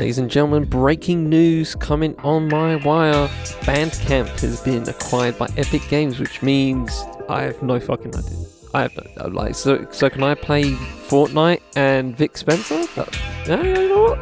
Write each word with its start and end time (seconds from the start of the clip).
Ladies 0.00 0.16
and 0.16 0.30
gentlemen, 0.30 0.64
breaking 0.64 1.28
news 1.28 1.74
coming 1.74 2.18
on 2.20 2.48
my 2.48 2.76
wire. 2.76 3.28
Bandcamp 3.66 4.28
has 4.40 4.62
been 4.62 4.88
acquired 4.88 5.36
by 5.36 5.46
Epic 5.58 5.82
Games, 5.90 6.18
which 6.18 6.40
means 6.40 7.04
I 7.28 7.42
have 7.42 7.62
no 7.62 7.78
fucking 7.78 8.16
idea. 8.16 8.46
I 8.72 8.80
have 8.80 8.98
no 9.18 9.26
like. 9.26 9.54
So, 9.54 9.86
so 9.90 10.08
can 10.08 10.22
I 10.22 10.34
play 10.34 10.62
Fortnite 10.72 11.60
and 11.76 12.16
Vic 12.16 12.38
Spencer? 12.38 12.86
Uh, 12.98 13.04
yeah, 13.46 13.62
you 13.62 13.88
know 13.90 14.02
what? 14.04 14.18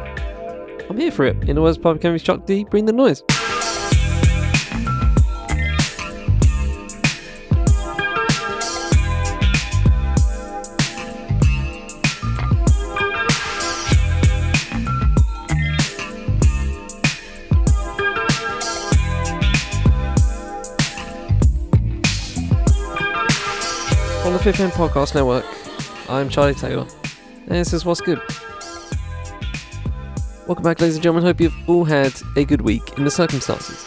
I'm 0.89 0.97
here 0.97 1.11
for 1.11 1.23
it. 1.23 1.47
In 1.47 1.55
the 1.55 1.61
words 1.61 1.77
of 1.77 1.83
Public 1.83 2.03
Enemy's 2.03 2.23
Chuck 2.23 2.45
D, 2.45 2.65
bring 2.65 2.83
the 2.83 2.91
noise. 2.91 3.23
The 24.39 24.43
Fifth 24.45 24.61
End 24.61 24.71
Podcast 24.71 25.15
Network, 25.15 25.45
I'm 26.09 26.29
Charlie 26.29 26.53
Taylor, 26.53 26.87
and 27.47 27.51
this 27.51 27.73
is 27.73 27.83
What's 27.83 27.99
Good. 27.99 28.21
Welcome 30.47 30.63
back, 30.63 30.79
ladies 30.79 30.95
and 30.95 31.03
gentlemen. 31.03 31.25
Hope 31.25 31.41
you've 31.41 31.69
all 31.69 31.83
had 31.83 32.13
a 32.37 32.45
good 32.45 32.61
week 32.61 32.97
in 32.97 33.03
the 33.03 33.11
circumstances. 33.11 33.85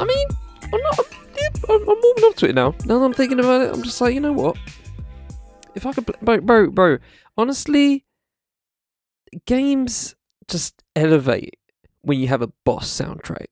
I 0.00 0.04
mean, 0.04 0.28
I'm 0.62 0.80
not. 0.80 0.98
I'm, 0.98 1.52
I'm, 1.68 1.80
I'm 1.82 1.86
warming 1.86 2.24
up 2.24 2.36
to 2.36 2.48
it 2.48 2.54
now. 2.54 2.74
Now 2.86 2.98
that 2.98 3.04
I'm 3.04 3.12
thinking 3.12 3.40
about 3.40 3.60
it, 3.60 3.74
I'm 3.74 3.82
just 3.82 4.00
like, 4.00 4.14
you 4.14 4.20
know 4.20 4.32
what? 4.32 4.56
If 5.74 5.84
I 5.84 5.92
could, 5.92 6.06
play, 6.06 6.16
bro, 6.22 6.40
bro, 6.40 6.70
bro, 6.70 6.98
honestly, 7.36 8.06
games 9.44 10.14
just 10.48 10.82
elevate 10.96 11.58
when 12.00 12.18
you 12.18 12.28
have 12.28 12.40
a 12.40 12.52
boss 12.64 12.88
soundtrack. 12.88 13.46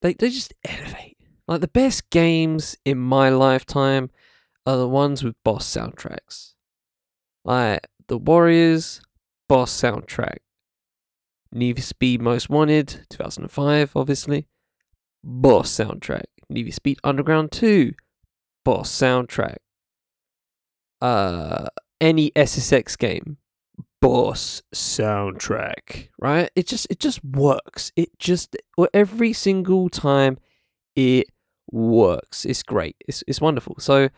They 0.00 0.14
they 0.14 0.30
just 0.30 0.54
elevate. 0.64 1.18
Like 1.46 1.60
the 1.60 1.68
best 1.68 2.08
games 2.08 2.78
in 2.86 2.98
my 2.98 3.28
lifetime 3.28 4.10
are 4.66 4.76
the 4.76 4.88
ones 4.88 5.22
with 5.22 5.34
boss 5.44 5.66
soundtracks. 5.66 6.54
Like 7.44 7.86
The 8.08 8.18
Warriors, 8.18 9.00
boss 9.48 9.72
soundtrack. 9.72 10.38
Need 11.52 11.76
for 11.76 11.82
Speed 11.82 12.20
Most 12.20 12.48
Wanted, 12.48 13.06
2005, 13.10 13.92
obviously. 13.94 14.48
Boss 15.22 15.70
soundtrack. 15.70 16.24
Need 16.48 16.66
for 16.66 16.72
Speed 16.72 16.98
Underground 17.04 17.52
2, 17.52 17.92
boss 18.64 18.90
soundtrack. 18.90 19.56
Uh, 21.00 21.66
any 22.00 22.30
SSX 22.32 22.98
game, 22.98 23.36
boss 24.00 24.62
soundtrack. 24.74 26.08
Right? 26.18 26.50
It 26.56 26.66
just 26.66 26.86
it 26.90 26.98
just 26.98 27.24
works. 27.24 27.92
It 27.96 28.18
just 28.18 28.56
every 28.92 29.32
single 29.32 29.88
time 29.88 30.38
it 30.96 31.26
works. 31.70 32.44
It's 32.44 32.62
great. 32.62 32.96
It's 33.06 33.22
it's 33.26 33.40
wonderful. 33.40 33.76
So 33.78 34.08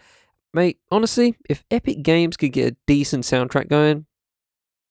Mate, 0.57 0.79
honestly, 0.91 1.37
if 1.51 1.65
Epic 1.71 2.03
Games 2.03 2.39
could 2.39 2.51
get 2.51 2.73
a 2.73 2.77
decent 2.87 3.25
soundtrack 3.25 3.69
going, 3.69 4.07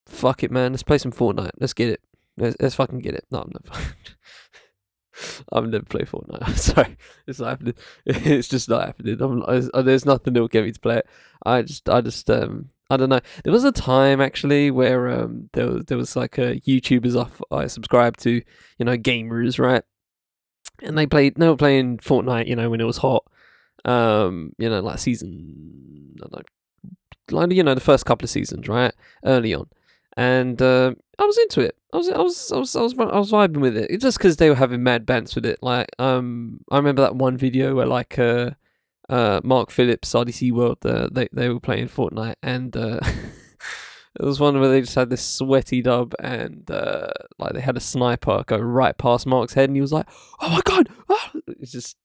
fuck 0.06 0.44
it, 0.44 0.52
man. 0.52 0.74
Let's 0.74 0.84
play 0.84 1.00
some 1.00 1.12
Fortnite. 1.12 1.54
Let's 1.60 1.74
get 1.74 1.90
it. 1.90 2.02
Let's, 2.38 2.56
let's 2.60 2.76
fucking 2.76 3.00
get 3.00 3.16
it. 3.16 3.26
No, 3.32 3.40
I'm 3.40 3.52
never. 3.52 3.86
I've 5.52 5.68
never 5.68 5.86
played 5.86 6.06
Fortnite. 6.06 6.48
I'm 6.48 6.56
sorry, 6.56 6.98
it's 7.26 7.40
not 7.40 7.50
happening. 7.50 7.74
It's 8.06 8.48
just 8.48 8.70
not 8.70 8.86
happening. 8.86 9.20
I'm, 9.20 9.84
there's 9.84 10.06
nothing 10.06 10.34
that 10.34 10.40
will 10.40 10.48
get 10.48 10.66
me 10.66 10.72
to 10.72 10.80
play 10.80 10.98
it. 10.98 11.08
I 11.44 11.64
just, 11.64 11.90
I 11.90 12.02
just, 12.02 12.30
um, 12.30 12.70
I 12.92 12.98
don't 12.98 13.10
know. 13.10 13.22
There 13.44 13.54
was 13.54 13.64
a 13.64 13.72
time 13.72 14.22
actually 14.22 14.70
where 14.70 15.10
um, 15.10 15.50
there 15.54 15.66
was 15.66 15.86
there 15.86 15.98
was 15.98 16.16
like 16.16 16.38
a 16.38 16.60
YouTubers 16.60 17.20
off 17.20 17.42
I 17.50 17.66
subscribed 17.66 18.20
to, 18.20 18.44
you 18.78 18.86
know, 18.86 18.98
gamers, 18.98 19.58
right? 19.58 19.82
And 20.84 20.96
they 20.96 21.08
played, 21.08 21.38
they 21.38 21.48
were 21.48 21.58
playing 21.58 21.98
Fortnite, 21.98 22.46
you 22.46 22.56
know, 22.56 22.70
when 22.70 22.82
it 22.82 22.86
was 22.86 22.98
hot 22.98 23.26
um, 23.86 24.54
you 24.58 24.70
know, 24.70 24.82
like 24.82 25.00
season, 25.00 26.16
like 26.32 26.50
you 27.32 27.64
know, 27.64 27.76
the 27.76 27.82
first 27.82 28.06
couple 28.06 28.26
of 28.26 28.30
seasons, 28.30 28.68
right, 28.68 28.94
early 29.24 29.54
on, 29.54 29.68
and 30.18 30.62
uh, 30.62 30.94
I 31.18 31.26
was 31.26 31.38
into 31.38 31.62
it. 31.62 31.76
I 31.94 31.98
was, 31.98 32.10
I 32.10 32.18
was, 32.20 32.52
I 32.52 32.58
was, 32.58 32.76
I 32.76 32.82
was, 32.82 32.94
I 33.00 33.18
was 33.18 33.32
vibing 33.32 33.62
with 33.62 33.78
it. 33.78 34.02
Just 34.02 34.18
because 34.18 34.38
they 34.38 34.50
were 34.50 34.56
having 34.56 34.84
mad 34.84 35.06
bants 35.06 35.34
with 35.34 35.46
it. 35.46 35.60
Like, 35.62 35.90
um, 35.98 36.60
I 36.70 36.78
remember 36.78 37.04
that 37.04 37.16
one 37.16 37.38
video 37.38 37.74
where 37.74 37.86
like, 37.86 38.20
uh, 38.20 38.52
uh, 39.10 39.40
Mark 39.44 39.72
Phillips, 39.72 40.14
RDC 40.14 40.52
World, 40.52 40.86
uh, 40.86 41.10
they 41.12 41.28
they 41.32 41.50
were 41.50 41.60
playing 41.60 41.88
Fortnite, 41.90 42.36
and 42.42 42.76
uh, 42.76 43.00
it 44.20 44.24
was 44.24 44.40
one 44.40 44.60
where 44.60 44.70
they 44.70 44.82
just 44.82 44.96
had 44.96 45.10
this 45.10 45.24
sweaty 45.24 45.82
dub, 45.82 46.14
and 46.20 46.70
uh, 46.70 47.10
like 47.38 47.54
they 47.54 47.62
had 47.62 47.78
a 47.78 47.82
sniper 47.82 48.44
go 48.48 48.58
right 48.58 48.98
past 48.98 49.28
Mark's 49.28 49.54
head, 49.54 49.70
and 49.70 49.78
he 49.78 49.82
was 49.82 49.94
like, 49.94 50.08
"Oh 50.42 50.50
my 50.50 50.62
god!" 50.64 50.90
Ah! 51.10 51.32
It's 51.48 51.72
just 51.72 51.98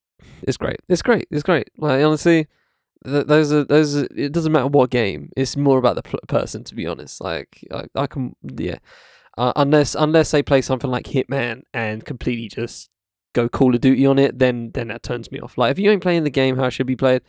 it's 0.43 0.57
great. 0.57 0.81
It's 0.89 1.03
great. 1.03 1.27
It's 1.31 1.43
great. 1.43 1.71
Like 1.77 2.03
honestly, 2.05 2.47
th- 3.05 3.27
those 3.27 3.53
are 3.53 3.65
those. 3.65 3.97
Are, 3.97 4.09
it 4.15 4.33
doesn't 4.33 4.53
matter 4.53 4.67
what 4.67 4.91
game. 4.91 5.31
It's 5.37 5.57
more 5.57 5.79
about 5.79 5.97
the 5.97 6.03
pl- 6.03 6.21
person, 6.29 6.65
to 6.65 6.75
be 6.75 6.87
honest. 6.87 7.21
Like 7.21 7.65
I, 7.73 7.85
I 7.95 8.07
can, 8.07 8.37
yeah. 8.43 8.79
Uh, 9.39 9.53
unless 9.57 9.95
unless 9.95 10.31
they 10.31 10.43
play 10.43 10.61
something 10.61 10.91
like 10.91 11.07
Hitman 11.07 11.63
and 11.73 12.05
completely 12.05 12.49
just 12.49 12.91
go 13.33 13.49
Call 13.49 13.75
of 13.75 13.81
Duty 13.81 14.07
on 14.07 14.19
it, 14.19 14.39
then 14.39 14.71
then 14.73 14.89
that 14.89 15.03
turns 15.03 15.31
me 15.31 15.41
off. 15.41 15.57
Like 15.57 15.73
if 15.73 15.79
you 15.79 15.91
ain't 15.91 16.03
playing 16.03 16.25
the 16.25 16.31
game 16.31 16.57
how 16.57 16.65
it 16.65 16.73
should 16.73 16.87
be 16.87 16.97
played, 16.97 17.23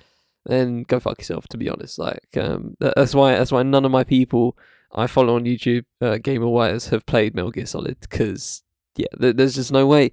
then 0.46 0.84
go 0.84 1.00
fuck 1.00 1.20
yourself. 1.20 1.48
To 1.50 1.58
be 1.58 1.70
honest, 1.70 2.00
like 2.00 2.28
um, 2.38 2.76
that's 2.80 3.16
why 3.16 3.34
that's 3.34 3.52
why 3.52 3.64
none 3.64 3.86
of 3.86 3.92
my 3.92 4.04
people 4.04 4.58
I 4.94 5.08
follow 5.08 5.36
on 5.36 5.46
YouTube, 5.46 5.86
uh, 6.02 6.18
Gamer 6.18 6.48
Wires, 6.48 6.88
have 6.90 7.06
played 7.06 7.36
Metal 7.36 7.52
Gear 7.52 7.66
Solid 7.66 7.98
because 8.02 8.64
yeah, 8.98 9.08
th- 9.20 9.36
there's 9.36 9.56
just 9.56 9.72
no 9.72 9.88
way 9.88 10.12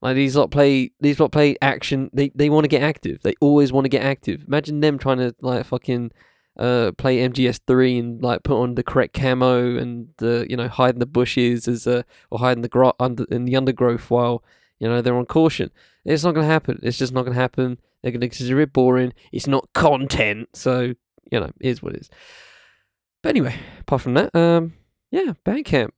like 0.00 0.14
these 0.14 0.36
lot 0.36 0.50
play 0.50 0.92
these 1.00 1.18
lot 1.18 1.32
play 1.32 1.56
action. 1.60 2.10
They 2.12 2.30
they 2.34 2.50
want 2.50 2.64
to 2.64 2.68
get 2.68 2.82
active. 2.82 3.22
They 3.22 3.34
always 3.40 3.72
want 3.72 3.84
to 3.84 3.90
get 3.90 4.02
active. 4.02 4.44
Imagine 4.46 4.80
them 4.80 4.98
trying 4.98 5.18
to 5.18 5.34
like 5.40 5.64
fucking 5.66 6.12
uh 6.58 6.92
play 6.98 7.18
MGS3 7.18 7.98
and 7.98 8.22
like 8.22 8.42
put 8.42 8.60
on 8.60 8.74
the 8.74 8.82
correct 8.82 9.14
camo 9.14 9.76
and 9.76 10.08
the 10.18 10.46
you 10.48 10.56
know 10.56 10.68
hide 10.68 10.94
in 10.94 11.00
the 11.00 11.06
bushes 11.06 11.68
as 11.68 11.86
a 11.86 12.04
or 12.30 12.38
hide 12.38 12.56
in 12.56 12.62
the 12.62 12.68
gro- 12.68 12.96
under 12.98 13.24
in 13.24 13.44
the 13.44 13.56
undergrowth 13.56 14.10
while 14.10 14.42
you 14.78 14.88
know 14.88 15.02
they're 15.02 15.16
on 15.16 15.26
caution. 15.26 15.70
It's 16.04 16.24
not 16.24 16.34
gonna 16.34 16.46
happen. 16.46 16.80
It's 16.82 16.98
just 16.98 17.12
not 17.12 17.24
gonna 17.24 17.34
happen. 17.34 17.78
They're 18.02 18.12
gonna 18.12 18.28
consider 18.28 18.60
it 18.60 18.72
boring. 18.72 19.12
It's 19.32 19.46
not 19.46 19.68
content. 19.72 20.48
So 20.54 20.94
you 21.30 21.40
know, 21.40 21.50
is 21.60 21.82
what 21.82 21.94
it 21.94 22.00
is. 22.00 22.10
But 23.22 23.30
anyway, 23.30 23.56
apart 23.80 24.02
from 24.02 24.14
that, 24.14 24.34
um, 24.34 24.74
yeah, 25.10 25.32
Bandcamp. 25.44 25.90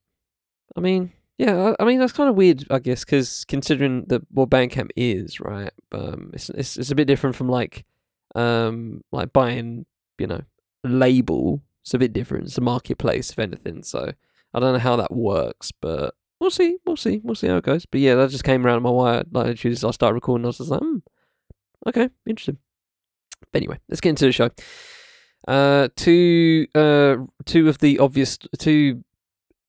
I 0.77 0.81
mean, 0.81 1.13
yeah, 1.41 1.73
I 1.81 1.87
mean 1.87 1.99
that's 1.99 2.13
kind 2.13 2.29
of 2.29 2.37
weird, 2.37 2.67
I 2.71 2.81
guess, 2.81 3.03
because 3.03 3.47
considering 3.47 4.05
the 4.09 4.21
what 4.31 4.51
Bandcamp 4.51 4.91
is, 4.95 5.41
right? 5.41 5.73
Um, 5.91 6.33
it's, 6.35 6.51
it's 6.51 6.77
it's 6.77 6.91
a 6.91 6.95
bit 6.95 7.07
different 7.07 7.35
from 7.35 7.49
like, 7.49 7.87
um, 8.35 9.03
like 9.11 9.33
buying, 9.33 9.87
you 10.19 10.27
know, 10.27 10.43
a 10.85 10.89
label. 10.89 11.63
It's 11.81 11.95
a 11.95 11.99
bit 11.99 12.13
different. 12.13 12.45
It's 12.45 12.59
a 12.59 12.61
marketplace, 12.61 13.31
if 13.31 13.39
anything. 13.39 13.85
So 13.85 14.13
I 14.53 14.61
don't 14.61 14.75
know 14.75 14.81
how 14.81 14.97
that 14.97 15.15
works, 15.15 15.73
but 15.73 16.15
we'll 16.41 16.51
see. 16.51 16.77
We'll 16.85 16.99
see. 16.99 17.23
We'll 17.25 17.35
see 17.35 17.47
how 17.47 17.57
it 17.57 17.65
goes. 17.65 17.87
But 17.87 18.01
yeah, 18.01 18.17
that 18.17 18.29
just 18.29 18.45
came 18.45 18.67
around 18.67 18.83
my 18.83 18.91
wire. 18.91 19.25
Like, 19.33 19.65
I 19.65 19.75
started 19.75 20.13
recording. 20.13 20.45
I 20.45 20.49
was 20.49 20.59
just 20.59 20.69
like, 20.69 20.83
hmm, 20.83 20.99
okay, 21.87 22.11
interesting. 22.27 22.59
But 23.51 23.63
anyway, 23.63 23.79
let's 23.89 24.03
get 24.03 24.11
into 24.11 24.27
the 24.27 24.33
show. 24.33 24.51
Uh, 25.49 25.89
two, 25.97 26.67
uh, 26.75 27.17
two 27.47 27.67
of 27.71 27.79
the 27.79 27.99
obvious, 27.99 28.37
two 28.59 29.03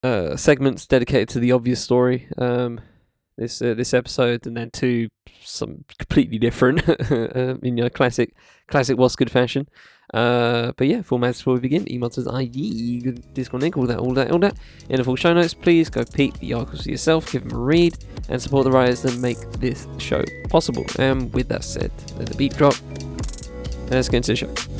uh, 0.02 0.36
segments 0.36 0.86
dedicated 0.86 1.28
to 1.30 1.38
the 1.40 1.52
obvious 1.52 1.80
story. 1.80 2.28
Um, 2.38 2.80
this 3.36 3.62
uh, 3.62 3.74
this 3.74 3.94
episode, 3.94 4.46
and 4.46 4.56
then 4.56 4.70
two 4.70 5.08
some 5.40 5.84
completely 5.98 6.38
different 6.38 6.88
uh, 6.88 7.56
in 7.62 7.76
your 7.76 7.90
classic 7.90 8.34
classic 8.68 8.98
what's 8.98 9.16
good 9.16 9.30
fashion. 9.30 9.68
Uh, 10.12 10.72
but 10.76 10.86
yeah, 10.86 10.98
formats 10.98 11.38
before 11.38 11.54
we 11.54 11.60
begin. 11.60 11.90
Email 11.90 12.10
to 12.10 12.30
ID, 12.30 13.12
Discord 13.32 13.62
link, 13.62 13.78
all 13.78 13.86
that, 13.86 13.98
all 13.98 14.12
that, 14.12 14.30
all 14.30 14.38
that. 14.40 14.56
In 14.90 14.96
the 14.96 15.04
full 15.04 15.16
show 15.16 15.32
notes, 15.32 15.54
please 15.54 15.88
go 15.88 16.04
peek 16.04 16.38
the 16.40 16.52
articles 16.52 16.82
for 16.82 16.90
yourself, 16.90 17.32
give 17.32 17.48
them 17.48 17.58
a 17.58 17.62
read, 17.62 17.96
and 18.28 18.40
support 18.40 18.64
the 18.64 18.70
writers 18.70 19.02
that 19.02 19.16
make 19.18 19.38
this 19.52 19.86
show 19.98 20.22
possible. 20.50 20.84
And 20.98 21.32
with 21.32 21.48
that 21.48 21.64
said, 21.64 21.92
let 22.18 22.28
the 22.28 22.34
beat 22.34 22.54
drop. 22.56 22.74
And 22.90 23.92
let's 23.92 24.08
get 24.08 24.18
into 24.18 24.32
the 24.32 24.36
show. 24.36 24.71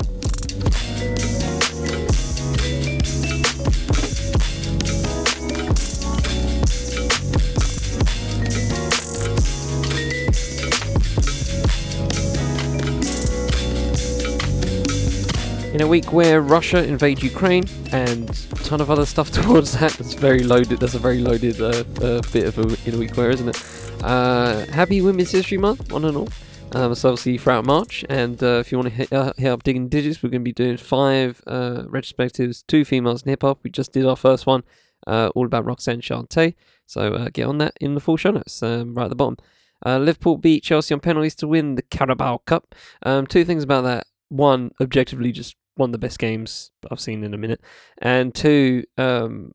A 15.83 15.87
week 15.87 16.13
where 16.13 16.39
Russia 16.41 16.81
invade 16.81 17.21
Ukraine 17.21 17.65
and 17.91 18.29
a 18.29 18.55
ton 18.63 18.79
of 18.79 18.89
other 18.89 19.05
stuff 19.05 19.29
towards 19.41 19.77
that. 19.77 19.91
That's 19.91 20.13
very 20.13 20.41
loaded. 20.41 20.79
That's 20.79 20.93
a 20.93 20.99
very 20.99 21.19
loaded 21.19 21.59
uh, 21.59 21.83
uh, 22.01 22.21
bit 22.31 22.45
of 22.45 22.57
a, 22.57 22.89
in 22.89 22.95
a 22.95 22.97
week 22.97 23.17
where, 23.17 23.29
isn't 23.29 23.49
it? 23.49 24.01
Uh, 24.01 24.65
happy 24.67 25.01
Women's 25.01 25.31
History 25.31 25.57
Month, 25.57 25.91
on 25.91 26.05
and 26.05 26.15
all. 26.15 26.29
Um, 26.71 26.95
so 26.95 27.09
obviously 27.09 27.37
throughout 27.37 27.65
March, 27.65 28.05
and 28.07 28.41
uh, 28.41 28.59
if 28.61 28.71
you 28.71 28.77
want 28.77 28.95
to 28.95 29.15
uh, 29.15 29.33
hit 29.35 29.49
up 29.49 29.63
digging 29.63 29.89
digits, 29.89 30.23
we're 30.23 30.29
going 30.29 30.41
to 30.41 30.45
be 30.45 30.53
doing 30.53 30.77
five 30.77 31.41
uh, 31.47 31.83
retrospectives, 31.87 32.63
two 32.65 32.85
females 32.85 33.23
in 33.23 33.29
hip 33.29 33.41
hop. 33.41 33.59
We 33.61 33.69
just 33.69 33.91
did 33.91 34.05
our 34.05 34.15
first 34.15 34.45
one 34.45 34.63
all 35.05 35.45
about 35.45 35.65
Roxanne 35.65 35.99
Shante. 35.99 36.55
So 36.85 37.27
get 37.33 37.45
on 37.45 37.57
that 37.57 37.73
in 37.81 37.93
the 37.93 37.99
full 37.99 38.15
show 38.15 38.31
notes, 38.31 38.63
um, 38.63 38.95
right 38.95 39.05
at 39.05 39.09
the 39.09 39.15
bottom. 39.15 39.37
Liverpool 39.85 40.37
beat 40.37 40.63
Chelsea 40.63 40.93
on 40.93 41.01
penalties 41.01 41.35
to 41.35 41.47
win 41.47 41.75
the 41.75 41.81
Carabao 41.81 42.37
Cup. 42.45 42.73
Um, 43.05 43.27
two 43.27 43.43
things 43.43 43.63
about 43.63 43.81
that. 43.81 44.07
One, 44.29 44.71
objectively, 44.79 45.31
just 45.31 45.55
one 45.75 45.89
of 45.89 45.91
the 45.91 45.97
best 45.97 46.19
games 46.19 46.71
I've 46.91 46.99
seen 46.99 47.23
in 47.23 47.33
a 47.33 47.37
minute. 47.37 47.61
And 47.99 48.33
two, 48.33 48.83
um, 48.97 49.53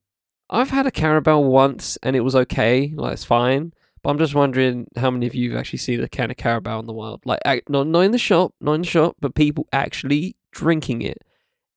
I've 0.51 0.71
had 0.71 0.87
a 0.87 0.91
Carabao 0.91 1.41
once 1.41 1.99
and 2.03 2.17
it 2.17 2.21
was 2.21 2.35
okay, 2.35 2.93
like 2.95 3.15
it's 3.15 3.25
fine. 3.25 3.73
But 4.03 4.11
I'm 4.11 4.19
just 4.19 4.35
wondering 4.35 4.87
how 4.97 5.11
many 5.11 5.27
of 5.27 5.35
you 5.35 5.51
have 5.51 5.61
actually 5.61 5.81
seen 5.81 6.03
a 6.03 6.09
can 6.09 6.31
of 6.31 6.37
Carabao 6.37 6.79
in 6.79 6.87
the 6.87 6.93
wild, 6.93 7.23
like 7.25 7.41
not 7.69 7.89
not 7.89 8.01
in 8.01 8.13
the 8.13 8.19
shop, 8.19 8.55
not 8.61 8.75
in 8.75 8.83
the 8.83 8.87
shop, 8.87 9.17
but 9.21 9.35
people 9.35 9.67
actually 9.73 10.37
drinking 10.53 11.03
it 11.03 11.19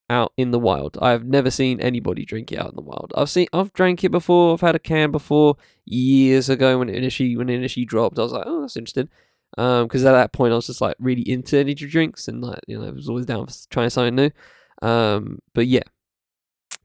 out 0.10 0.34
in 0.38 0.52
the 0.52 0.60
wild. 0.60 0.98
I've 1.02 1.26
never 1.26 1.50
seen 1.50 1.80
anybody 1.80 2.26
drink 2.26 2.52
it 2.52 2.60
out 2.60 2.70
in 2.70 2.76
the 2.76 2.82
wild. 2.82 3.12
I've 3.16 3.30
seen 3.30 3.48
I've 3.54 3.74
drank 3.74 4.04
it 4.04 4.12
before. 4.12 4.54
I've 4.54 4.62
had 4.62 4.76
a 4.76 4.80
can 4.80 5.12
before 5.12 5.56
years 5.86 6.48
ago 6.50 6.78
when 6.78 6.90
it 6.90 6.96
initially 6.96 7.36
when 7.36 7.50
it 7.50 7.56
initially 7.56 7.86
dropped. 7.86 8.20
I 8.20 8.24
was 8.24 8.34
like, 8.34 8.44
oh, 8.46 8.62
that's 8.62 8.78
interesting. 8.78 9.10
Um, 9.58 9.86
because 9.86 10.06
at 10.06 10.14
that 10.14 10.32
point 10.32 10.54
I 10.54 10.56
was 10.56 10.68
just 10.68 10.82
like 10.82 10.96
really 11.00 11.30
into 11.30 11.58
energy 11.58 11.86
drinks 11.88 12.30
and 12.30 12.42
like 12.42 12.62
you 12.68 12.80
know 12.80 12.88
I 12.88 12.92
was 12.92 13.10
always 13.10 13.26
down 13.26 13.48
for 13.48 13.54
trying 13.70 13.90
something 13.90 14.16
new. 14.16 14.32
Um, 14.82 15.40
but 15.54 15.68
yeah, 15.68 15.84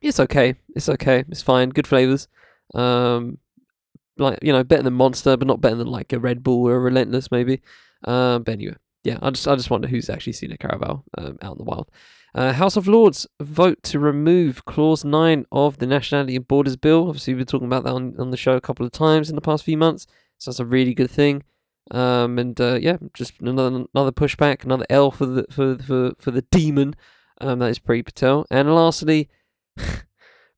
it's 0.00 0.20
okay. 0.20 0.56
It's 0.74 0.88
okay. 0.88 1.24
It's 1.28 1.42
fine. 1.42 1.70
Good 1.70 1.86
flavors. 1.86 2.28
Um, 2.74 3.38
like 4.18 4.38
you 4.42 4.52
know, 4.52 4.64
better 4.64 4.82
than 4.82 4.94
Monster, 4.94 5.36
but 5.36 5.48
not 5.48 5.60
better 5.60 5.76
than 5.76 5.86
like 5.86 6.12
a 6.12 6.18
Red 6.18 6.42
Bull 6.42 6.68
or 6.68 6.76
a 6.76 6.80
Relentless 6.80 7.30
maybe. 7.30 7.60
Um, 8.04 8.42
but 8.42 8.52
anyway, 8.52 8.76
yeah, 9.04 9.18
I 9.22 9.30
just 9.30 9.46
I 9.46 9.54
just 9.54 9.70
wonder 9.70 9.88
who's 9.88 10.10
actually 10.10 10.32
seen 10.32 10.52
a 10.52 10.58
Carabao 10.58 11.04
um, 11.18 11.38
out 11.42 11.52
in 11.52 11.58
the 11.58 11.64
wild. 11.64 11.90
Uh, 12.34 12.52
House 12.52 12.76
of 12.76 12.86
Lords 12.86 13.26
vote 13.40 13.82
to 13.84 13.98
remove 13.98 14.66
Clause 14.66 15.06
9 15.06 15.46
of 15.50 15.78
the 15.78 15.86
Nationality 15.86 16.36
and 16.36 16.46
Borders 16.46 16.76
Bill. 16.76 17.08
Obviously, 17.08 17.32
we've 17.32 17.38
been 17.38 17.46
talking 17.46 17.66
about 17.66 17.84
that 17.84 17.94
on, 17.94 18.14
on 18.18 18.30
the 18.30 18.36
show 18.36 18.52
a 18.52 18.60
couple 18.60 18.84
of 18.84 18.92
times 18.92 19.30
in 19.30 19.36
the 19.36 19.40
past 19.40 19.64
few 19.64 19.78
months. 19.78 20.06
So 20.36 20.50
that's 20.50 20.60
a 20.60 20.66
really 20.66 20.92
good 20.92 21.10
thing. 21.10 21.44
Um, 21.90 22.38
and 22.38 22.60
uh, 22.60 22.78
yeah, 22.80 22.98
just 23.14 23.40
another 23.40 23.86
another 23.94 24.12
pushback, 24.12 24.64
another 24.64 24.86
L 24.90 25.10
for 25.10 25.26
the 25.26 25.46
for 25.50 25.78
for 25.78 26.12
for 26.18 26.30
the 26.30 26.42
demon. 26.42 26.94
Um, 27.40 27.60
that 27.60 27.70
is 27.70 27.78
Priti 27.78 28.04
Patel. 28.04 28.46
And 28.50 28.74
lastly, 28.74 29.28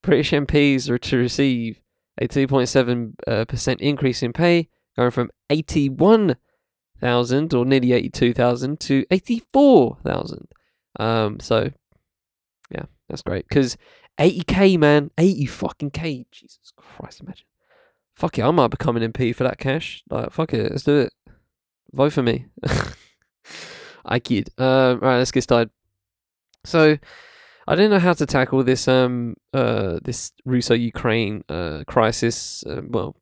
British 0.02 0.30
MPs 0.30 0.88
are 0.88 0.98
to 0.98 1.16
receive 1.16 1.80
a 2.20 2.28
2.7 2.28 3.14
uh, 3.26 3.44
percent 3.44 3.80
increase 3.80 4.22
in 4.22 4.32
pay, 4.32 4.69
going 4.96 5.10
from 5.10 5.30
81,000 5.50 7.54
or 7.54 7.64
nearly 7.64 7.92
82,000 7.92 8.80
to 8.80 9.04
84,000. 9.10 10.48
Um, 10.98 11.40
so 11.40 11.70
yeah, 12.70 12.84
that's 13.08 13.22
great 13.22 13.48
because 13.48 13.76
80k, 14.19 14.78
man, 14.78 15.10
80 15.16 15.46
fucking 15.46 15.90
k. 15.90 16.26
Jesus 16.30 16.72
Christ, 16.76 17.20
imagine. 17.20 17.46
Fuck 18.14 18.38
it, 18.38 18.42
I 18.42 18.50
might 18.50 18.69
become 18.69 18.96
an 18.96 19.12
MP 19.12 19.34
for 19.34 19.44
that 19.44 19.58
cash. 19.58 20.02
Like, 20.10 20.32
fuck 20.32 20.52
it, 20.52 20.72
let's 20.72 20.82
do 20.82 20.98
it. 20.98 21.12
Vote 21.93 22.12
for 22.12 22.23
me. 22.23 22.46
I 24.05 24.19
kid. 24.19 24.50
Um, 24.58 25.00
right, 25.00 25.19
let's 25.19 25.31
get 25.31 25.43
started. 25.43 25.70
So, 26.64 26.99
I 27.67 27.75
didn't 27.75 27.90
know 27.90 27.99
how 27.99 28.14
to 28.14 28.26
tackle 28.26 28.64
this 28.64 28.88
um 28.88 29.37
uh 29.52 30.00
this 30.02 30.32
Russo-Ukraine 30.44 31.44
uh 31.49 31.85
crisis. 31.87 32.64
Uh, 32.64 32.82
well, 32.87 33.17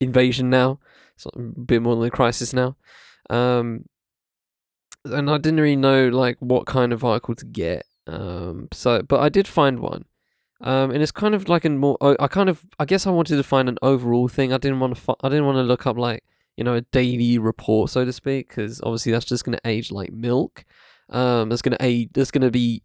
invasion 0.00 0.50
now. 0.50 0.80
It's 1.16 1.26
a 1.26 1.38
bit 1.38 1.82
more 1.82 1.96
than 1.96 2.04
a 2.04 2.10
crisis 2.10 2.52
now. 2.52 2.76
Um, 3.28 3.86
and 5.04 5.30
I 5.30 5.38
didn't 5.38 5.60
really 5.60 5.76
know 5.76 6.08
like 6.08 6.36
what 6.38 6.66
kind 6.66 6.92
of 6.92 7.04
article 7.04 7.34
to 7.34 7.46
get. 7.46 7.84
Um, 8.06 8.68
so 8.72 9.02
but 9.02 9.20
I 9.20 9.28
did 9.28 9.48
find 9.48 9.80
one. 9.80 10.04
Um, 10.60 10.90
and 10.90 11.02
it's 11.02 11.12
kind 11.12 11.34
of 11.34 11.48
like 11.48 11.64
a 11.64 11.70
more. 11.70 11.96
I 12.00 12.26
kind 12.26 12.48
of. 12.48 12.64
I 12.78 12.84
guess 12.84 13.06
I 13.06 13.10
wanted 13.10 13.36
to 13.36 13.44
find 13.44 13.68
an 13.68 13.78
overall 13.80 14.26
thing. 14.26 14.52
I 14.52 14.58
didn't 14.58 14.80
want 14.80 14.96
to. 14.96 15.16
I 15.22 15.28
didn't 15.28 15.46
want 15.46 15.56
to 15.56 15.62
look 15.62 15.86
up 15.86 15.96
like 15.96 16.24
you 16.58 16.64
know 16.64 16.74
a 16.74 16.80
daily 16.80 17.38
report, 17.38 17.88
so 17.88 18.04
to 18.04 18.12
speak, 18.12 18.48
because 18.48 18.80
obviously 18.82 19.12
that's 19.12 19.24
just 19.24 19.44
going 19.44 19.56
to 19.56 19.68
age 19.68 19.92
like 19.92 20.12
milk. 20.12 20.64
Um, 21.08 21.48
that's 21.48 21.62
going 21.62 21.76
to 21.78 21.84
age. 21.84 22.10
That's 22.12 22.32
going 22.32 22.42
to 22.42 22.50
be 22.50 22.82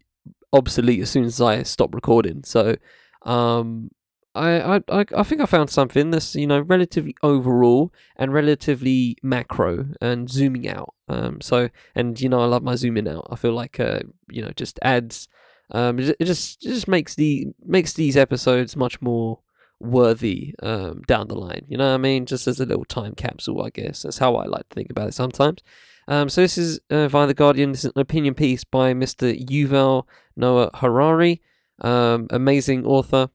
obsolete 0.54 1.02
as 1.02 1.10
soon 1.10 1.24
as 1.24 1.42
I 1.42 1.64
stop 1.64 1.96
recording. 1.96 2.44
So, 2.44 2.76
um, 3.24 3.90
I, 4.36 4.82
I, 4.90 5.06
I 5.16 5.24
think 5.24 5.42
I 5.42 5.48
found 5.48 5.72
something 5.72 6.12
that's 6.12 6.36
you 6.36 6.46
know 6.46 6.60
relatively 6.60 7.16
overall 7.24 7.92
and 8.16 8.32
relatively 8.32 9.18
macro 9.24 9.88
and 10.00 10.30
zooming 10.30 10.70
out. 10.70 10.94
Um, 11.10 11.42
so 11.42 11.70
and 11.96 12.22
you 12.22 12.30
know 12.30 12.42
I 12.42 12.46
love 12.46 12.62
my 12.62 12.76
zooming 12.76 13.08
out. 13.08 13.28
I 13.32 13.36
feel 13.36 13.54
like 13.54 13.80
uh, 13.80 14.02
you 14.30 14.44
know 14.44 14.52
just 14.56 14.78
adds. 14.84 15.28
Um, 15.72 15.98
it, 15.98 16.16
just 16.22 16.64
it 16.64 16.70
just 16.70 16.88
makes 16.88 17.16
the 17.16 17.48
makes 17.66 17.94
these 17.94 18.18
episodes 18.18 18.76
much 18.76 19.02
more 19.02 19.40
worthy 19.84 20.56
um 20.64 21.02
down 21.08 21.28
the 21.28 21.36
line. 21.36 21.66
You 21.68 21.78
know 21.78 21.90
what 21.90 21.96
I 21.96 21.98
mean? 21.98 22.26
Just 22.26 22.48
as 22.48 22.60
a 22.60 22.66
little 22.66 22.86
time 22.86 23.14
capsule, 23.14 23.62
I 23.62 23.70
guess. 23.70 24.04
That's 24.04 24.18
how 24.18 24.36
I 24.36 24.46
like 24.46 24.70
to 24.70 24.76
think 24.76 24.90
about 24.90 25.10
it 25.10 25.14
sometimes. 25.14 25.60
Um, 26.08 26.30
so 26.30 26.42
this 26.42 26.58
is 26.58 26.80
uh, 26.90 27.08
via 27.08 27.28
the 27.28 27.34
Guardian. 27.34 27.72
This 27.72 27.86
is 27.86 27.92
an 27.96 28.02
opinion 28.02 28.34
piece 28.34 28.64
by 28.64 28.94
Mr. 28.94 29.38
Yuval 29.48 30.04
Noah 30.36 30.70
Harari, 30.76 31.42
um, 31.82 32.28
amazing 32.30 32.86
author 32.86 33.30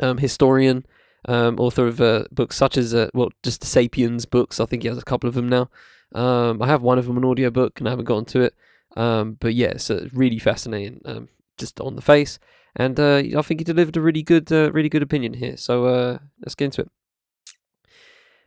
um, 0.00 0.18
historian, 0.18 0.84
um, 1.28 1.58
author 1.60 1.86
of 1.86 2.00
uh, 2.00 2.24
books 2.32 2.56
such 2.56 2.76
as, 2.76 2.94
uh, 2.94 3.08
well, 3.14 3.30
just 3.42 3.60
the 3.60 3.66
Sapiens 3.66 4.26
books. 4.26 4.58
I 4.58 4.66
think 4.66 4.82
he 4.82 4.88
has 4.88 4.98
a 4.98 5.02
couple 5.02 5.28
of 5.28 5.34
them 5.34 5.48
now. 5.48 5.70
Um, 6.12 6.60
I 6.60 6.66
have 6.66 6.82
one 6.82 6.98
of 6.98 7.06
them 7.06 7.16
an 7.16 7.24
audiobook 7.24 7.78
and 7.78 7.88
I 7.88 7.92
haven't 7.92 8.06
gotten 8.06 8.24
to 8.26 8.40
it. 8.40 8.54
But 8.94 9.54
yeah, 9.54 9.68
it's 9.68 9.90
uh, 9.90 10.08
really 10.12 10.38
fascinating, 10.38 11.28
just 11.56 11.80
on 11.80 11.94
the 11.94 12.02
face. 12.02 12.40
And 12.76 12.98
uh, 12.98 13.22
I 13.36 13.42
think 13.42 13.60
he 13.60 13.64
delivered 13.64 13.96
a 13.96 14.00
really 14.00 14.22
good, 14.22 14.50
uh, 14.52 14.70
really 14.72 14.88
good 14.88 15.02
opinion 15.02 15.34
here. 15.34 15.56
So 15.56 15.86
uh, 15.86 16.18
let's 16.40 16.54
get 16.54 16.66
into 16.66 16.82
it. 16.82 16.90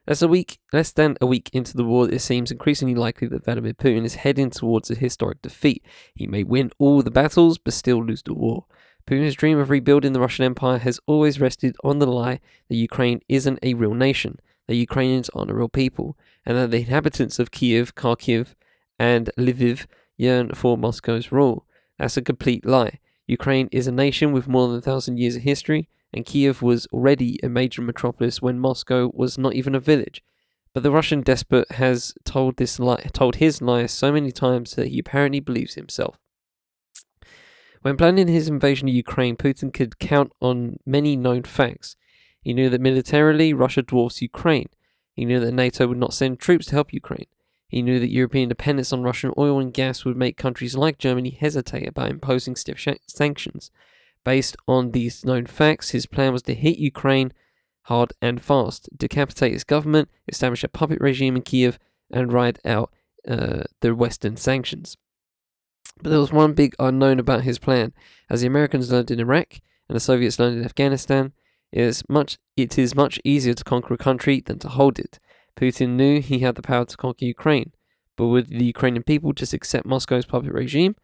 As 0.05 0.21
a 0.21 0.27
week, 0.27 0.59
less 0.73 0.91
than 0.91 1.15
a 1.21 1.25
week 1.25 1.49
into 1.53 1.77
the 1.77 1.85
war, 1.85 2.09
it 2.09 2.19
seems 2.19 2.51
increasingly 2.51 2.95
likely 2.95 3.27
that 3.29 3.45
Vladimir 3.45 3.73
Putin 3.73 4.03
is 4.03 4.15
heading 4.15 4.49
towards 4.49 4.91
a 4.91 4.95
historic 4.95 5.41
defeat. 5.41 5.85
He 6.13 6.27
may 6.27 6.43
win 6.43 6.71
all 6.77 7.01
the 7.01 7.11
battles, 7.11 7.57
but 7.57 7.73
still 7.73 8.03
lose 8.03 8.21
the 8.21 8.33
war. 8.33 8.65
Putin's 9.07 9.35
dream 9.35 9.57
of 9.57 9.69
rebuilding 9.69 10.11
the 10.11 10.19
Russian 10.19 10.43
Empire 10.43 10.79
has 10.79 10.99
always 11.05 11.39
rested 11.39 11.77
on 11.85 11.99
the 11.99 12.05
lie 12.05 12.41
that 12.67 12.75
Ukraine 12.75 13.21
isn't 13.29 13.59
a 13.63 13.75
real 13.75 13.93
nation, 13.93 14.39
that 14.67 14.75
Ukrainians 14.75 15.29
aren't 15.29 15.51
a 15.51 15.55
real 15.55 15.69
people, 15.69 16.17
and 16.45 16.57
that 16.57 16.71
the 16.71 16.79
inhabitants 16.81 17.39
of 17.39 17.51
Kiev, 17.51 17.95
Kharkiv, 17.95 18.55
and 18.99 19.29
Lviv 19.37 19.85
yearn 20.17 20.53
for 20.53 20.77
Moscow's 20.77 21.31
rule. 21.31 21.65
That's 21.97 22.17
a 22.17 22.21
complete 22.21 22.65
lie. 22.65 22.99
Ukraine 23.37 23.67
is 23.71 23.87
a 23.87 23.91
nation 24.05 24.31
with 24.31 24.47
more 24.47 24.67
than 24.67 24.77
a 24.77 24.87
thousand 24.89 25.17
years 25.17 25.35
of 25.37 25.41
history, 25.41 25.89
and 26.13 26.25
Kiev 26.25 26.61
was 26.61 26.85
already 26.93 27.39
a 27.41 27.49
major 27.49 27.81
metropolis 27.81 28.41
when 28.43 28.59
Moscow 28.59 29.11
was 29.13 29.37
not 29.37 29.55
even 29.55 29.73
a 29.73 29.79
village. 29.91 30.23
But 30.73 30.83
the 30.83 30.91
Russian 30.91 31.21
despot 31.21 31.71
has 31.83 32.13
told 32.23 32.57
this 32.57 32.79
lie, 32.79 33.09
told 33.11 33.35
his 33.37 33.61
lie 33.61 33.87
so 33.87 34.11
many 34.11 34.31
times 34.31 34.75
that 34.75 34.89
he 34.89 34.99
apparently 34.99 35.39
believes 35.39 35.73
himself. 35.73 36.15
When 37.81 37.97
planning 37.97 38.27
his 38.27 38.47
invasion 38.47 38.87
of 38.87 38.93
Ukraine, 38.93 39.35
Putin 39.35 39.73
could 39.73 39.99
count 39.99 40.31
on 40.39 40.77
many 40.85 41.15
known 41.15 41.43
facts. 41.43 41.95
He 42.41 42.53
knew 42.53 42.69
that 42.69 42.81
militarily, 42.81 43.53
Russia 43.53 43.81
dwarfs 43.81 44.21
Ukraine. 44.21 44.69
He 45.13 45.25
knew 45.25 45.39
that 45.39 45.51
NATO 45.63 45.87
would 45.87 45.97
not 45.97 46.13
send 46.13 46.39
troops 46.39 46.67
to 46.67 46.75
help 46.75 46.93
Ukraine. 46.93 47.31
He 47.73 47.81
knew 47.81 47.99
that 47.99 48.11
European 48.11 48.49
dependence 48.49 48.93
on 48.93 49.01
Russian 49.01 49.33
oil 49.35 49.59
and 49.59 49.73
gas 49.73 50.05
would 50.05 50.15
make 50.15 50.37
countries 50.37 50.75
like 50.75 50.99
Germany 50.99 51.31
hesitate 51.31 51.87
about 51.87 52.11
imposing 52.11 52.55
stiff 52.55 52.77
sh- 52.77 52.89
sanctions. 53.07 53.71
Based 54.23 54.55
on 54.67 54.91
these 54.91 55.25
known 55.25 55.47
facts, 55.47 55.89
his 55.89 56.05
plan 56.05 56.31
was 56.31 56.43
to 56.43 56.53
hit 56.53 56.77
Ukraine 56.77 57.33
hard 57.85 58.13
and 58.21 58.39
fast, 58.39 58.89
decapitate 58.95 59.55
its 59.55 59.63
government, 59.63 60.07
establish 60.27 60.63
a 60.63 60.67
puppet 60.67 61.01
regime 61.01 61.35
in 61.35 61.41
Kiev, 61.41 61.79
and 62.11 62.31
ride 62.31 62.59
out 62.63 62.93
uh, 63.27 63.63
the 63.81 63.95
Western 63.95 64.37
sanctions. 64.37 64.95
But 65.99 66.11
there 66.11 66.19
was 66.19 66.31
one 66.31 66.53
big 66.53 66.75
unknown 66.77 67.17
about 67.17 67.41
his 67.41 67.57
plan. 67.57 67.91
As 68.29 68.41
the 68.41 68.47
Americans 68.47 68.91
learned 68.91 69.09
in 69.09 69.19
Iraq 69.19 69.61
and 69.89 69.95
the 69.95 69.99
Soviets 69.99 70.37
learned 70.37 70.59
in 70.59 70.63
Afghanistan, 70.63 71.33
it 71.71 71.81
is 71.81 72.03
much 72.07 72.37
it 72.55 72.77
is 72.77 72.93
much 72.93 73.19
easier 73.23 73.55
to 73.55 73.63
conquer 73.63 73.95
a 73.95 73.97
country 73.97 74.41
than 74.41 74.59
to 74.59 74.69
hold 74.69 74.99
it. 74.99 75.19
Putin 75.55 75.89
knew 75.89 76.19
he 76.19 76.39
had 76.39 76.55
the 76.55 76.61
power 76.61 76.85
to 76.85 76.97
conquer 76.97 77.25
Ukraine, 77.25 77.71
but 78.17 78.27
would 78.27 78.47
the 78.47 78.65
Ukrainian 78.65 79.03
people 79.03 79.33
just 79.33 79.53
accept 79.53 79.85
Moscow's 79.85 80.25
puppet 80.25 80.51
regime? 80.51 80.95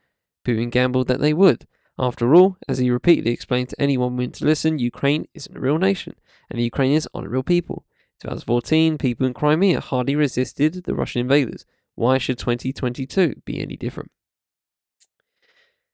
Putin 0.46 0.72
gambled 0.72 1.08
that 1.08 1.20
they 1.20 1.34
would. 1.34 1.68
After 1.98 2.34
all, 2.34 2.58
as 2.68 2.78
he 2.78 2.90
repeatedly 2.90 3.32
explained 3.32 3.70
to 3.70 3.82
anyone 3.82 4.16
willing 4.16 4.32
to 4.32 4.46
listen, 4.46 4.80
Ukraine 4.80 5.28
isn't 5.34 5.56
a 5.56 5.60
real 5.60 5.78
nation, 5.78 6.16
and 6.50 6.58
the 6.58 6.64
Ukrainians 6.64 7.08
aren't 7.14 7.28
a 7.28 7.30
real 7.30 7.44
people. 7.44 7.86
2014, 8.22 8.98
people 8.98 9.26
in 9.26 9.34
Crimea 9.34 9.80
hardly 9.82 10.16
resisted 10.16 10.84
the 10.86 10.96
Russian 10.96 11.22
invaders. 11.22 11.66
Why 11.96 12.18
should 12.18 12.38
2022 12.38 13.42
be 13.46 13.62
any 13.62 13.76
different? 13.76 14.12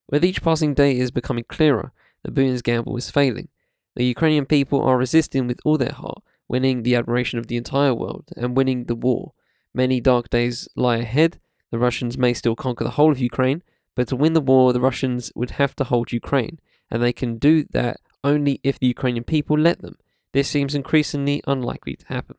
With 0.10 0.24
each 0.24 0.44
passing 0.44 0.76
day, 0.76 0.92
it 0.92 1.02
is 1.02 1.12
becoming 1.12 1.46
clearer 1.48 1.92
that 2.24 2.36
Putin's 2.36 2.62
gamble 2.62 2.96
is 2.98 3.10
failing. 3.10 3.50
The 3.96 4.06
Ukrainian 4.06 4.46
people 4.46 4.82
are 4.82 4.98
resisting 4.98 5.48
with 5.48 5.60
all 5.66 5.78
their 5.78 5.94
heart, 5.94 6.22
winning 6.48 6.84
the 6.84 6.96
admiration 6.96 7.40
of 7.40 7.48
the 7.48 7.58
entire 7.58 7.94
world 7.94 8.30
and 8.36 8.56
winning 8.56 8.86
the 8.86 8.96
war. 8.96 9.34
Many 9.74 10.00
dark 10.00 10.30
days 10.30 10.68
lie 10.76 10.98
ahead. 10.98 11.40
The 11.72 11.80
Russians 11.80 12.18
may 12.18 12.34
still 12.34 12.56
conquer 12.56 12.84
the 12.84 12.92
whole 12.92 13.12
of 13.12 13.20
Ukraine, 13.20 13.64
but 13.96 14.08
to 14.10 14.16
win 14.16 14.34
the 14.34 14.42
war, 14.42 14.74
the 14.74 14.82
Russians 14.82 15.32
would 15.36 15.52
have 15.52 15.76
to 15.78 15.84
hold 15.84 16.12
Ukraine, 16.12 16.60
and 16.90 17.02
they 17.02 17.14
can 17.14 17.38
do 17.38 17.66
that 17.72 17.98
only 18.24 18.60
if 18.64 18.80
the 18.80 18.88
Ukrainian 18.88 19.24
people 19.24 19.58
let 19.58 19.82
them. 19.82 19.98
This 20.34 20.50
seems 20.50 20.76
increasingly 20.76 21.42
unlikely 21.48 21.96
to 21.98 22.08
happen. 22.08 22.38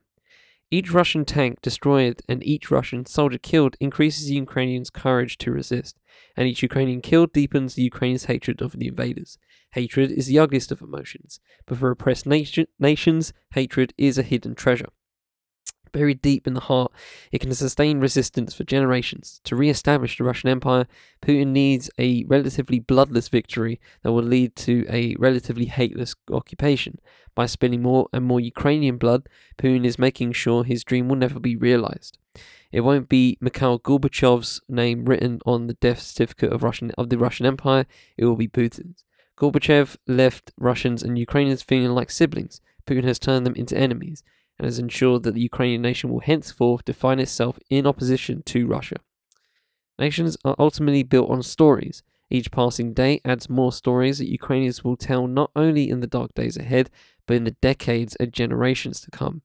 Each 0.68 0.90
Russian 0.90 1.24
tank 1.24 1.62
destroyed 1.62 2.22
and 2.28 2.42
each 2.44 2.72
Russian 2.72 3.06
soldier 3.06 3.38
killed 3.38 3.76
increases 3.78 4.26
the 4.26 4.34
Ukrainians' 4.34 4.90
courage 4.90 5.38
to 5.38 5.52
resist, 5.52 5.96
and 6.36 6.48
each 6.48 6.62
Ukrainian 6.62 7.00
killed 7.00 7.32
deepens 7.32 7.74
the 7.74 7.82
Ukrainians' 7.82 8.24
hatred 8.24 8.60
of 8.60 8.72
the 8.72 8.88
invaders. 8.88 9.38
Hatred 9.72 10.10
is 10.10 10.26
the 10.26 10.40
ugliest 10.40 10.72
of 10.72 10.82
emotions, 10.82 11.38
but 11.66 11.78
for 11.78 11.90
oppressed 11.90 12.26
nation- 12.26 12.66
nations, 12.80 13.32
hatred 13.52 13.94
is 13.96 14.18
a 14.18 14.24
hidden 14.24 14.56
treasure. 14.56 14.88
Buried 15.96 16.20
deep 16.20 16.46
in 16.46 16.52
the 16.52 16.60
heart, 16.60 16.92
it 17.32 17.40
can 17.40 17.54
sustain 17.54 18.00
resistance 18.00 18.52
for 18.52 18.64
generations. 18.64 19.40
To 19.44 19.56
re 19.56 19.70
establish 19.70 20.18
the 20.18 20.24
Russian 20.24 20.50
Empire, 20.50 20.86
Putin 21.22 21.52
needs 21.52 21.88
a 21.98 22.22
relatively 22.24 22.78
bloodless 22.78 23.28
victory 23.30 23.80
that 24.02 24.12
will 24.12 24.22
lead 24.22 24.54
to 24.56 24.84
a 24.90 25.16
relatively 25.18 25.64
hateless 25.64 26.14
occupation. 26.30 27.00
By 27.34 27.46
spilling 27.46 27.80
more 27.80 28.08
and 28.12 28.26
more 28.26 28.40
Ukrainian 28.40 28.98
blood, 28.98 29.26
Putin 29.56 29.86
is 29.86 29.98
making 29.98 30.32
sure 30.32 30.64
his 30.64 30.84
dream 30.84 31.08
will 31.08 31.16
never 31.16 31.40
be 31.40 31.56
realized. 31.56 32.18
It 32.70 32.82
won't 32.82 33.08
be 33.08 33.38
Mikhail 33.40 33.78
Gorbachev's 33.78 34.60
name 34.68 35.06
written 35.06 35.40
on 35.46 35.66
the 35.66 35.78
death 35.80 36.02
certificate 36.02 36.52
of 36.52 36.62
Russian 36.62 36.90
of 36.98 37.08
the 37.08 37.16
Russian 37.16 37.46
Empire, 37.46 37.86
it 38.18 38.26
will 38.26 38.36
be 38.36 38.48
Putin's. 38.48 39.02
Gorbachev 39.38 39.96
left 40.06 40.52
Russians 40.58 41.02
and 41.02 41.18
Ukrainians 41.18 41.62
feeling 41.62 41.92
like 41.92 42.10
siblings. 42.10 42.60
Putin 42.86 43.04
has 43.04 43.18
turned 43.18 43.46
them 43.46 43.54
into 43.54 43.78
enemies 43.78 44.22
and 44.58 44.64
has 44.64 44.78
ensured 44.78 45.22
that 45.22 45.34
the 45.34 45.40
Ukrainian 45.40 45.82
nation 45.82 46.10
will 46.10 46.20
henceforth 46.20 46.84
define 46.84 47.18
itself 47.18 47.58
in 47.68 47.86
opposition 47.86 48.42
to 48.44 48.66
Russia. 48.66 48.96
Nations 49.98 50.36
are 50.44 50.56
ultimately 50.58 51.02
built 51.02 51.30
on 51.30 51.42
stories. 51.42 52.02
Each 52.28 52.50
passing 52.50 52.92
day 52.92 53.20
adds 53.24 53.48
more 53.48 53.72
stories 53.72 54.18
that 54.18 54.28
Ukrainians 54.28 54.82
will 54.82 54.96
tell 54.96 55.26
not 55.26 55.50
only 55.54 55.88
in 55.88 56.00
the 56.00 56.06
dark 56.06 56.34
days 56.34 56.56
ahead, 56.56 56.90
but 57.26 57.36
in 57.36 57.44
the 57.44 57.56
decades 57.62 58.16
and 58.16 58.32
generations 58.32 59.00
to 59.02 59.10
come. 59.10 59.42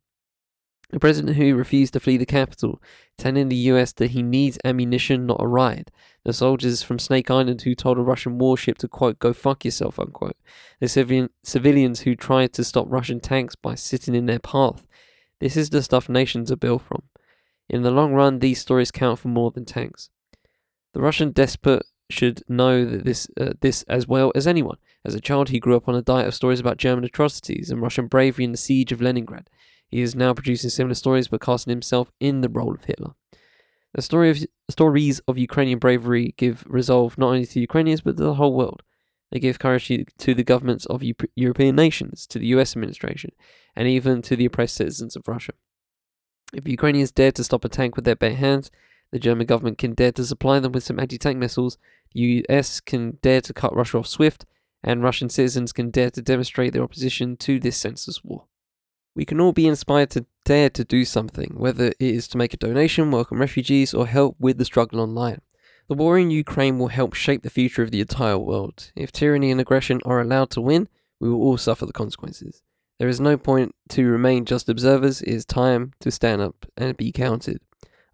A 0.93 0.99
president 0.99 1.37
who 1.37 1.55
refused 1.55 1.93
to 1.93 1.99
flee 1.99 2.17
the 2.17 2.25
capital, 2.25 2.81
telling 3.17 3.47
the 3.47 3.55
US 3.55 3.93
that 3.93 4.11
he 4.11 4.21
needs 4.21 4.59
ammunition, 4.65 5.25
not 5.25 5.41
a 5.41 5.47
riot. 5.47 5.89
The 6.25 6.33
soldiers 6.33 6.83
from 6.83 6.99
Snake 6.99 7.31
Island 7.31 7.61
who 7.61 7.75
told 7.75 7.97
a 7.97 8.01
Russian 8.01 8.37
warship 8.37 8.77
to, 8.79 8.87
quote, 8.87 9.17
go 9.19 9.31
fuck 9.31 9.63
yourself, 9.63 9.99
unquote. 9.99 10.35
The 10.79 10.89
civilian, 10.89 11.29
civilians 11.43 12.01
who 12.01 12.15
tried 12.15 12.53
to 12.53 12.63
stop 12.63 12.87
Russian 12.89 13.19
tanks 13.19 13.55
by 13.55 13.75
sitting 13.75 14.15
in 14.15 14.25
their 14.25 14.39
path. 14.39 14.85
This 15.39 15.55
is 15.55 15.69
the 15.69 15.81
stuff 15.81 16.09
nations 16.09 16.51
are 16.51 16.57
built 16.57 16.83
from. 16.83 17.03
In 17.69 17.83
the 17.83 17.91
long 17.91 18.13
run, 18.13 18.39
these 18.39 18.59
stories 18.59 18.91
count 18.91 19.19
for 19.19 19.29
more 19.29 19.51
than 19.51 19.65
tanks. 19.65 20.09
The 20.93 21.01
Russian 21.01 21.31
despot 21.31 21.83
should 22.09 22.43
know 22.49 22.83
that 22.83 23.05
this 23.05 23.29
uh, 23.39 23.53
this 23.61 23.83
as 23.83 24.07
well 24.07 24.33
as 24.35 24.45
anyone. 24.45 24.77
As 25.05 25.15
a 25.15 25.21
child, 25.21 25.49
he 25.49 25.59
grew 25.59 25.77
up 25.77 25.87
on 25.87 25.95
a 25.95 26.01
diet 26.01 26.27
of 26.27 26.35
stories 26.35 26.59
about 26.59 26.77
German 26.77 27.05
atrocities 27.05 27.71
and 27.71 27.81
Russian 27.81 28.07
bravery 28.07 28.43
in 28.43 28.51
the 28.51 28.57
siege 28.57 28.91
of 28.91 29.01
Leningrad. 29.01 29.49
He 29.91 30.01
is 30.01 30.15
now 30.15 30.33
producing 30.33 30.69
similar 30.69 30.95
stories, 30.95 31.27
but 31.27 31.41
casting 31.41 31.71
himself 31.71 32.11
in 32.19 32.41
the 32.41 32.49
role 32.49 32.73
of 32.73 32.85
Hitler. 32.85 33.13
The 33.93 34.01
story 34.01 34.29
of 34.29 34.39
stories 34.69 35.19
of 35.27 35.37
Ukrainian 35.37 35.79
bravery 35.79 36.33
give 36.37 36.63
resolve 36.65 37.17
not 37.17 37.27
only 37.27 37.45
to 37.45 37.59
Ukrainians 37.59 38.01
but 38.01 38.15
to 38.15 38.23
the 38.23 38.35
whole 38.35 38.55
world. 38.55 38.83
They 39.31 39.39
give 39.39 39.59
courage 39.59 39.91
to 40.17 40.33
the 40.33 40.43
governments 40.43 40.85
of 40.85 41.03
European 41.35 41.75
nations, 41.75 42.25
to 42.27 42.39
the 42.39 42.47
US 42.47 42.75
administration, 42.75 43.31
and 43.75 43.87
even 43.87 44.21
to 44.23 44.35
the 44.35 44.45
oppressed 44.45 44.75
citizens 44.75 45.15
of 45.15 45.27
Russia. 45.27 45.53
If 46.53 46.67
Ukrainians 46.67 47.11
dare 47.11 47.31
to 47.33 47.43
stop 47.43 47.65
a 47.65 47.69
tank 47.69 47.95
with 47.95 48.05
their 48.05 48.15
bare 48.15 48.35
hands, 48.35 48.71
the 49.11 49.19
German 49.19 49.45
government 49.45 49.77
can 49.77 49.93
dare 49.93 50.13
to 50.13 50.25
supply 50.25 50.59
them 50.59 50.71
with 50.71 50.83
some 50.83 50.99
anti 50.99 51.17
tank 51.17 51.37
missiles, 51.37 51.77
the 52.13 52.45
US 52.49 52.79
can 52.79 53.17
dare 53.21 53.41
to 53.41 53.53
cut 53.53 53.75
Russia 53.75 53.97
off 53.97 54.07
swift, 54.07 54.45
and 54.83 55.03
Russian 55.03 55.29
citizens 55.29 55.73
can 55.73 55.91
dare 55.91 56.11
to 56.11 56.21
demonstrate 56.21 56.71
their 56.71 56.83
opposition 56.83 57.35
to 57.37 57.59
this 57.59 57.77
senseless 57.77 58.23
war. 58.23 58.45
We 59.13 59.25
can 59.25 59.41
all 59.41 59.51
be 59.51 59.67
inspired 59.67 60.09
to 60.11 60.25
dare 60.45 60.69
to 60.69 60.85
do 60.85 61.03
something, 61.03 61.55
whether 61.57 61.87
it 61.87 61.95
is 61.99 62.29
to 62.29 62.37
make 62.37 62.53
a 62.53 62.57
donation, 62.57 63.11
welcome 63.11 63.41
refugees, 63.41 63.93
or 63.93 64.07
help 64.07 64.37
with 64.39 64.57
the 64.57 64.63
struggle 64.63 65.01
online. 65.01 65.41
The 65.89 65.95
war 65.95 66.17
in 66.17 66.31
Ukraine 66.31 66.79
will 66.79 66.87
help 66.87 67.13
shape 67.13 67.43
the 67.43 67.49
future 67.49 67.83
of 67.83 67.91
the 67.91 67.99
entire 67.99 68.37
world. 68.37 68.93
If 68.95 69.11
tyranny 69.11 69.51
and 69.51 69.59
aggression 69.59 69.99
are 70.05 70.21
allowed 70.21 70.49
to 70.51 70.61
win, 70.61 70.87
we 71.19 71.29
will 71.29 71.41
all 71.41 71.57
suffer 71.57 71.85
the 71.85 71.91
consequences. 71.91 72.63
There 72.99 73.09
is 73.09 73.19
no 73.19 73.35
point 73.35 73.75
to 73.89 74.07
remain 74.07 74.45
just 74.45 74.69
observers, 74.69 75.21
it 75.21 75.27
is 75.27 75.43
time 75.43 75.91
to 75.99 76.09
stand 76.09 76.41
up 76.41 76.65
and 76.77 76.95
be 76.95 77.11
counted. 77.11 77.59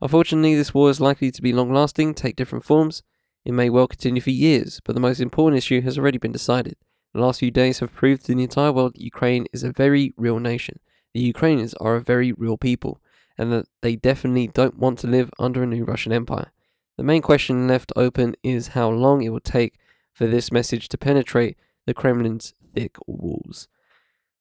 Unfortunately, 0.02 0.56
this 0.56 0.74
war 0.74 0.90
is 0.90 1.00
likely 1.00 1.30
to 1.30 1.42
be 1.44 1.54
long 1.54 1.72
lasting, 1.72 2.16
take 2.16 2.36
different 2.36 2.66
forms. 2.66 3.04
It 3.46 3.52
may 3.52 3.70
well 3.70 3.88
continue 3.88 4.22
for 4.22 4.32
years, 4.32 4.82
but 4.84 4.96
the 4.96 5.02
most 5.02 5.20
important 5.20 5.60
issue 5.60 5.82
has 5.82 6.00
already 6.00 6.18
been 6.18 6.32
decided. 6.32 6.76
The 7.14 7.22
last 7.22 7.40
few 7.40 7.52
days 7.52 7.80
have 7.80 7.94
proved 7.94 8.26
to 8.26 8.34
the 8.34 8.42
entire 8.42 8.72
world 8.72 8.96
that 8.96 9.02
Ukraine 9.02 9.46
is 9.54 9.64
a 9.64 9.72
very 9.72 10.16
real 10.18 10.40
nation 10.40 10.80
the 11.14 11.22
Ukrainians 11.22 11.74
are 11.76 11.96
a 11.96 12.02
very 12.02 12.32
real 12.34 12.58
people, 12.58 13.02
and 13.38 13.52
that 13.52 13.68
they 13.82 13.96
definitely 13.96 14.48
don't 14.48 14.78
want 14.78 15.00
to 15.00 15.08
live 15.08 15.32
under 15.40 15.64
a 15.64 15.68
new 15.68 15.84
Russian 15.84 16.12
Empire. 16.12 16.52
The 16.98 17.04
main 17.04 17.22
question 17.22 17.68
left 17.68 17.94
open 17.96 18.36
is 18.44 18.70
how 18.70 18.90
long 18.90 19.22
it 19.22 19.30
will 19.30 19.40
take 19.40 19.76
for 20.14 20.28
this 20.28 20.52
message 20.52 20.90
to 20.90 20.98
penetrate 20.98 21.58
the 21.86 21.94
Kremlin's 21.94 22.54
thick 22.74 22.98
walls. 23.06 23.68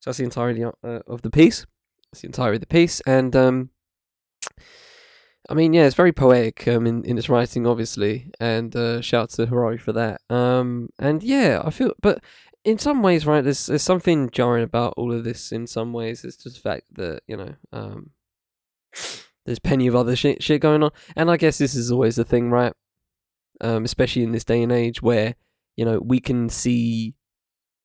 So 0.00 0.10
that's 0.10 0.18
the 0.18 0.24
entirety 0.24 0.64
uh, 0.64 0.70
of 1.06 1.22
the 1.22 1.30
piece. 1.30 1.66
That's 2.10 2.22
the 2.22 2.28
entirety 2.28 2.56
of 2.56 2.60
the 2.60 2.66
piece, 2.66 3.00
and 3.06 3.34
um, 3.36 3.70
I 5.48 5.54
mean, 5.54 5.72
yeah, 5.72 5.86
it's 5.86 5.94
very 5.94 6.12
poetic 6.12 6.66
um, 6.66 6.86
in 6.86 7.04
in 7.04 7.18
its 7.18 7.28
writing, 7.28 7.66
obviously, 7.66 8.30
and 8.40 8.74
uh, 8.74 9.00
shout 9.00 9.22
out 9.22 9.30
to 9.30 9.46
Harari 9.46 9.78
for 9.78 9.92
that. 9.92 10.20
Um, 10.28 10.90
and 10.98 11.22
yeah, 11.22 11.62
I 11.64 11.70
feel, 11.70 11.92
but 12.00 12.22
in 12.66 12.78
some 12.78 13.00
ways, 13.00 13.24
right, 13.24 13.44
there's 13.44 13.66
there's 13.66 13.82
something 13.82 14.28
jarring 14.30 14.64
about 14.64 14.94
all 14.96 15.12
of 15.12 15.22
this. 15.22 15.52
In 15.52 15.68
some 15.68 15.92
ways, 15.92 16.24
it's 16.24 16.36
just 16.36 16.56
the 16.56 16.60
fact 16.60 16.94
that 16.96 17.22
you 17.28 17.36
know, 17.36 17.54
um, 17.72 18.10
there's 19.46 19.60
plenty 19.60 19.86
of 19.86 19.94
other 19.94 20.16
shit 20.16 20.42
shit 20.42 20.60
going 20.60 20.82
on, 20.82 20.90
and 21.14 21.30
I 21.30 21.36
guess 21.36 21.58
this 21.58 21.76
is 21.76 21.92
always 21.92 22.16
the 22.16 22.24
thing, 22.24 22.50
right? 22.50 22.72
Um, 23.60 23.84
especially 23.84 24.24
in 24.24 24.32
this 24.32 24.44
day 24.44 24.62
and 24.64 24.72
age 24.72 25.00
where 25.00 25.36
you 25.76 25.84
know 25.84 26.00
we 26.00 26.18
can 26.18 26.48
see 26.48 27.14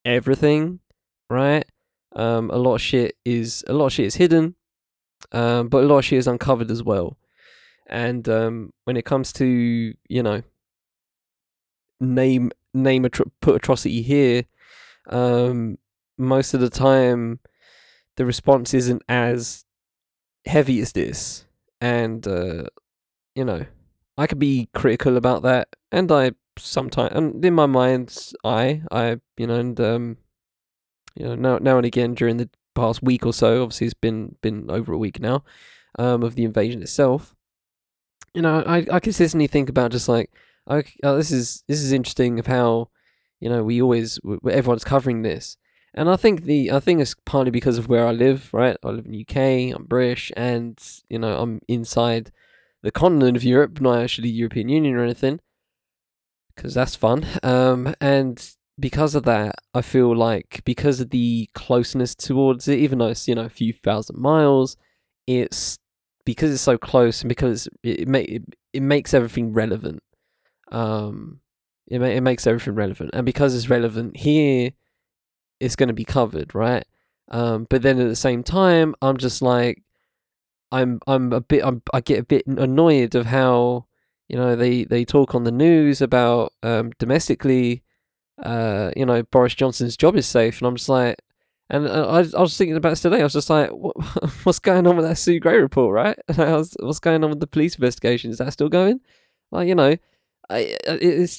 everything, 0.03 0.79
right? 1.29 1.63
Um, 2.15 2.49
a 2.49 2.57
lot 2.57 2.75
of 2.75 2.81
shit 2.81 3.15
is 3.23 3.63
a 3.67 3.73
lot 3.73 3.85
of 3.85 3.93
shit 3.93 4.07
is 4.07 4.15
hidden, 4.15 4.55
um, 5.31 5.69
but 5.69 5.83
a 5.83 5.87
lot 5.87 5.99
of 5.99 6.05
shit 6.05 6.17
is 6.17 6.27
uncovered 6.27 6.71
as 6.71 6.81
well. 6.81 7.19
And 7.85 8.27
um, 8.27 8.73
when 8.85 8.97
it 8.97 9.05
comes 9.05 9.31
to 9.33 9.45
you 9.45 10.23
know 10.23 10.41
name 11.99 12.51
name 12.73 13.05
a 13.05 13.11
put 13.11 13.55
atrocity 13.55 14.01
here 14.01 14.45
um, 15.09 15.77
most 16.17 16.53
of 16.53 16.59
the 16.59 16.69
time 16.69 17.39
the 18.17 18.25
response 18.25 18.73
isn't 18.73 19.01
as 19.07 19.65
heavy 20.45 20.79
as 20.81 20.91
this, 20.91 21.45
and 21.79 22.27
uh, 22.27 22.63
you 23.35 23.45
know, 23.45 23.65
I 24.17 24.27
could 24.27 24.39
be 24.39 24.69
critical 24.73 25.17
about 25.17 25.43
that, 25.43 25.69
and 25.91 26.11
I 26.11 26.31
sometimes, 26.57 27.13
and 27.13 27.43
in 27.43 27.53
my 27.53 27.65
mind's 27.65 28.35
eye, 28.43 28.83
I, 28.91 29.17
you 29.37 29.47
know, 29.47 29.55
and 29.55 29.79
um, 29.79 30.17
you 31.15 31.25
know, 31.25 31.35
now 31.35 31.57
now 31.57 31.77
and 31.77 31.85
again 31.85 32.13
during 32.13 32.37
the 32.37 32.49
past 32.75 33.01
week 33.03 33.25
or 33.25 33.33
so, 33.33 33.63
obviously 33.63 33.87
it's 33.87 33.93
been 33.93 34.35
been 34.41 34.69
over 34.69 34.93
a 34.93 34.97
week 34.97 35.19
now, 35.19 35.43
um, 35.99 36.23
of 36.23 36.35
the 36.35 36.43
invasion 36.43 36.81
itself. 36.81 37.35
You 38.33 38.41
know, 38.41 38.63
I 38.65 38.85
I 38.91 38.99
consistently 38.99 39.47
think 39.47 39.69
about 39.69 39.91
just 39.91 40.07
like, 40.07 40.31
okay, 40.69 40.93
oh, 41.03 41.17
this 41.17 41.31
is 41.31 41.63
this 41.67 41.81
is 41.81 41.91
interesting 41.91 42.39
of 42.39 42.47
how 42.47 42.89
you 43.41 43.49
know, 43.49 43.63
we 43.63 43.81
always 43.81 44.19
everyone's 44.49 44.85
covering 44.85 45.23
this, 45.23 45.57
and 45.93 46.09
I 46.09 46.15
think 46.15 46.43
the 46.43 46.71
I 46.71 46.79
think 46.79 47.01
it's 47.01 47.15
partly 47.25 47.51
because 47.51 47.77
of 47.77 47.89
where 47.89 48.07
I 48.07 48.11
live. 48.11 48.53
Right, 48.53 48.77
I 48.83 48.89
live 48.89 49.07
in 49.07 49.19
UK. 49.19 49.75
I'm 49.75 49.85
British, 49.85 50.31
and 50.37 50.79
you 51.09 51.19
know, 51.19 51.41
I'm 51.41 51.59
inside 51.67 52.31
the 52.83 52.91
continent 52.91 53.35
of 53.35 53.43
Europe, 53.43 53.81
not 53.81 53.99
actually 53.99 54.29
European 54.29 54.69
Union 54.69 54.95
or 54.95 55.03
anything, 55.03 55.39
because 56.55 56.73
that's 56.73 56.95
fun. 56.95 57.25
Um, 57.43 57.93
and 57.99 58.55
because 58.79 59.15
of 59.15 59.23
that, 59.23 59.55
I 59.73 59.81
feel 59.81 60.15
like 60.15 60.61
because 60.63 60.99
of 60.99 61.09
the 61.09 61.49
closeness 61.53 62.15
towards 62.15 62.67
it, 62.67 62.79
even 62.79 62.99
though 62.99 63.07
it's 63.07 63.27
you 63.27 63.35
know 63.35 63.45
a 63.45 63.49
few 63.49 63.73
thousand 63.73 64.19
miles, 64.19 64.77
it's 65.27 65.79
because 66.25 66.51
it's 66.51 66.61
so 66.61 66.77
close 66.77 67.21
and 67.21 67.29
because 67.29 67.67
it 67.83 68.07
it, 68.07 68.15
it, 68.15 68.43
it 68.73 68.81
makes 68.81 69.13
everything 69.13 69.51
relevant. 69.51 70.03
Um, 70.71 71.41
it, 71.87 71.99
ma- 71.99 72.07
it 72.07 72.21
makes 72.21 72.47
everything 72.47 72.75
relevant, 72.75 73.11
and 73.13 73.25
because 73.25 73.55
it's 73.55 73.69
relevant 73.69 74.17
here, 74.17 74.71
it's 75.59 75.75
going 75.75 75.87
to 75.87 75.93
be 75.93 76.05
covered, 76.05 76.53
right? 76.55 76.85
Um, 77.29 77.67
but 77.69 77.81
then 77.81 77.99
at 77.99 78.07
the 78.07 78.15
same 78.15 78.43
time, 78.43 78.95
I'm 79.01 79.17
just 79.17 79.41
like, 79.41 79.81
I'm 80.71 80.99
I'm 81.07 81.33
a 81.33 81.41
bit 81.41 81.63
I'm, 81.63 81.81
I 81.93 82.01
get 82.01 82.19
a 82.19 82.23
bit 82.23 82.45
annoyed 82.47 83.15
of 83.15 83.25
how 83.25 83.85
you 84.29 84.37
know 84.37 84.55
they 84.55 84.85
they 84.85 85.05
talk 85.05 85.35
on 85.35 85.43
the 85.43 85.51
news 85.51 86.01
about 86.01 86.53
um, 86.63 86.91
domestically, 86.99 87.83
uh, 88.41 88.91
you 88.95 89.05
know 89.05 89.23
Boris 89.23 89.55
Johnson's 89.55 89.97
job 89.97 90.15
is 90.15 90.27
safe, 90.27 90.59
and 90.59 90.67
I'm 90.67 90.75
just 90.75 90.89
like, 90.89 91.17
and 91.69 91.87
I, 91.87 92.25
I 92.37 92.41
was 92.41 92.57
thinking 92.57 92.75
about 92.75 92.89
this 92.91 93.01
today. 93.01 93.21
I 93.21 93.23
was 93.23 93.33
just 93.33 93.49
like, 93.49 93.69
what, 93.71 93.95
what's 94.43 94.59
going 94.59 94.85
on 94.85 94.97
with 94.97 95.05
that 95.05 95.17
Sue 95.17 95.39
Gray 95.39 95.57
report, 95.57 95.93
right? 95.93 96.19
What's 96.37 96.99
going 96.99 97.23
on 97.23 97.29
with 97.29 97.39
the 97.39 97.47
police 97.47 97.75
investigation? 97.75 98.29
Is 98.29 98.39
that 98.39 98.51
still 98.51 98.69
going? 98.69 98.99
Well, 99.51 99.63
you 99.63 99.75
know, 99.75 99.95
It, 100.49 100.81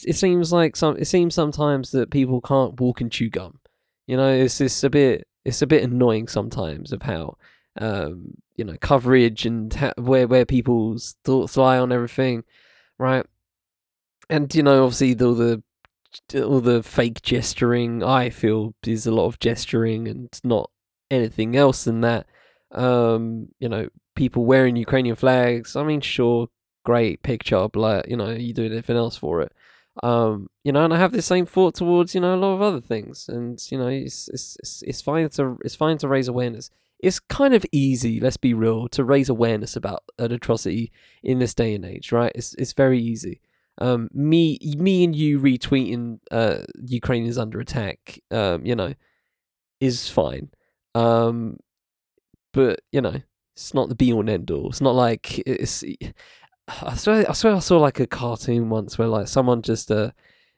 it 0.06 0.16
seems 0.16 0.52
like 0.52 0.76
some. 0.76 0.96
It 0.96 1.06
seems 1.06 1.34
sometimes 1.34 1.90
that 1.90 2.10
people 2.10 2.40
can't 2.40 2.78
walk 2.80 3.00
and 3.00 3.10
chew 3.10 3.28
gum. 3.28 3.58
You 4.06 4.16
know, 4.16 4.32
it's 4.32 4.60
it's 4.60 4.82
a 4.84 4.90
bit 4.90 5.26
it's 5.44 5.62
a 5.62 5.66
bit 5.66 5.82
annoying 5.82 6.28
sometimes 6.28 6.92
of 6.92 7.02
how 7.02 7.36
um, 7.78 8.34
you 8.56 8.64
know 8.64 8.76
coverage 8.80 9.46
and 9.46 9.72
ha- 9.72 9.94
where 9.96 10.26
where 10.26 10.46
people's 10.46 11.16
thoughts 11.24 11.56
lie 11.56 11.78
on 11.78 11.92
everything, 11.92 12.44
right? 12.98 13.26
And 14.30 14.54
you 14.54 14.62
know, 14.62 14.84
obviously, 14.84 15.18
all 15.24 15.34
the 15.34 15.62
all 16.34 16.60
the 16.60 16.82
fake 16.82 17.22
gesturing 17.22 18.02
I 18.02 18.30
feel 18.30 18.74
is 18.86 19.06
a 19.06 19.12
lot 19.12 19.26
of 19.26 19.38
gesturing 19.38 20.08
and 20.08 20.28
not 20.44 20.70
anything 21.10 21.56
else 21.56 21.84
than 21.84 22.00
that. 22.02 22.26
Um, 22.70 23.48
you 23.58 23.68
know, 23.68 23.88
people 24.14 24.44
wearing 24.44 24.76
Ukrainian 24.76 25.16
flags. 25.16 25.76
I 25.76 25.84
mean, 25.84 26.00
sure, 26.00 26.48
great 26.84 27.22
picture, 27.22 27.68
but 27.68 27.80
like, 27.80 28.08
you 28.08 28.16
know, 28.16 28.30
you 28.30 28.52
do 28.52 28.64
anything 28.64 28.96
else 28.96 29.16
for 29.16 29.40
it. 29.42 29.52
Um, 30.02 30.48
you 30.64 30.72
know, 30.72 30.84
and 30.84 30.94
I 30.94 30.98
have 30.98 31.12
the 31.12 31.22
same 31.22 31.44
thought 31.44 31.74
towards 31.74 32.14
you 32.14 32.20
know 32.20 32.34
a 32.34 32.36
lot 32.36 32.54
of 32.54 32.62
other 32.62 32.80
things, 32.80 33.28
and 33.28 33.60
you 33.70 33.76
know, 33.78 33.88
it's 33.88 34.28
it's 34.28 34.56
it's, 34.60 34.82
it's 34.86 35.00
fine 35.02 35.28
to 35.30 35.58
it's 35.64 35.74
fine 35.74 35.98
to 35.98 36.08
raise 36.08 36.28
awareness. 36.28 36.70
It's 36.98 37.18
kind 37.20 37.52
of 37.52 37.66
easy, 37.72 38.20
let's 38.20 38.36
be 38.36 38.54
real, 38.54 38.88
to 38.90 39.04
raise 39.04 39.28
awareness 39.28 39.74
about 39.76 40.04
an 40.18 40.32
atrocity 40.32 40.92
in 41.22 41.40
this 41.40 41.52
day 41.52 41.74
and 41.74 41.84
age, 41.84 42.12
right? 42.12 42.32
It's 42.34 42.54
it's 42.54 42.72
very 42.72 43.00
easy. 43.00 43.40
Um, 43.78 44.08
me 44.14 44.58
me 44.78 45.04
and 45.04 45.14
you 45.14 45.40
retweeting 45.40 46.20
uh 46.30 46.58
Ukraine 46.86 47.26
is 47.26 47.38
under 47.38 47.60
attack, 47.60 48.20
um, 48.30 48.64
you 48.64 48.74
know, 48.76 48.94
is 49.80 50.08
fine. 50.08 50.50
Um, 50.94 51.58
but 52.52 52.80
you 52.92 53.00
know, 53.00 53.20
it's 53.54 53.74
not 53.74 53.88
the 53.88 53.94
be 53.94 54.12
all 54.12 54.20
and 54.20 54.30
end 54.30 54.50
all. 54.50 54.70
It's 54.70 54.80
not 54.80 54.94
like 54.94 55.38
it's 55.40 55.84
I 56.82 56.94
swear, 56.94 57.28
I 57.28 57.32
swear, 57.32 57.54
I 57.54 57.58
saw 57.58 57.78
like 57.78 58.00
a 58.00 58.06
cartoon 58.06 58.70
once 58.70 58.98
where 58.98 59.08
like 59.08 59.28
someone 59.28 59.62
just 59.62 59.90
uh, 59.90 60.10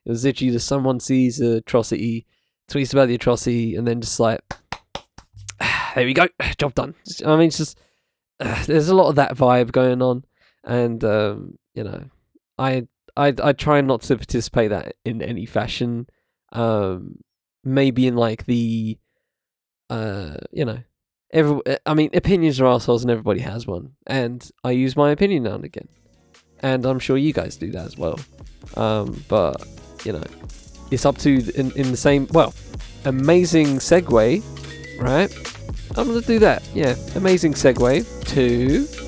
it 0.05 0.11
was 0.11 0.25
literally 0.25 0.53
just 0.53 0.67
someone 0.67 1.01
sees 1.01 1.39
the 1.39 1.57
atrocity, 1.57 2.27
tweets 2.71 2.93
about 2.93 3.09
the 3.09 3.15
atrocity, 3.15 3.77
and 3.77 3.87
then 3.87 4.01
just 4.01 4.21
like, 4.21 4.41
there 5.95 6.05
we 6.05 6.15
go, 6.15 6.29
job 6.59 6.75
done. 6.75 6.95
I 7.25 7.37
mean, 7.37 7.49
it's 7.49 7.59
just 7.59 7.79
uh, 8.41 8.65
there's 8.67 8.89
a 8.89 8.95
lot 8.95 9.09
of 9.09 9.17
that 9.17 9.37
vibe 9.37 9.73
going 9.73 10.03
on, 10.03 10.25
and 10.63 11.03
um, 11.05 11.59
you 11.75 11.85
know, 11.85 12.05
I 12.59 12.87
I 13.17 13.35
I 13.43 13.53
try 13.53 13.81
not 13.81 14.03
to 14.03 14.17
participate 14.17 14.71
that 14.71 14.95
in 15.05 15.23
any 15.23 15.47
fashion. 15.47 16.07
Um, 16.53 17.19
maybe 17.65 18.07
in 18.07 18.15
like 18.15 18.47
the, 18.47 18.99
uh, 19.91 20.37
you 20.53 20.65
know, 20.65 20.79
every, 21.33 21.61
I 21.85 21.95
mean, 21.95 22.11
opinions 22.15 22.61
are 22.61 22.67
assholes 22.67 23.03
and 23.03 23.11
everybody 23.11 23.41
has 23.41 23.67
one. 23.67 23.93
And 24.07 24.49
I 24.63 24.73
use 24.73 24.97
my 24.97 25.11
opinion 25.11 25.45
now 25.45 25.55
and 25.55 25.65
again. 25.65 25.89
And 26.61 26.87
I'm 26.87 26.99
sure 26.99 27.17
you 27.17 27.33
guys 27.33 27.57
do 27.57 27.71
that 27.73 27.87
as 27.87 27.99
well. 27.99 28.19
Um, 28.77 29.23
but, 29.29 29.67
you 30.05 30.13
know, 30.13 30.25
it's 30.91 31.05
up 31.05 31.19
to, 31.19 31.31
in, 31.59 31.73
in 31.73 31.91
the 31.91 31.97
same, 31.97 32.27
well, 32.33 32.55
amazing 33.05 33.79
segue, 33.79 34.43
right? 35.01 35.33
I'm 35.97 36.09
to 36.09 36.21
do 36.21 36.39
that. 36.41 36.63
Yeah, 36.75 36.97
amazing 37.15 37.55
segue 37.55 38.27
to 38.29 39.04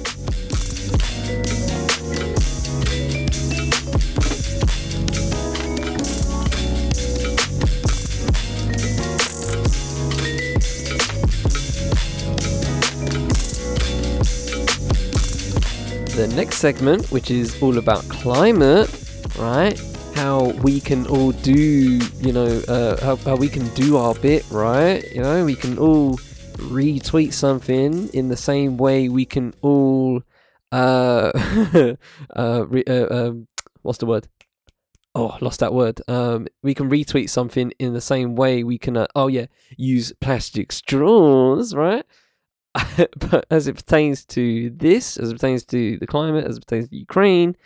next 16.29 16.59
segment, 16.59 17.11
which 17.11 17.31
is 17.31 17.61
all 17.63 17.79
about 17.79 18.03
climate, 18.09 18.91
right? 19.39 19.81
How 20.15 20.51
we 20.63 20.81
can 20.81 21.07
all 21.07 21.33
do, 21.33 21.99
you 22.21 22.33
know, 22.33 22.47
uh, 22.69 23.01
how, 23.05 23.17
how 23.17 23.37
we 23.37 23.49
can 23.49 23.67
do 23.75 23.97
our 23.97 24.15
bit, 24.15 24.45
right? 24.51 25.05
You 25.13 25.23
know, 25.23 25.45
we 25.45 25.55
can 25.55 25.79
all 25.79 26.17
retweet 26.57 27.33
something 27.33 28.09
in 28.09 28.29
the 28.29 28.37
same 28.37 28.77
way 28.77 29.09
we 29.09 29.25
can 29.25 29.55
all, 29.63 30.23
uh, 30.73 31.33
uh, 32.37 32.67
re- 32.69 32.85
uh 32.87 33.29
um, 33.29 33.49
what's 33.83 33.99
the 33.99 34.07
word? 34.07 34.29
Oh, 35.15 35.39
lost 35.41 35.61
that 35.61 35.73
word. 35.73 36.01
Um, 36.09 36.47
we 36.63 36.75
can 36.75 36.91
retweet 36.91 37.31
something 37.31 37.73
in 37.79 37.95
the 37.95 38.01
same 38.01 38.37
way 38.37 38.65
we 38.65 38.79
can. 38.79 38.97
Uh, 38.97 39.07
oh 39.15 39.29
yeah, 39.29 39.47
use 39.77 40.13
plastic 40.21 40.73
straws, 40.73 41.75
right? 41.75 42.05
but 43.17 43.47
as 43.51 43.69
it 43.69 43.77
pertains 43.77 44.25
to 44.27 44.71
this, 44.71 45.17
as 45.17 45.31
it 45.31 45.35
pertains 45.35 45.65
to 45.67 45.99
the 45.99 46.07
climate, 46.07 46.45
as 46.45 46.57
it 46.57 46.67
pertains 46.67 46.89
to 46.89 46.97
Ukraine, 46.97 47.57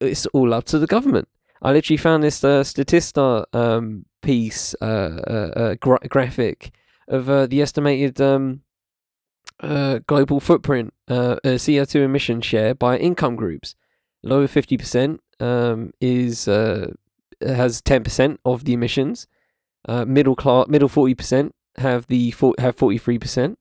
it's 0.00 0.26
all 0.26 0.54
up 0.54 0.64
to 0.64 0.78
the 0.78 0.86
government. 0.86 1.28
I 1.62 1.72
literally 1.72 1.96
found 1.96 2.22
this 2.22 2.44
uh, 2.44 2.62
Statista 2.62 3.44
um, 3.52 4.04
piece, 4.22 4.74
uh, 4.80 4.84
uh, 5.26 5.52
uh 5.56 5.74
gra- 5.74 6.08
graphic 6.08 6.72
of 7.08 7.28
uh, 7.28 7.46
the 7.46 7.62
estimated 7.62 8.20
um, 8.20 8.62
uh, 9.60 10.00
global 10.06 10.40
footprint, 10.40 10.92
CO2 11.08 12.02
emission 12.02 12.40
share 12.40 12.74
by 12.74 12.96
income 12.96 13.34
groups. 13.34 13.74
Lower 14.22 14.46
50% 14.46 15.18
um, 15.40 15.92
is 16.00 16.46
has 16.46 17.82
10% 17.82 18.38
of 18.44 18.64
the 18.64 18.72
emissions. 18.72 19.26
middle 19.88 20.36
class, 20.36 20.66
middle 20.68 20.88
40% 20.88 21.52
have 21.76 22.06
the 22.08 22.30
have 22.58 22.76
43%. 22.76 23.56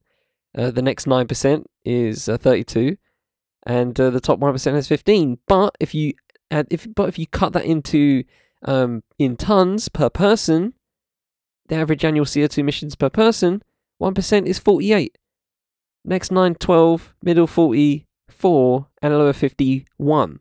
Uh, 0.56 0.72
the 0.72 0.82
next 0.82 1.06
9% 1.06 1.66
is 1.86 2.30
uh, 2.30 2.38
32 2.38 2.98
and 3.66 4.00
uh, 4.00 4.10
the 4.10 4.22
top 4.22 4.40
1% 4.40 4.74
has 4.74 4.88
15 4.88 5.40
but 5.48 5.76
if 5.80 5.94
you 5.94 6.14
add 6.50 6.68
if 6.70 6.88
but 6.96 7.10
if 7.10 7.20
you 7.20 7.28
cut 7.28 7.54
that 7.54 7.66
into 7.66 8.24
um, 8.64 9.04
in 9.20 9.36
tons 9.36 9.90
per 9.90 10.10
person 10.10 10.74
the 11.68 11.76
average 11.76 12.06
annual 12.06 12.26
CO2 12.26 12.60
emissions 12.60 12.96
per 12.96 13.10
person 13.10 13.62
1% 14.02 14.46
is 14.46 14.58
48 14.58 15.18
next 16.06 16.32
9 16.32 16.56
12 16.56 17.14
middle 17.22 17.48
44 17.48 18.88
and 19.02 19.18
lower 19.18 19.34
51 19.34 20.40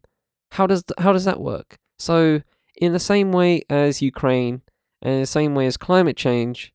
how 0.52 0.66
does 0.66 0.84
how 0.98 1.12
does 1.12 1.24
that 1.24 1.40
work? 1.40 1.78
So 1.98 2.42
in 2.76 2.92
the 2.92 2.98
same 2.98 3.32
way 3.32 3.62
as 3.68 4.02
Ukraine 4.02 4.62
and 5.02 5.14
in 5.14 5.20
the 5.20 5.26
same 5.26 5.54
way 5.54 5.66
as 5.66 5.76
climate 5.76 6.16
change 6.16 6.72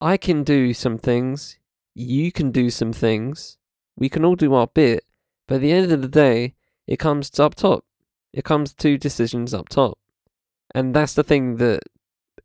I 0.00 0.16
can 0.16 0.44
do 0.44 0.72
some 0.74 0.98
things 0.98 1.58
you 2.00 2.32
can 2.32 2.50
do 2.50 2.70
some 2.70 2.92
things. 2.92 3.58
We 3.96 4.08
can 4.08 4.24
all 4.24 4.36
do 4.36 4.54
our 4.54 4.66
bit. 4.66 5.04
But 5.46 5.56
at 5.56 5.60
the 5.62 5.72
end 5.72 5.92
of 5.92 6.02
the 6.02 6.08
day, 6.08 6.54
it 6.86 6.98
comes 6.98 7.38
up 7.38 7.54
top. 7.54 7.84
It 8.32 8.44
comes 8.44 8.72
to 8.74 8.96
decisions 8.96 9.52
up 9.52 9.68
top. 9.68 9.98
And 10.74 10.94
that's 10.94 11.14
the 11.14 11.24
thing 11.24 11.56
that 11.56 11.80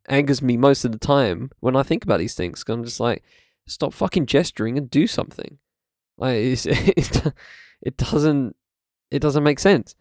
angers 0.08 0.42
me 0.42 0.56
most 0.56 0.84
of 0.84 0.92
the 0.92 0.98
time 0.98 1.50
when 1.60 1.76
I 1.76 1.82
think 1.82 2.04
about 2.04 2.18
these 2.18 2.34
things. 2.34 2.62
Cause 2.64 2.74
I'm 2.74 2.84
just 2.84 3.00
like, 3.00 3.22
stop 3.66 3.94
fucking 3.94 4.26
gesturing 4.26 4.76
and 4.76 4.90
do 4.90 5.06
something. 5.06 5.58
Like 6.18 6.36
it, 6.66 7.34
it 7.82 7.96
doesn't 7.96 8.56
it 9.10 9.20
doesn't 9.20 9.44
make 9.44 9.58
sense. 9.58 9.94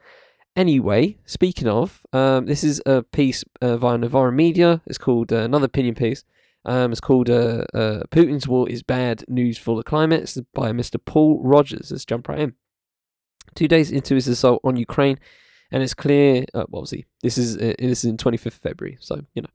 Anyway, 0.56 1.18
speaking 1.26 1.68
of, 1.68 2.06
um, 2.14 2.46
this 2.46 2.64
is 2.64 2.82
a 2.86 3.04
piece 3.04 3.44
uh, 3.62 3.76
via 3.78 3.98
Novara 3.98 4.32
Media. 4.32 4.82
It's 4.86 4.98
called 4.98 5.34
uh, 5.34 5.38
another 5.38 5.66
opinion 5.66 5.96
piece. 5.96 6.24
Um, 6.66 6.92
it's 6.92 7.02
called 7.02 7.30
uh, 7.30 7.66
uh, 7.74 8.04
Putin's 8.12 8.48
War 8.48 8.68
is 8.68 8.84
Bad 8.84 9.24
News 9.28 9.58
for 9.58 9.78
the 9.78 9.84
Climate. 9.84 10.22
It's 10.22 10.40
by 10.54 10.72
Mr. 10.72 10.98
Paul 11.04 11.42
Rogers. 11.44 11.92
Let's 11.92 12.06
jump 12.06 12.28
right 12.28 12.40
in. 12.40 12.54
Two 13.54 13.68
days 13.68 13.92
into 13.92 14.16
his 14.16 14.28
assault 14.28 14.62
on 14.64 14.76
Ukraine, 14.76 15.20
and 15.72 15.84
it's 15.84 15.94
clear. 15.94 16.46
Uh, 16.54 16.66
well, 16.70 16.86
see, 16.86 17.06
this 17.22 17.38
is 17.38 17.56
uh, 17.56 17.74
this 17.80 18.04
is 18.04 18.06
in 18.06 18.18
25th 18.18 18.54
February, 18.54 18.98
so 19.00 19.22
you 19.34 19.42
know, 19.42 19.50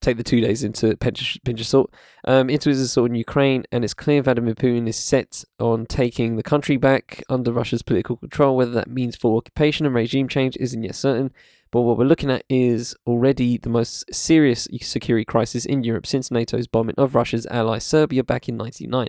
take 0.00 0.18
the 0.18 0.22
two 0.22 0.40
days 0.40 0.62
into 0.62 0.94
pinch, 0.98 1.40
pinch 1.44 1.60
of 1.60 1.66
salt. 1.66 1.94
Um, 2.24 2.50
into 2.50 2.68
his 2.68 2.80
assault 2.80 3.08
in 3.08 3.14
Ukraine, 3.14 3.64
and 3.72 3.82
it's 3.82 3.94
clear 3.94 4.22
Vladimir 4.22 4.54
Putin 4.54 4.86
is 4.86 4.96
set 4.96 5.44
on 5.58 5.86
taking 5.86 6.36
the 6.36 6.42
country 6.42 6.76
back 6.76 7.24
under 7.30 7.50
Russia's 7.50 7.82
political 7.82 8.16
control. 8.16 8.56
Whether 8.56 8.72
that 8.72 8.90
means 8.90 9.16
full 9.16 9.38
occupation 9.38 9.86
and 9.86 9.94
regime 9.94 10.28
change 10.28 10.56
isn't 10.58 10.82
yet 10.82 10.94
certain. 10.94 11.32
But 11.72 11.80
what 11.82 11.96
we're 11.96 12.04
looking 12.04 12.30
at 12.30 12.44
is 12.50 12.94
already 13.06 13.56
the 13.56 13.70
most 13.70 14.14
serious 14.14 14.68
security 14.82 15.24
crisis 15.24 15.64
in 15.64 15.82
Europe 15.82 16.06
since 16.06 16.30
NATO's 16.30 16.66
bombing 16.66 16.94
of 16.98 17.14
Russia's 17.14 17.46
ally 17.46 17.78
Serbia 17.78 18.22
back 18.22 18.46
in 18.46 18.58
1999. 18.58 19.08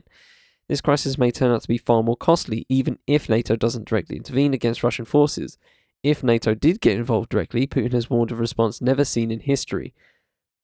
This 0.70 0.80
crisis 0.80 1.18
may 1.18 1.30
turn 1.30 1.52
out 1.52 1.62
to 1.62 1.68
be 1.68 1.78
far 1.78 2.02
more 2.04 2.16
costly, 2.16 2.66
even 2.70 2.98
if 3.06 3.28
NATO 3.28 3.58
doesn't 3.58 3.88
directly 3.88 4.16
intervene 4.16 4.54
against 4.54 4.82
Russian 4.82 5.04
forces. 5.04 5.58
If 6.04 6.24
NATO 6.24 6.56
did 6.56 6.80
get 6.80 6.96
involved 6.98 7.30
directly, 7.30 7.68
Putin 7.68 7.92
has 7.92 8.10
warned 8.10 8.32
of 8.32 8.38
a 8.38 8.42
response 8.42 8.82
never 8.82 9.04
seen 9.04 9.30
in 9.30 9.42
history. 9.42 9.94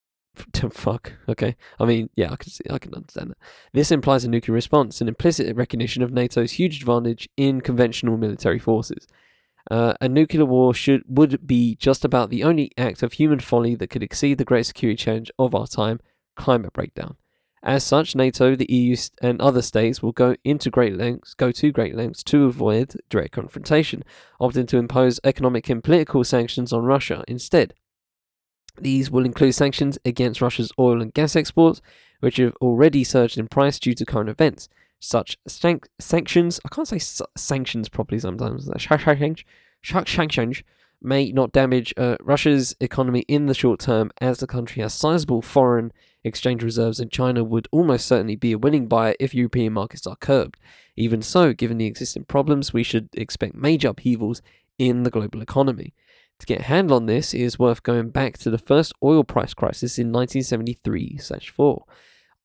Fuck. 0.72 1.12
Okay. 1.28 1.58
I 1.80 1.86
mean, 1.86 2.10
yeah, 2.16 2.32
I 2.32 2.38
can 2.38 2.50
see, 2.50 2.64
I 2.70 2.80
can 2.80 2.94
understand 2.94 3.32
that. 3.32 3.38
This 3.74 3.92
implies 3.92 4.24
a 4.24 4.30
nuclear 4.30 4.56
response, 4.56 5.02
an 5.02 5.10
implicit 5.10 5.54
recognition 5.54 6.02
of 6.02 6.14
NATO's 6.14 6.54
huge 6.54 6.80
advantage 6.80 7.28
in 7.36 7.60
conventional 7.60 8.16
military 8.16 8.60
forces. 8.60 9.06
Uh, 9.70 9.94
a 10.02 10.10
nuclear 10.10 10.46
war 10.46 10.74
should 10.74 11.04
would 11.08 11.46
be 11.46 11.76
just 11.76 12.04
about 12.04 12.30
the 12.30 12.44
only 12.44 12.72
act 12.78 13.04
of 13.04 13.14
human 13.14 13.40
folly 13.40 13.76
that 13.76 13.90
could 13.90 14.02
exceed 14.02 14.38
the 14.38 14.46
great 14.46 14.66
security 14.66 14.98
challenge 14.98 15.32
of 15.38 15.54
our 15.54 15.68
time, 15.68 16.00
climate 16.36 16.74
breakdown. 16.74 17.16
As 17.62 17.84
such, 17.84 18.16
NATO, 18.16 18.56
the 18.56 18.72
EU, 18.72 18.96
and 19.22 19.42
other 19.42 19.62
states 19.62 20.02
will 20.02 20.14
go 20.14 20.36
into 20.46 20.70
great 20.70 20.96
lengths, 20.96 21.34
go 21.34 21.52
to 21.52 21.72
great 21.72 21.94
lengths 21.94 22.24
to 22.24 22.46
avoid 22.46 22.96
direct 23.10 23.34
confrontation, 23.34 24.04
opting 24.40 24.68
to 24.70 24.78
impose 24.78 25.20
economic 25.26 25.70
and 25.70 25.84
political 25.84 26.24
sanctions 26.24 26.72
on 26.72 26.86
Russia 26.86 27.24
instead. 27.28 27.74
These 28.80 29.12
will 29.12 29.26
include 29.26 29.56
sanctions 29.56 30.00
against 30.06 30.42
Russia's 30.42 30.72
oil 30.80 31.02
and 31.02 31.14
gas 31.14 31.36
exports, 31.36 31.82
which 32.22 32.38
have 32.38 32.56
already 32.62 33.04
surged 33.04 33.38
in 33.38 33.50
price 33.50 33.78
due 33.78 33.94
to 33.94 34.06
current 34.06 34.30
events. 34.30 34.70
Such 35.00 35.38
san- 35.48 35.82
sanctions, 36.00 36.60
I 36.66 36.70
can't 36.70 36.88
say 36.88 36.98
s- 36.98 37.22
sanctions 37.38 37.90
properly 37.90 38.20
sometimes, 38.20 38.70
sanctions 40.06 40.64
may 41.02 41.32
not 41.32 41.54
damage 41.54 41.94
uh, 41.96 42.18
Russia's 42.20 42.76
economy 42.82 43.22
in 43.28 43.46
the 43.46 43.54
short 43.54 43.80
term, 43.80 44.12
as 44.20 44.40
the 44.40 44.48
country 44.48 44.82
has 44.82 44.94
sizable 44.94 45.42
foreign 45.42 45.94
exchange 46.24 46.64
reserves, 46.64 47.00
and 47.00 47.12
China 47.12 47.44
would 47.44 47.68
almost 47.72 48.06
certainly 48.06 48.36
be 48.36 48.52
a 48.52 48.58
winning 48.58 48.88
buyer 48.88 49.16
if 49.20 49.34
European 49.34 49.74
markets 49.74 50.06
are 50.06 50.18
curbed. 50.18 50.58
Even 50.98 51.22
so, 51.22 51.54
given 51.54 51.78
the 51.78 51.86
existing 51.86 52.26
problems, 52.26 52.74
we 52.74 52.84
should 52.84 53.08
expect 53.14 53.56
major 53.56 53.90
upheavals 53.90 54.42
in 54.78 55.04
the 55.04 55.10
global 55.10 55.42
economy. 55.42 55.94
To 56.40 56.46
get 56.46 56.62
a 56.62 56.64
handle 56.64 56.98
on 56.98 57.06
this, 57.06 57.34
it 57.34 57.42
is 57.42 57.60
worth 57.60 57.84
going 57.84 58.10
back 58.10 58.38
to 58.40 58.50
the 58.50 58.58
first 58.58 58.94
oil 59.04 59.24
price 59.24 59.54
crisis 59.54 59.98
in 59.98 60.12
1973 60.12 61.20
4. 61.54 61.86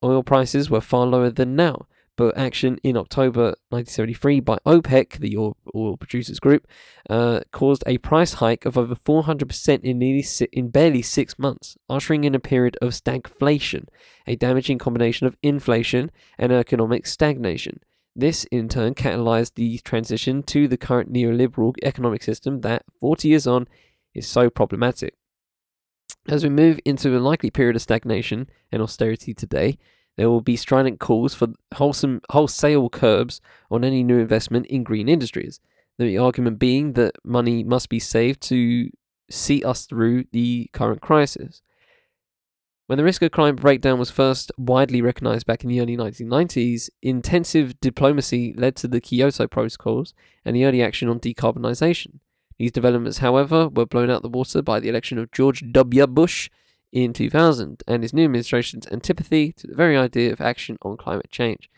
Oil 0.02 0.22
prices 0.22 0.68
were 0.68 0.80
far 0.80 1.06
lower 1.06 1.30
than 1.30 1.56
now, 1.56 1.86
but 2.16 2.36
action 2.36 2.78
in 2.82 2.96
October 2.96 3.54
1973 3.70 4.40
by 4.40 4.58
OPEC, 4.64 5.18
the 5.18 5.36
oil, 5.36 5.96
producers 5.96 6.38
group, 6.38 6.66
uh, 7.10 7.40
caused 7.52 7.82
a 7.86 7.98
price 7.98 8.34
hike 8.34 8.64
of 8.64 8.78
over 8.78 8.94
400% 8.94 9.82
in, 9.82 9.98
nearly 9.98 10.22
si- 10.22 10.48
in 10.52 10.68
barely 10.68 11.02
six 11.02 11.38
months, 11.38 11.76
ushering 11.88 12.24
in 12.24 12.34
a 12.34 12.40
period 12.40 12.76
of 12.80 12.90
stagflation, 12.90 13.86
a 14.26 14.36
damaging 14.36 14.78
combination 14.78 15.26
of 15.26 15.36
inflation 15.42 16.10
and 16.38 16.52
economic 16.52 17.06
stagnation. 17.06 17.80
This, 18.16 18.44
in 18.44 18.68
turn, 18.68 18.94
catalyzed 18.94 19.54
the 19.54 19.78
transition 19.78 20.44
to 20.44 20.68
the 20.68 20.76
current 20.76 21.12
neoliberal 21.12 21.74
economic 21.82 22.22
system 22.22 22.60
that, 22.60 22.84
40 23.00 23.28
years 23.28 23.46
on, 23.46 23.66
is 24.14 24.28
so 24.28 24.48
problematic. 24.48 25.14
As 26.28 26.44
we 26.44 26.48
move 26.48 26.78
into 26.84 27.16
a 27.16 27.18
likely 27.18 27.50
period 27.50 27.76
of 27.76 27.82
stagnation 27.82 28.48
and 28.70 28.80
austerity 28.80 29.34
today, 29.34 29.78
there 30.16 30.30
will 30.30 30.40
be 30.40 30.56
strident 30.56 31.00
calls 31.00 31.34
for 31.34 31.48
wholesome, 31.74 32.20
wholesale 32.30 32.88
curbs 32.88 33.40
on 33.70 33.84
any 33.84 34.02
new 34.02 34.18
investment 34.18 34.66
in 34.66 34.84
green 34.84 35.08
industries. 35.08 35.60
The 35.98 36.18
argument 36.18 36.58
being 36.58 36.94
that 36.94 37.16
money 37.24 37.64
must 37.64 37.88
be 37.88 38.00
saved 38.00 38.40
to 38.42 38.90
see 39.30 39.62
us 39.62 39.86
through 39.86 40.24
the 40.32 40.68
current 40.72 41.00
crisis. 41.00 41.62
When 42.86 42.98
the 42.98 43.04
risk 43.04 43.22
of 43.22 43.30
climate 43.30 43.62
breakdown 43.62 43.98
was 43.98 44.10
first 44.10 44.52
widely 44.58 45.00
recognized 45.00 45.46
back 45.46 45.64
in 45.64 45.70
the 45.70 45.80
early 45.80 45.96
1990s, 45.96 46.90
intensive 47.00 47.80
diplomacy 47.80 48.52
led 48.56 48.76
to 48.76 48.88
the 48.88 49.00
Kyoto 49.00 49.46
Protocols 49.46 50.12
and 50.44 50.54
the 50.54 50.66
early 50.66 50.82
action 50.82 51.08
on 51.08 51.18
decarbonization. 51.18 52.18
These 52.58 52.72
developments, 52.72 53.18
however, 53.18 53.68
were 53.68 53.86
blown 53.86 54.10
out 54.10 54.22
the 54.22 54.28
water 54.28 54.60
by 54.60 54.80
the 54.80 54.90
election 54.90 55.18
of 55.18 55.32
George 55.32 55.64
W. 55.72 56.06
Bush 56.06 56.50
in 56.94 57.12
2000 57.12 57.82
and 57.88 58.04
his 58.04 58.14
new 58.14 58.24
administration's 58.24 58.86
antipathy 58.86 59.52
to 59.52 59.66
the 59.66 59.74
very 59.74 59.98
idea 59.98 60.32
of 60.32 60.40
action 60.40 60.78
on 60.82 60.96
climate 60.96 61.30
change. 61.30 61.68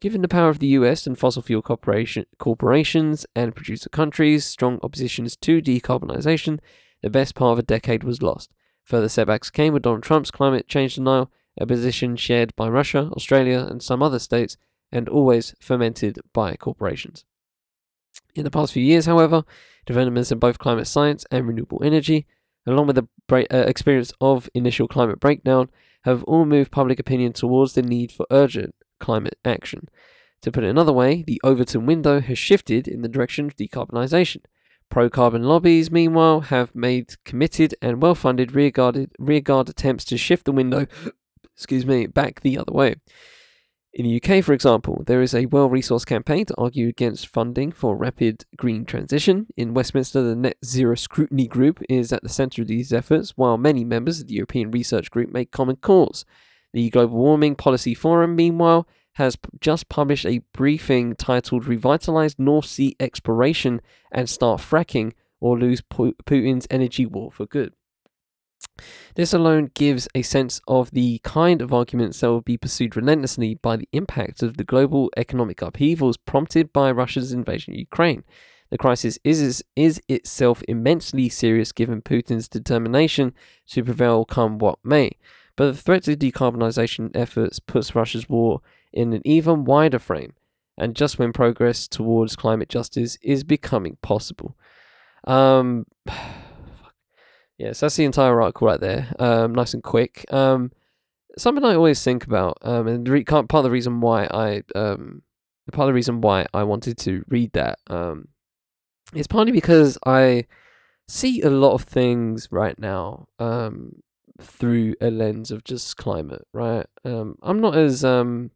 Given 0.00 0.22
the 0.22 0.28
power 0.28 0.48
of 0.48 0.60
the 0.60 0.68
US 0.68 1.04
and 1.04 1.18
fossil 1.18 1.42
fuel 1.42 1.62
corporation, 1.62 2.26
corporations 2.38 3.26
and 3.34 3.56
producer 3.56 3.88
countries' 3.88 4.46
strong 4.46 4.78
oppositions 4.82 5.36
to 5.38 5.60
decarbonisation, 5.60 6.60
the 7.02 7.10
best 7.10 7.34
part 7.34 7.54
of 7.54 7.58
a 7.58 7.62
decade 7.62 8.04
was 8.04 8.22
lost. 8.22 8.52
Further 8.84 9.08
setbacks 9.08 9.50
came 9.50 9.72
with 9.72 9.82
Donald 9.82 10.04
Trump's 10.04 10.30
climate 10.30 10.68
change 10.68 10.94
denial, 10.94 11.30
a 11.60 11.66
position 11.66 12.14
shared 12.14 12.54
by 12.54 12.68
Russia, 12.68 13.10
Australia, 13.16 13.66
and 13.68 13.82
some 13.82 14.02
other 14.02 14.20
states, 14.20 14.56
and 14.92 15.08
always 15.08 15.56
fomented 15.60 16.20
by 16.32 16.54
corporations. 16.54 17.24
In 18.36 18.44
the 18.44 18.50
past 18.50 18.72
few 18.72 18.82
years, 18.82 19.06
however, 19.06 19.42
developments 19.86 20.30
in 20.30 20.38
both 20.38 20.58
climate 20.58 20.86
science 20.86 21.26
and 21.32 21.48
renewable 21.48 21.82
energy, 21.82 22.26
along 22.66 22.86
with 22.86 22.96
the 22.96 23.08
uh, 23.32 23.58
experience 23.66 24.12
of 24.20 24.48
initial 24.54 24.88
climate 24.88 25.20
breakdown, 25.20 25.70
have 26.04 26.24
all 26.24 26.44
moved 26.44 26.70
public 26.70 26.98
opinion 26.98 27.32
towards 27.32 27.74
the 27.74 27.82
need 27.82 28.10
for 28.12 28.26
urgent 28.30 28.74
climate 28.98 29.38
action. 29.44 29.88
To 30.42 30.50
put 30.50 30.64
it 30.64 30.70
another 30.70 30.92
way, 30.92 31.22
the 31.22 31.40
Overton 31.44 31.86
window 31.86 32.20
has 32.20 32.38
shifted 32.38 32.88
in 32.88 33.02
the 33.02 33.08
direction 33.08 33.46
of 33.46 33.56
decarbonisation. 33.56 34.42
Pro 34.88 35.08
carbon 35.08 35.44
lobbies, 35.44 35.90
meanwhile, 35.90 36.40
have 36.40 36.74
made 36.74 37.14
committed 37.24 37.74
and 37.80 38.02
well 38.02 38.14
funded 38.14 38.54
rearguard 38.54 39.68
attempts 39.68 40.04
to 40.06 40.18
shift 40.18 40.44
the 40.44 40.52
window 40.52 40.86
excuse 41.56 41.86
me, 41.86 42.06
back 42.06 42.40
the 42.40 42.58
other 42.58 42.72
way. 42.72 42.96
In 43.94 44.06
the 44.06 44.22
UK, 44.22 44.42
for 44.42 44.54
example, 44.54 45.02
there 45.06 45.20
is 45.20 45.34
a 45.34 45.44
well 45.46 45.68
resourced 45.68 46.06
campaign 46.06 46.46
to 46.46 46.54
argue 46.56 46.88
against 46.88 47.26
funding 47.26 47.70
for 47.72 47.94
rapid 47.94 48.46
green 48.56 48.86
transition. 48.86 49.48
In 49.54 49.74
Westminster, 49.74 50.22
the 50.22 50.34
Net 50.34 50.56
Zero 50.64 50.94
Scrutiny 50.94 51.46
Group 51.46 51.82
is 51.90 52.10
at 52.10 52.22
the 52.22 52.30
centre 52.30 52.62
of 52.62 52.68
these 52.68 52.90
efforts, 52.90 53.36
while 53.36 53.58
many 53.58 53.84
members 53.84 54.20
of 54.20 54.28
the 54.28 54.34
European 54.34 54.70
Research 54.70 55.10
Group 55.10 55.30
make 55.30 55.50
common 55.50 55.76
cause. 55.76 56.24
The 56.72 56.88
Global 56.88 57.18
Warming 57.18 57.54
Policy 57.54 57.92
Forum, 57.92 58.34
meanwhile, 58.34 58.88
has 59.16 59.36
just 59.60 59.90
published 59.90 60.24
a 60.24 60.40
briefing 60.54 61.14
titled 61.14 61.66
Revitalize 61.66 62.38
North 62.38 62.64
Sea 62.64 62.96
Exploration 62.98 63.82
and 64.10 64.26
Start 64.26 64.62
Fracking 64.62 65.12
or 65.38 65.58
Lose 65.58 65.82
Putin's 65.82 66.66
Energy 66.70 67.04
War 67.04 67.30
for 67.30 67.44
Good. 67.44 67.74
This 69.14 69.32
alone 69.32 69.70
gives 69.74 70.08
a 70.14 70.22
sense 70.22 70.60
of 70.66 70.90
the 70.90 71.20
kind 71.22 71.60
of 71.60 71.72
arguments 71.72 72.20
that 72.20 72.30
will 72.30 72.40
be 72.40 72.56
pursued 72.56 72.96
relentlessly 72.96 73.54
by 73.54 73.76
the 73.76 73.88
impact 73.92 74.42
of 74.42 74.56
the 74.56 74.64
global 74.64 75.10
economic 75.16 75.60
upheavals 75.60 76.16
prompted 76.16 76.72
by 76.72 76.90
Russia's 76.90 77.32
invasion 77.32 77.74
of 77.74 77.78
Ukraine. 77.78 78.24
The 78.70 78.78
crisis 78.78 79.18
is, 79.22 79.62
is 79.76 80.00
itself 80.08 80.62
immensely 80.66 81.28
serious 81.28 81.72
given 81.72 82.00
Putin's 82.00 82.48
determination 82.48 83.34
to 83.68 83.84
prevail 83.84 84.24
come 84.24 84.58
what 84.58 84.78
may. 84.82 85.12
But 85.56 85.72
the 85.72 85.76
threat 85.76 86.04
to 86.04 86.16
decarbonisation 86.16 87.14
efforts 87.14 87.60
puts 87.60 87.94
Russia's 87.94 88.30
war 88.30 88.62
in 88.92 89.12
an 89.12 89.20
even 89.26 89.64
wider 89.64 89.98
frame, 89.98 90.32
and 90.78 90.96
just 90.96 91.18
when 91.18 91.34
progress 91.34 91.86
towards 91.86 92.34
climate 92.34 92.70
justice 92.70 93.18
is 93.20 93.44
becoming 93.44 93.98
possible. 94.00 94.56
Um, 95.24 95.84
yes, 97.62 97.80
that's 97.80 97.96
the 97.96 98.04
entire 98.04 98.40
article 98.40 98.66
right 98.66 98.80
there. 98.80 99.12
Um, 99.18 99.54
nice 99.54 99.72
and 99.72 99.82
quick. 99.82 100.24
Um, 100.32 100.72
something 101.38 101.64
I 101.64 101.74
always 101.74 102.02
think 102.02 102.24
about, 102.24 102.58
um, 102.62 102.88
and 102.88 103.08
re- 103.08 103.24
part 103.24 103.52
of 103.52 103.64
the 103.64 103.70
reason 103.70 104.00
why 104.00 104.24
I, 104.24 104.62
um, 104.74 105.22
part 105.72 105.86
of 105.86 105.92
the 105.92 105.94
reason 105.94 106.20
why 106.20 106.46
I 106.52 106.64
wanted 106.64 106.98
to 106.98 107.24
read 107.28 107.52
that, 107.52 107.78
um, 107.86 108.28
is 109.14 109.28
partly 109.28 109.52
because 109.52 109.96
I 110.04 110.46
see 111.06 111.40
a 111.42 111.50
lot 111.50 111.74
of 111.74 111.82
things 111.82 112.48
right 112.50 112.78
now, 112.78 113.28
um, 113.38 114.02
through 114.40 114.94
a 115.00 115.10
lens 115.10 115.52
of 115.52 115.62
just 115.62 115.96
climate, 115.96 116.46
right? 116.52 116.86
Um, 117.04 117.36
I'm 117.42 117.60
not 117.60 117.76
as 117.76 118.04
um, 118.04 118.50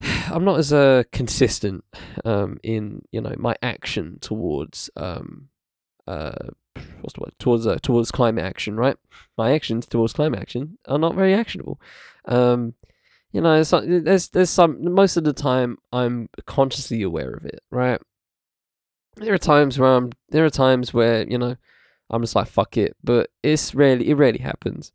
I'm 0.02 0.44
not 0.44 0.58
as 0.58 0.72
uh, 0.72 1.02
consistent 1.12 1.84
um, 2.24 2.58
in 2.62 3.02
you 3.12 3.20
know 3.20 3.34
my 3.38 3.56
action 3.62 4.18
towards 4.20 4.88
um, 4.96 5.48
uh, 6.06 6.50
what's 7.02 7.14
the 7.14 7.20
word 7.20 7.32
towards 7.38 7.66
uh, 7.66 7.78
towards 7.82 8.10
climate 8.10 8.44
action, 8.44 8.76
right? 8.76 8.96
My 9.36 9.52
actions 9.52 9.86
towards 9.86 10.12
climate 10.12 10.40
action 10.40 10.78
are 10.86 10.98
not 10.98 11.14
very 11.14 11.34
actionable. 11.34 11.80
Um, 12.26 12.74
you 13.32 13.40
know, 13.40 13.62
there's 13.62 14.28
there's 14.28 14.50
some 14.50 14.92
most 14.92 15.16
of 15.16 15.24
the 15.24 15.32
time 15.32 15.78
I'm 15.92 16.28
consciously 16.46 17.02
aware 17.02 17.30
of 17.30 17.44
it, 17.44 17.60
right? 17.70 18.00
There 19.16 19.34
are 19.34 19.38
times 19.38 19.78
where 19.78 19.92
I'm 19.92 20.10
there 20.30 20.44
are 20.44 20.50
times 20.50 20.92
where 20.92 21.24
you 21.28 21.38
know 21.38 21.56
I'm 22.10 22.22
just 22.22 22.34
like 22.34 22.48
fuck 22.48 22.76
it, 22.76 22.96
but 23.04 23.30
it's 23.42 23.74
rarely 23.74 24.08
it 24.10 24.14
rarely 24.14 24.40
happens. 24.40 24.92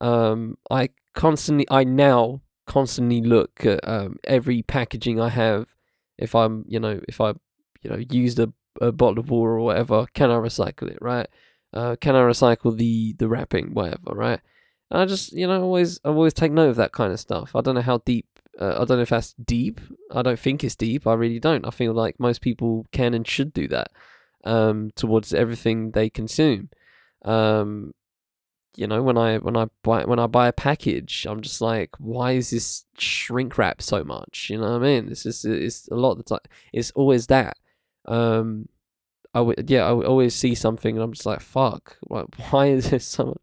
Um, 0.00 0.58
I 0.70 0.90
constantly 1.14 1.66
I 1.70 1.84
now 1.84 2.42
constantly 2.66 3.22
look 3.22 3.64
at 3.64 3.80
um, 3.88 4.16
every 4.24 4.62
packaging 4.62 5.18
I 5.20 5.30
have. 5.30 5.74
If 6.18 6.34
I'm 6.34 6.64
you 6.68 6.78
know 6.78 7.00
if 7.08 7.20
I 7.20 7.30
you 7.82 7.90
know 7.90 7.96
used 8.10 8.38
a, 8.38 8.52
a 8.82 8.92
bottle 8.92 9.18
of 9.18 9.30
water 9.30 9.52
or 9.52 9.60
whatever, 9.60 10.06
can 10.12 10.30
I 10.30 10.34
recycle 10.34 10.90
it? 10.90 10.98
Right? 11.00 11.26
Uh, 11.72 11.96
can 12.00 12.16
I 12.16 12.20
recycle 12.20 12.76
the 12.76 13.14
the 13.14 13.28
wrapping, 13.28 13.74
whatever? 13.74 14.14
Right? 14.14 14.40
And 14.90 15.00
I 15.00 15.06
just 15.06 15.32
you 15.32 15.46
know 15.46 15.62
always 15.62 16.00
I 16.04 16.08
always 16.08 16.34
take 16.34 16.52
note 16.52 16.70
of 16.70 16.76
that 16.76 16.92
kind 16.92 17.12
of 17.12 17.20
stuff. 17.20 17.54
I 17.54 17.60
don't 17.60 17.74
know 17.74 17.82
how 17.82 17.98
deep. 17.98 18.26
Uh, 18.58 18.74
I 18.74 18.84
don't 18.84 18.96
know 18.98 19.02
if 19.02 19.10
that's 19.10 19.34
deep. 19.34 19.80
I 20.12 20.22
don't 20.22 20.38
think 20.38 20.64
it's 20.64 20.74
deep. 20.74 21.06
I 21.06 21.14
really 21.14 21.38
don't. 21.38 21.66
I 21.66 21.70
feel 21.70 21.92
like 21.92 22.18
most 22.18 22.40
people 22.40 22.86
can 22.90 23.14
and 23.14 23.26
should 23.26 23.52
do 23.52 23.68
that 23.68 23.88
um, 24.44 24.90
towards 24.96 25.32
everything 25.32 25.92
they 25.92 26.10
consume. 26.10 26.70
Um, 27.24 27.94
you 28.76 28.86
know, 28.86 29.02
when 29.02 29.18
I 29.18 29.38
when 29.38 29.56
I 29.56 29.66
buy 29.82 30.04
when 30.04 30.18
I 30.18 30.26
buy 30.26 30.48
a 30.48 30.52
package, 30.52 31.26
I'm 31.28 31.40
just 31.40 31.60
like, 31.60 31.90
why 31.98 32.32
is 32.32 32.50
this 32.50 32.84
shrink 32.96 33.58
wrap 33.58 33.82
so 33.82 34.04
much? 34.04 34.48
You 34.50 34.58
know 34.58 34.72
what 34.72 34.82
I 34.82 34.84
mean? 34.84 35.08
It's 35.10 35.24
just 35.24 35.44
it's 35.44 35.88
a 35.88 35.96
lot 35.96 36.12
of 36.12 36.18
the 36.18 36.24
time. 36.24 36.38
It's 36.72 36.90
always 36.92 37.26
that. 37.26 37.58
Um, 38.06 38.68
I 39.34 39.40
would 39.40 39.68
yeah, 39.70 39.84
I 39.84 39.92
would 39.92 40.06
always 40.06 40.34
see 40.34 40.54
something 40.54 40.96
and 40.96 41.02
I'm 41.02 41.12
just 41.12 41.26
like, 41.26 41.40
fuck, 41.40 41.96
why, 42.02 42.24
why 42.50 42.66
is 42.68 42.90
there 42.90 42.98
so? 42.98 43.36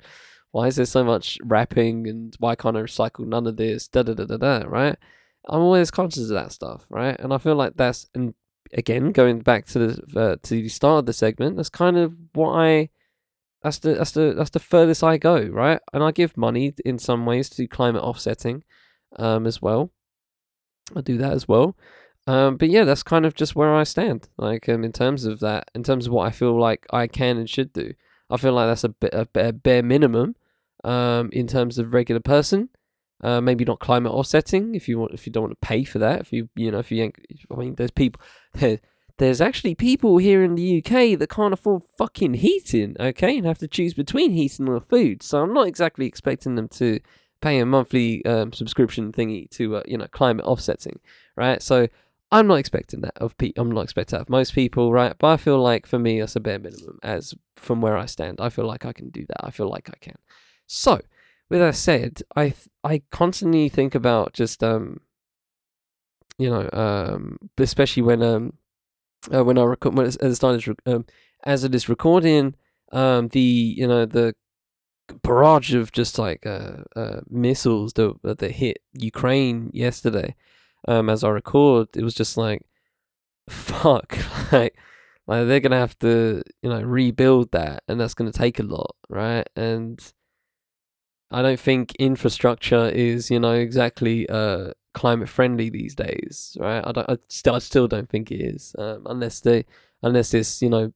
Why 0.52 0.67
is 0.67 0.78
there 0.78 0.86
so 0.86 1.04
much 1.04 1.38
wrapping 1.43 2.08
and 2.08 2.34
why 2.39 2.56
can't 2.56 2.78
I 2.78 2.82
recycle 2.82 3.28
none 3.28 3.45
of 3.45 3.58
this? 3.58 3.88
Da 3.88 4.04
da 4.04 4.13
da 4.13 4.26
da 4.26 4.38
da. 4.38 4.63
Right? 4.67 4.98
I'm 5.48 5.62
always 5.62 5.91
conscious 5.91 6.24
of 6.24 6.30
that 6.30 6.52
stuff, 6.52 6.86
right? 6.89 7.19
And 7.19 7.34
I 7.34 7.38
feel 7.38 7.56
like 7.56 7.76
that's 7.76 8.10
and 8.15 8.34
again 8.74 9.12
going 9.12 9.39
back 9.39 9.65
to 9.67 9.80
the 9.80 10.19
uh, 10.19 10.36
to 10.43 10.56
the 10.56 10.69
start 10.69 11.00
of 11.00 11.06
the 11.06 11.13
segment, 11.13 11.58
that's 11.58 11.69
kind 11.69 11.98
of 11.98 12.15
what 12.34 12.54
I 12.54 12.89
that's 13.62 13.80
the 13.80 13.95
that's 13.95 14.12
the 14.12 14.34
that's 14.36 14.52
the 14.52 14.60
furthest 14.60 15.04
I 15.04 15.17
go, 15.17 15.41
right? 15.41 15.80
And 15.93 16.04
I 16.04 16.12
give 16.12 16.38
money 16.38 16.74
in 16.86 17.00
some 17.00 17.26
ways 17.26 17.50
to 17.50 17.67
climate 17.67 18.04
offsetting, 18.04 18.63
um, 19.17 19.48
as 19.48 19.62
well. 19.62 19.91
I 20.95 21.02
do 21.02 21.17
that 21.17 21.34
as 21.34 21.48
well. 21.48 21.76
Um, 22.27 22.57
but 22.57 22.69
yeah, 22.69 22.83
that's 22.83 23.03
kind 23.03 23.25
of 23.25 23.35
just 23.35 23.55
where 23.55 23.73
I 23.73 23.83
stand. 23.83 24.29
Like, 24.38 24.67
um, 24.67 24.83
in 24.83 24.91
terms 24.91 25.25
of 25.25 25.39
that, 25.41 25.69
in 25.75 25.83
terms 25.83 26.07
of 26.07 26.13
what 26.13 26.27
I 26.27 26.31
feel 26.31 26.59
like 26.59 26.85
I 26.91 27.07
can 27.07 27.38
and 27.38 27.49
should 27.49 27.71
do, 27.71 27.93
I 28.29 28.38
feel 28.38 28.53
like 28.53 28.67
that's 28.67 28.83
a 28.83 28.89
bit 28.89 29.13
a, 29.13 29.27
a 29.35 29.53
bare 29.53 29.83
minimum. 29.83 30.35
Um, 30.83 31.29
in 31.33 31.47
terms 31.47 31.79
of 31.79 31.95
regular 31.95 32.21
person, 32.21 32.69
uh, 33.23 33.41
maybe 33.41 33.65
not 33.65 33.79
climate 33.79 34.11
offsetting 34.11 34.75
if 34.75 34.88
you 34.88 34.99
want 34.99 35.13
if 35.15 35.25
you 35.25 35.31
don't 35.31 35.43
want 35.43 35.59
to 35.59 35.67
pay 35.67 35.83
for 35.83 35.97
that. 35.99 36.21
If 36.21 36.31
you 36.31 36.49
you 36.55 36.71
know 36.71 36.79
if 36.79 36.91
you 36.91 37.11
I 37.51 37.55
mean, 37.55 37.75
there's 37.75 37.91
people. 37.91 38.21
there's 39.17 39.41
actually 39.41 39.75
people 39.75 40.17
here 40.17 40.43
in 40.43 40.55
the 40.55 40.79
UK 40.79 41.17
that 41.17 41.29
can't 41.29 41.53
afford 41.53 41.83
fucking 41.97 42.35
heating, 42.35 42.95
okay, 42.99 43.38
and 43.38 43.47
have 43.47 43.57
to 43.59 43.67
choose 43.67 43.93
between 43.93 44.31
heating 44.31 44.67
or 44.67 44.79
food. 44.81 45.23
So 45.23 45.41
I'm 45.41 45.53
not 45.53 45.67
exactly 45.67 46.05
expecting 46.05 46.55
them 46.55 46.67
to 46.69 46.99
pay 47.41 47.59
a 47.59 47.65
monthly 47.65 48.25
um, 48.25 48.51
subscription 48.51 49.11
thingy 49.11 49.49
to 49.51 49.77
uh, 49.77 49.83
you 49.85 49.97
know 49.97 50.07
climate 50.07 50.45
offsetting, 50.45 50.99
right? 51.35 51.61
So 51.61 51.88
I'm 52.36 52.48
not 52.48 52.56
expecting 52.56 53.00
that 53.02 53.17
of 53.17 53.38
pe- 53.38 53.54
I'm 53.56 53.71
not 53.71 53.86
expecting 53.86 54.17
that 54.17 54.24
of 54.24 54.30
most 54.30 54.54
people, 54.54 54.91
right? 54.91 55.15
But 55.17 55.28
I 55.28 55.38
feel 55.38 55.58
like 55.58 55.86
for 55.86 55.98
me, 55.98 56.19
that's 56.19 56.36
a 56.36 56.41
bare 56.41 56.60
minimum. 56.60 57.00
As 57.02 57.34
from 57.56 57.80
where 57.80 57.95
I 57.95 58.08
stand, 58.08 58.41
I 58.41 58.50
feel 58.50 58.65
like 58.65 58.86
I 58.86 58.91
can 58.91 59.10
do 59.10 59.26
that. 59.30 59.45
I 59.45 59.52
feel 59.52 59.69
like 59.69 59.89
I 59.89 59.98
can. 60.02 60.15
So, 60.67 61.00
with 61.50 61.62
that 61.62 61.76
said, 61.76 62.24
I 62.36 62.50
th- 62.50 62.67
I 62.84 63.04
constantly 63.10 63.69
think 63.69 63.95
about 63.95 64.34
just 64.34 64.62
um, 64.65 65.00
you 66.38 66.50
know, 66.50 66.69
um, 66.74 67.38
especially 67.58 68.04
when 68.04 68.21
um, 68.21 68.54
uh, 69.34 69.45
when 69.45 69.58
I 69.58 69.63
record 69.63 69.95
when 69.95 70.06
as 70.06 70.17
it 70.17 70.43
um, 70.86 71.06
as 71.45 71.63
it 71.63 71.74
is 71.74 71.88
recording, 71.88 72.56
um, 72.91 73.30
the 73.30 73.39
you 73.39 73.88
know 73.88 74.06
the 74.06 74.36
barrage 75.24 75.74
of 75.74 75.93
just 75.93 76.19
like 76.19 76.45
uh, 76.45 76.84
uh 76.98 77.21
missiles 77.30 77.93
that 77.93 78.13
that 78.24 78.41
hit 78.41 78.80
Ukraine 78.91 79.71
yesterday 79.74 80.36
um, 80.88 81.10
as 81.10 81.24
I 81.24 81.30
record, 81.30 81.89
it 81.95 82.04
was 82.04 82.13
just 82.13 82.38
like, 82.38 82.62
fuck, 83.50 84.17
like, 84.52 84.78
like 85.28 85.48
they're 85.48 85.60
gonna 85.60 85.80
have 85.80 85.98
to, 86.00 86.43
you 86.62 86.69
know, 86.69 86.82
rebuild 86.82 87.52
that, 87.52 87.84
and 87.88 88.00
that's 88.00 88.13
gonna 88.13 88.32
take 88.32 88.60
a 88.60 88.63
lot, 88.63 88.95
right? 89.10 89.48
And 89.56 90.00
I 91.32 91.41
don't 91.41 91.60
think 91.60 91.95
infrastructure 91.95 92.88
is, 92.89 93.32
you 93.32 93.39
know, 93.39 93.54
exactly 93.54 94.28
uh 94.30 94.71
climate 94.93 95.30
friendly 95.30 95.69
these 95.69 95.95
days, 95.95 96.56
right? 96.60 96.84
I 96.86 96.91
don't, 96.91 97.10
I 97.10 97.17
still, 97.28 97.56
I 97.56 97.60
still 97.60 97.88
don't 97.88 98.10
think 98.10 98.32
it 98.32 98.41
is, 98.41 98.76
um, 98.80 99.04
unless 99.08 99.41
they, 99.41 99.65
unless 100.02 100.34
it's, 100.34 100.62
you 100.62 100.69
know, 100.69 100.93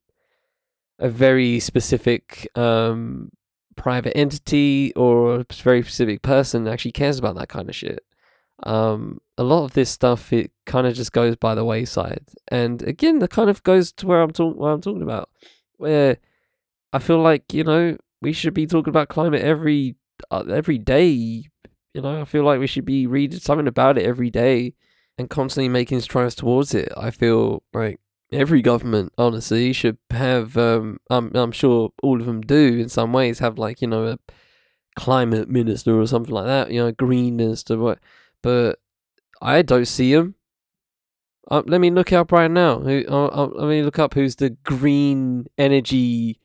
a 0.99 1.09
very 1.09 1.59
specific 1.59 2.47
um 2.55 3.29
private 3.75 4.15
entity 4.17 4.93
or 4.95 5.37
a 5.41 5.45
very 5.63 5.81
specific 5.83 6.21
person 6.21 6.67
actually 6.67 6.91
cares 6.91 7.17
about 7.17 7.35
that 7.35 7.47
kind 7.47 7.69
of 7.69 7.75
shit 7.75 8.03
um, 8.63 9.19
a 9.37 9.43
lot 9.43 9.63
of 9.63 9.73
this 9.73 9.89
stuff 9.89 10.33
it 10.33 10.51
kind 10.65 10.85
of 10.87 10.93
just 10.93 11.11
goes 11.13 11.35
by 11.35 11.55
the 11.55 11.63
wayside. 11.63 12.25
And 12.49 12.81
again, 12.83 13.19
that 13.19 13.29
kind 13.29 13.49
of 13.49 13.63
goes 13.63 13.91
to 13.93 14.07
where 14.07 14.21
I'm 14.21 14.31
talking 14.31 14.59
what 14.59 14.69
I'm 14.69 14.81
talking 14.81 15.01
about, 15.01 15.29
where 15.77 16.17
I 16.93 16.99
feel 16.99 17.21
like 17.21 17.53
you 17.53 17.63
know 17.63 17.97
we 18.21 18.33
should 18.33 18.53
be 18.53 18.67
talking 18.67 18.89
about 18.89 19.09
climate 19.09 19.41
every 19.41 19.95
uh, 20.31 20.43
every 20.49 20.77
day. 20.77 21.45
You 21.93 22.01
know, 22.01 22.21
I 22.21 22.25
feel 22.25 22.43
like 22.43 22.59
we 22.59 22.67
should 22.67 22.85
be 22.85 23.07
reading 23.07 23.39
something 23.39 23.67
about 23.67 23.97
it 23.97 24.05
every 24.05 24.29
day 24.29 24.75
and 25.17 25.29
constantly 25.29 25.69
making 25.69 26.01
strides 26.01 26.35
towards 26.35 26.73
it. 26.73 26.91
I 26.95 27.11
feel 27.11 27.63
like 27.73 27.99
every 28.31 28.61
government 28.61 29.11
honestly 29.17 29.73
should 29.73 29.97
have 30.11 30.55
um 30.55 30.99
I'm 31.09 31.31
I'm 31.35 31.51
sure 31.51 31.89
all 32.03 32.19
of 32.19 32.27
them 32.27 32.41
do 32.41 32.77
in 32.77 32.89
some 32.89 33.13
ways 33.13 33.39
have 33.39 33.57
like, 33.57 33.81
you 33.81 33.87
know, 33.87 34.05
a 34.05 34.19
climate 34.95 35.49
minister 35.49 35.99
or 35.99 36.05
something 36.07 36.33
like 36.33 36.45
that, 36.45 36.71
you 36.71 36.79
know, 36.79 36.91
green 36.91 37.35
minister 37.37 37.77
what 37.77 37.99
but 38.41 38.79
I 39.41 39.61
don't 39.61 39.85
see 39.85 40.13
him. 40.13 40.35
Uh, 41.49 41.63
let 41.65 41.81
me 41.81 41.89
look 41.89 42.13
up 42.13 42.31
right 42.31 42.51
now. 42.51 42.79
Who, 42.79 43.03
uh, 43.07 43.27
uh, 43.27 43.49
let 43.53 43.69
me 43.69 43.81
look 43.81 43.97
up 43.97 44.13
who's 44.13 44.35
the 44.35 44.51
green 44.63 45.47
energy 45.57 46.39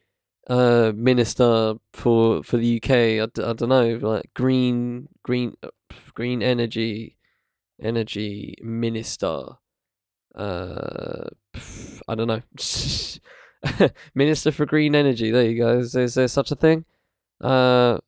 uh, 0.48 0.92
minister 0.94 1.74
for 1.92 2.42
for 2.42 2.56
the 2.56 2.76
UK. 2.76 2.90
I 3.20 3.26
d- 3.26 3.42
I 3.42 3.52
don't 3.52 3.68
know, 3.68 3.98
like 4.00 4.32
green 4.34 5.08
green 5.22 5.56
uh, 5.62 5.68
green 6.14 6.42
energy 6.42 7.18
energy 7.82 8.56
minister. 8.62 9.44
Uh, 10.34 11.28
I 12.08 12.14
don't 12.14 12.28
know. 12.28 12.42
minister 14.14 14.52
for 14.52 14.66
green 14.66 14.94
energy. 14.94 15.30
There 15.30 15.44
you 15.44 15.58
go. 15.58 15.78
Is, 15.78 15.94
is 15.94 16.14
there 16.14 16.28
such 16.28 16.50
a 16.50 16.56
thing? 16.56 16.84
Uh, 17.40 17.98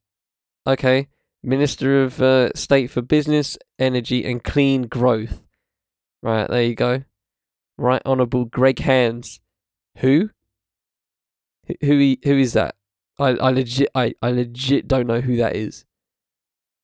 okay. 0.67 1.09
Minister 1.47 2.03
of 2.03 2.21
uh, 2.21 2.53
State 2.57 2.91
for 2.91 3.03
Business, 3.03 3.57
Energy 3.79 4.25
and 4.25 4.43
Clean 4.43 4.83
Growth. 4.83 5.43
Right, 6.21 6.51
there 6.51 6.65
you 6.65 6.75
go. 6.75 7.05
Right 7.79 8.03
Honourable 8.05 8.47
Greg 8.47 8.81
Hands. 8.81 9.41
Who? 9.99 10.31
Who 11.81 11.99
he, 11.99 12.19
who 12.25 12.37
is 12.37 12.55
that? 12.55 12.75
I, 13.21 13.29
I 13.29 13.51
legit 13.51 13.89
I, 13.95 14.15
I 14.21 14.31
legit 14.33 14.89
don't 14.89 15.07
know 15.07 15.21
who 15.21 15.37
that 15.37 15.55
is. 15.55 15.85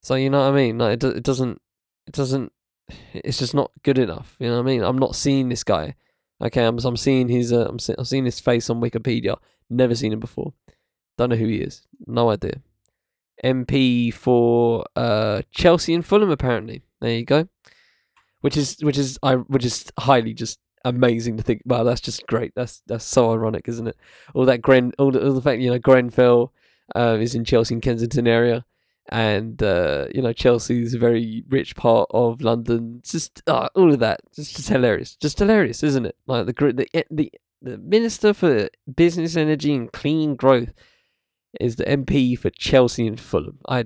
So 0.00 0.14
you 0.14 0.30
know 0.30 0.38
what 0.38 0.52
I 0.52 0.56
mean? 0.56 0.78
Like 0.78 0.92
it, 0.94 1.00
do, 1.00 1.08
it 1.08 1.24
doesn't 1.24 1.60
it 2.06 2.14
doesn't 2.14 2.52
it's 3.14 3.38
just 3.38 3.54
not 3.54 3.72
good 3.82 3.98
enough. 3.98 4.36
You 4.38 4.46
know 4.46 4.54
what 4.54 4.62
I 4.62 4.66
mean? 4.66 4.84
I'm 4.84 4.98
not 4.98 5.16
seeing 5.16 5.48
this 5.48 5.64
guy. 5.64 5.96
Okay, 6.40 6.64
I'm 6.64 6.78
I'm 6.78 6.96
seeing 6.96 7.28
his 7.28 7.52
uh, 7.52 7.66
I'm, 7.68 7.80
see, 7.80 7.96
I'm 7.98 8.04
seeing 8.04 8.26
his 8.26 8.38
face 8.38 8.70
on 8.70 8.80
Wikipedia. 8.80 9.38
Never 9.68 9.96
seen 9.96 10.12
him 10.12 10.20
before. 10.20 10.52
Don't 11.18 11.30
know 11.30 11.36
who 11.36 11.48
he 11.48 11.56
is. 11.56 11.82
No 12.06 12.30
idea. 12.30 12.62
MP 13.44 14.12
for 14.12 14.84
uh, 14.96 15.42
Chelsea 15.50 15.94
and 15.94 16.04
Fulham. 16.04 16.30
Apparently, 16.30 16.82
there 17.00 17.16
you 17.16 17.24
go. 17.24 17.48
Which 18.40 18.56
is 18.56 18.78
which 18.82 18.98
is 18.98 19.18
I 19.22 19.34
which 19.34 19.64
is 19.64 19.90
highly 19.98 20.34
just 20.34 20.58
amazing 20.84 21.36
to 21.36 21.42
think. 21.42 21.62
Wow, 21.64 21.84
that's 21.84 22.00
just 22.00 22.26
great. 22.26 22.52
That's 22.54 22.82
that's 22.86 23.04
so 23.04 23.32
ironic, 23.32 23.68
isn't 23.68 23.86
it? 23.86 23.96
All 24.34 24.44
that 24.46 24.62
Gren, 24.62 24.92
all 24.98 25.10
the, 25.10 25.24
all 25.24 25.32
the 25.32 25.42
fact 25.42 25.60
you 25.60 25.70
know 25.70 25.78
Grenfell 25.78 26.52
uh, 26.94 27.18
is 27.20 27.34
in 27.34 27.44
Chelsea 27.44 27.74
and 27.74 27.82
Kensington 27.82 28.26
area, 28.26 28.64
and 29.08 29.62
uh, 29.62 30.06
you 30.14 30.22
know 30.22 30.32
Chelsea 30.32 30.82
is 30.82 30.94
a 30.94 30.98
very 30.98 31.44
rich 31.48 31.76
part 31.76 32.08
of 32.10 32.40
London. 32.42 32.96
It's 33.00 33.12
just 33.12 33.42
uh, 33.46 33.68
all 33.74 33.92
of 33.92 34.00
that, 34.00 34.20
just 34.34 34.56
just 34.56 34.68
hilarious, 34.68 35.16
just 35.16 35.38
hilarious, 35.38 35.82
isn't 35.82 36.06
it? 36.06 36.16
Like 36.26 36.46
the 36.46 36.52
the 36.72 37.04
the 37.10 37.32
the 37.60 37.78
Minister 37.78 38.34
for 38.34 38.68
Business, 38.92 39.36
Energy 39.36 39.74
and 39.74 39.92
Clean 39.92 40.34
Growth 40.34 40.72
is 41.60 41.76
the 41.76 41.84
MP 41.84 42.38
for 42.38 42.50
Chelsea 42.50 43.06
and 43.06 43.20
Fulham. 43.20 43.58
I 43.68 43.84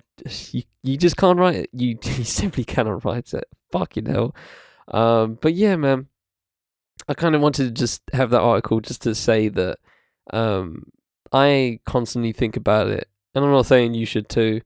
you, 0.53 0.63
you 0.83 0.97
just 0.97 1.17
can't 1.17 1.39
write 1.39 1.57
it. 1.57 1.71
You, 1.73 1.99
you 2.03 2.25
simply 2.25 2.65
cannot 2.65 3.05
write 3.05 3.35
it. 3.35 3.45
Fucking 3.73 4.07
hell. 4.07 4.35
Um, 4.89 5.39
but 5.41 5.55
yeah, 5.55 5.77
man. 5.77 6.09
I 7.09 7.15
kind 7.15 7.35
of 7.35 7.41
wanted 7.41 7.65
to 7.67 7.71
just 7.71 8.03
have 8.13 8.31
that 8.31 8.41
article 8.41 8.81
just 8.81 9.03
to 9.03 9.15
say 9.15 9.49
that 9.49 9.79
um, 10.33 10.91
I 11.33 11.79
constantly 11.87 12.33
think 12.33 12.57
about 12.57 12.89
it, 12.89 13.09
and 13.35 13.45
I'm 13.45 13.53
not 13.53 13.67
saying 13.67 13.95
you 13.95 14.07
should 14.07 14.29
too. 14.29 14.63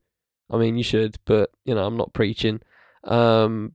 I 0.50 0.56
mean, 0.56 0.76
you 0.76 0.82
should, 0.82 1.16
but 1.26 1.50
you 1.64 1.74
know, 1.74 1.84
I'm 1.84 1.96
not 1.96 2.14
preaching. 2.14 2.60
Um, 3.04 3.74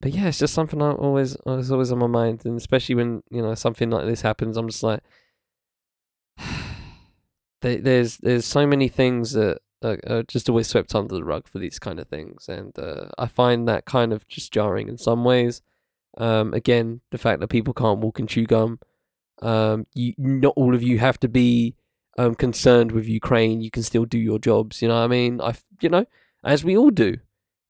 but 0.00 0.12
yeah, 0.12 0.26
it's 0.26 0.38
just 0.38 0.54
something 0.54 0.82
I 0.82 0.90
always, 0.92 1.34
always, 1.36 1.70
always 1.70 1.92
on 1.92 1.98
my 1.98 2.06
mind, 2.06 2.44
and 2.44 2.56
especially 2.56 2.94
when 2.94 3.22
you 3.30 3.42
know 3.42 3.54
something 3.54 3.90
like 3.90 4.06
this 4.06 4.22
happens, 4.22 4.56
I'm 4.56 4.68
just 4.68 4.82
like, 4.82 5.00
there's 7.64 8.18
there's 8.18 8.44
so 8.44 8.66
many 8.66 8.88
things 8.88 9.32
that 9.32 9.58
are, 9.82 9.98
are, 10.06 10.22
just 10.22 10.48
always 10.48 10.68
swept 10.68 10.94
under 10.94 11.14
the 11.14 11.24
rug 11.24 11.48
for 11.48 11.58
these 11.58 11.78
kind 11.78 11.98
of 11.98 12.08
things, 12.08 12.48
and 12.48 12.78
uh, 12.78 13.08
I 13.18 13.26
find 13.26 13.68
that 13.68 13.84
kind 13.84 14.12
of 14.12 14.26
just 14.28 14.52
jarring 14.52 14.88
in 14.88 14.98
some 14.98 15.24
ways. 15.24 15.62
Um, 16.16 16.54
again, 16.54 17.00
the 17.10 17.18
fact 17.18 17.40
that 17.40 17.48
people 17.48 17.74
can't 17.74 18.00
walk 18.00 18.18
and 18.18 18.28
chew 18.28 18.46
gum. 18.46 18.78
Um, 19.42 19.86
you 19.94 20.14
not 20.16 20.54
all 20.56 20.74
of 20.74 20.82
you 20.82 20.98
have 20.98 21.18
to 21.20 21.28
be 21.28 21.74
um, 22.18 22.34
concerned 22.34 22.92
with 22.92 23.08
Ukraine. 23.08 23.60
You 23.60 23.70
can 23.70 23.82
still 23.82 24.04
do 24.04 24.18
your 24.18 24.38
jobs. 24.38 24.80
You 24.80 24.88
know 24.88 24.94
what 24.94 25.04
I 25.04 25.08
mean? 25.08 25.40
I 25.40 25.54
you 25.80 25.88
know 25.88 26.06
as 26.44 26.64
we 26.64 26.76
all 26.76 26.90
do 26.90 27.16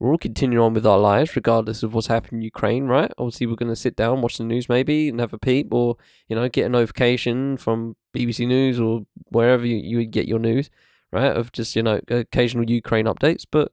we're 0.04 0.10
all 0.10 0.18
continuing 0.18 0.62
on 0.62 0.74
with 0.74 0.86
our 0.86 0.98
lives 0.98 1.34
regardless 1.34 1.82
of 1.82 1.94
what's 1.94 2.08
happening 2.08 2.40
in 2.40 2.44
Ukraine, 2.44 2.84
right? 2.84 3.10
Obviously, 3.16 3.46
we're 3.46 3.56
going 3.56 3.72
to 3.72 3.76
sit 3.76 3.96
down, 3.96 4.20
watch 4.20 4.36
the 4.36 4.44
news 4.44 4.68
maybe, 4.68 5.08
and 5.08 5.18
have 5.18 5.32
a 5.32 5.38
peep, 5.38 5.72
or 5.72 5.96
you 6.28 6.36
know, 6.36 6.46
get 6.50 6.66
a 6.66 6.68
notification 6.68 7.56
from 7.56 7.96
BBC 8.14 8.46
News 8.46 8.78
or 8.78 9.06
wherever 9.30 9.64
you, 9.64 9.76
you 9.76 10.04
get 10.04 10.28
your 10.28 10.38
news, 10.38 10.68
right? 11.10 11.34
Of 11.34 11.52
just 11.52 11.74
you 11.74 11.82
know 11.82 12.02
occasional 12.08 12.68
Ukraine 12.68 13.06
updates. 13.06 13.46
But 13.50 13.72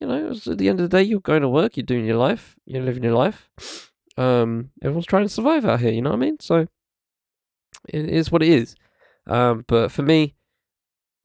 you 0.00 0.06
know, 0.06 0.30
at 0.30 0.58
the 0.58 0.68
end 0.68 0.78
of 0.78 0.88
the 0.88 0.96
day, 0.96 1.02
you're 1.02 1.18
going 1.18 1.42
to 1.42 1.48
work, 1.48 1.76
you're 1.76 1.82
doing 1.82 2.06
your 2.06 2.18
life, 2.18 2.54
you're 2.64 2.84
living 2.84 3.02
your 3.02 3.16
life. 3.16 3.50
Um, 4.16 4.70
everyone's 4.80 5.06
trying 5.06 5.24
to 5.24 5.28
survive 5.28 5.64
out 5.64 5.80
here. 5.80 5.90
You 5.90 6.02
know 6.02 6.10
what 6.10 6.16
I 6.16 6.20
mean? 6.20 6.38
So 6.38 6.68
it 7.88 8.08
is 8.08 8.30
what 8.30 8.44
it 8.44 8.48
is. 8.50 8.76
Um, 9.26 9.64
but 9.66 9.90
for 9.90 10.02
me, 10.02 10.36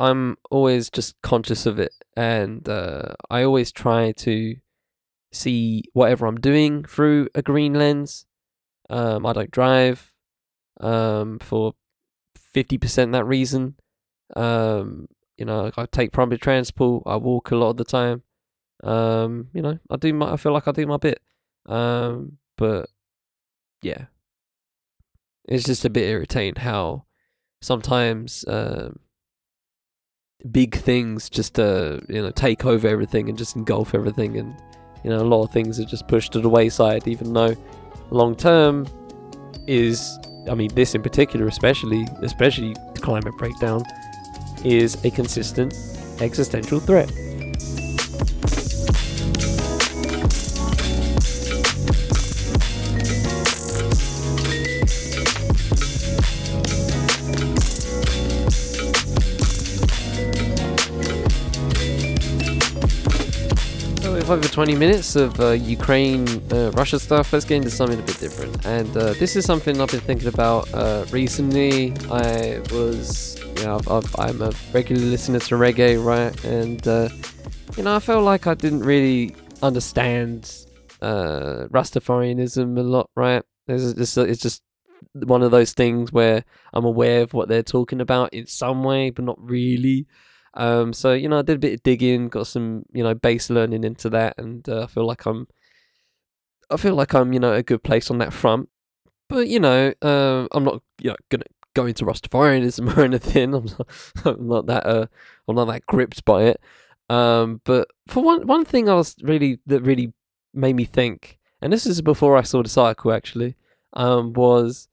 I'm 0.03 0.37
always 0.51 0.89
just 0.89 1.21
conscious 1.21 1.65
of 1.65 1.79
it, 1.79 1.93
and 2.17 2.67
uh, 2.67 3.13
I 3.29 3.43
always 3.43 3.71
try 3.71 4.11
to 4.11 4.55
see 5.31 5.83
whatever 5.93 6.27
I'm 6.27 6.39
doing 6.39 6.83
through 6.83 7.29
a 7.33 7.41
green 7.41 7.73
lens. 7.73 8.25
Um, 8.89 9.25
I 9.25 9.33
don't 9.33 9.51
drive 9.51 10.11
um, 10.81 11.39
for 11.39 11.73
fifty 12.35 12.77
percent 12.77 13.13
that 13.13 13.25
reason. 13.25 13.75
Um, 14.35 15.07
you 15.37 15.45
know, 15.45 15.71
I 15.77 15.85
take 15.85 16.11
public 16.11 16.41
transport. 16.41 17.03
I 17.05 17.15
walk 17.15 17.51
a 17.51 17.55
lot 17.55 17.71
of 17.71 17.77
the 17.77 17.85
time. 17.85 18.23
Um, 18.83 19.47
you 19.53 19.61
know, 19.61 19.79
I 19.89 19.95
do 19.95 20.13
my. 20.13 20.33
I 20.33 20.37
feel 20.37 20.51
like 20.51 20.67
I 20.67 20.71
do 20.73 20.85
my 20.85 20.97
bit. 20.97 21.21
Um, 21.65 22.39
but 22.57 22.89
yeah, 23.81 24.05
it's 25.45 25.63
just 25.63 25.85
a 25.85 25.89
bit 25.89 26.09
irritating 26.09 26.61
how 26.61 27.05
sometimes 27.61 28.43
um, 28.47 28.99
big 30.51 30.75
things 30.75 31.29
just 31.29 31.56
to 31.56 32.01
you 32.10 32.21
know 32.21 32.32
take 32.32 32.65
over 32.65 32.88
everything 32.88 33.29
and 33.29 33.38
just 33.38 33.56
engulf 33.56 33.95
everything, 33.95 34.38
and 34.38 34.56
you 35.03 35.10
know 35.10 35.17
a 35.17 35.23
lot 35.23 35.43
of 35.43 35.51
things 35.51 35.79
are 35.79 35.86
just 35.86 36.08
pushed 36.08 36.32
to 36.34 36.39
the 36.39 36.49
wayside, 36.49 37.08
even 37.08 37.34
though 37.34 37.56
long 38.10 38.36
term 38.36 38.88
is 39.67 40.17
I 40.49 40.56
mean 40.56 40.73
this 40.75 40.93
in 40.93 41.01
particular 41.01 41.47
especially 41.47 42.06
especially 42.21 42.75
climate 42.95 43.34
breakdown 43.38 43.84
is 44.65 45.03
a 45.06 45.12
consistent 45.12 45.73
existential 46.21 46.79
threat. 46.79 47.12
Over 64.33 64.47
20 64.47 64.75
minutes 64.75 65.15
of 65.15 65.39
uh, 65.39 65.51
Ukraine, 65.51 66.27
uh, 66.51 66.71
Russia 66.71 66.99
stuff, 66.99 67.31
let's 67.31 67.45
get 67.45 67.57
into 67.57 67.69
something 67.69 67.99
a 67.99 68.01
bit 68.01 68.19
different. 68.19 68.65
And 68.65 68.89
uh, 68.97 69.13
this 69.13 69.35
is 69.35 69.45
something 69.45 69.79
I've 69.79 69.91
been 69.91 69.99
thinking 69.99 70.27
about 70.27 70.73
uh, 70.73 71.05
recently. 71.11 71.93
I 72.09 72.59
was, 72.71 73.39
you 73.57 73.65
know, 73.65 73.79
I've, 73.87 74.15
I'm 74.17 74.41
a 74.41 74.51
regular 74.73 75.03
listener 75.03 75.37
to 75.37 75.55
reggae, 75.55 76.03
right? 76.03 76.33
And, 76.43 76.87
uh, 76.87 77.09
you 77.77 77.83
know, 77.83 77.95
I 77.95 77.99
felt 77.99 78.23
like 78.23 78.47
I 78.47 78.55
didn't 78.55 78.79
really 78.79 79.35
understand 79.61 80.51
uh, 81.03 81.67
Rastafarianism 81.69 82.75
a 82.79 82.81
lot, 82.81 83.11
right? 83.15 83.43
It's 83.67 83.93
just, 83.93 84.17
it's 84.17 84.41
just 84.41 84.63
one 85.13 85.43
of 85.43 85.51
those 85.51 85.73
things 85.73 86.11
where 86.11 86.43
I'm 86.73 86.85
aware 86.85 87.21
of 87.21 87.35
what 87.35 87.49
they're 87.49 87.61
talking 87.61 88.01
about 88.01 88.33
in 88.33 88.47
some 88.47 88.83
way, 88.83 89.11
but 89.11 89.25
not 89.25 89.37
really. 89.39 90.07
Um, 90.55 90.93
so 90.93 91.13
you 91.13 91.27
know, 91.27 91.39
I 91.39 91.41
did 91.41 91.57
a 91.57 91.59
bit 91.59 91.73
of 91.73 91.83
digging, 91.83 92.29
got 92.29 92.47
some 92.47 92.83
you 92.93 93.03
know 93.03 93.13
base 93.13 93.49
learning 93.49 93.83
into 93.83 94.09
that, 94.11 94.35
and 94.37 94.67
uh, 94.69 94.83
I 94.83 94.87
feel 94.87 95.05
like 95.05 95.25
I'm, 95.25 95.47
I 96.69 96.77
feel 96.77 96.95
like 96.95 97.13
I'm 97.13 97.33
you 97.33 97.39
know 97.39 97.53
a 97.53 97.63
good 97.63 97.83
place 97.83 98.11
on 98.11 98.19
that 98.19 98.33
front. 98.33 98.69
But 99.29 99.47
you 99.47 99.59
know, 99.59 99.93
uh, 100.01 100.47
I'm 100.51 100.63
not 100.63 100.81
you 101.01 101.11
know 101.11 101.15
gonna 101.29 101.45
go 101.73 101.85
into 101.85 102.05
Rastafarianism 102.05 102.97
or 102.97 103.03
anything. 103.03 103.53
I'm 103.55 103.65
not, 103.65 103.87
I'm 104.25 104.47
not 104.47 104.65
that 104.67 104.85
uh, 104.85 105.07
I'm 105.47 105.55
not 105.55 105.65
that 105.65 105.85
gripped 105.85 106.23
by 106.25 106.43
it. 106.43 106.61
Um, 107.09 107.61
but 107.63 107.87
for 108.07 108.23
one 108.23 108.45
one 108.47 108.65
thing, 108.65 108.89
I 108.89 108.93
was 108.93 109.15
really 109.23 109.59
that 109.65 109.81
really 109.81 110.13
made 110.53 110.75
me 110.75 110.85
think, 110.85 111.39
and 111.61 111.73
this 111.73 111.85
is 111.85 112.01
before 112.01 112.37
I 112.37 112.43
saw 112.43 112.61
the 112.61 112.69
cycle 112.69 113.11
actually, 113.11 113.55
um, 113.93 114.33
was 114.33 114.87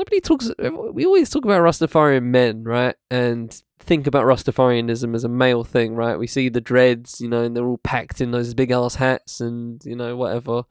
nobody 0.00 0.20
talks. 0.20 0.50
We 0.92 1.04
always 1.04 1.28
talk 1.28 1.44
about 1.44 1.60
Rastafarian 1.60 2.22
men, 2.24 2.64
right? 2.64 2.96
And 3.10 3.54
think 3.78 4.06
about 4.06 4.24
Rastafarianism 4.24 5.14
as 5.14 5.24
a 5.24 5.28
male 5.28 5.62
thing, 5.62 5.94
right? 5.94 6.18
We 6.18 6.26
see 6.26 6.48
the 6.48 6.60
dreads, 6.60 7.20
you 7.20 7.28
know, 7.28 7.42
and 7.42 7.54
they're 7.54 7.66
all 7.66 7.78
packed 7.78 8.20
in 8.20 8.30
those 8.30 8.54
big 8.54 8.70
ass 8.70 8.94
hats 8.94 9.40
and 9.40 9.84
you 9.84 9.94
know 9.94 10.16
whatever, 10.16 10.62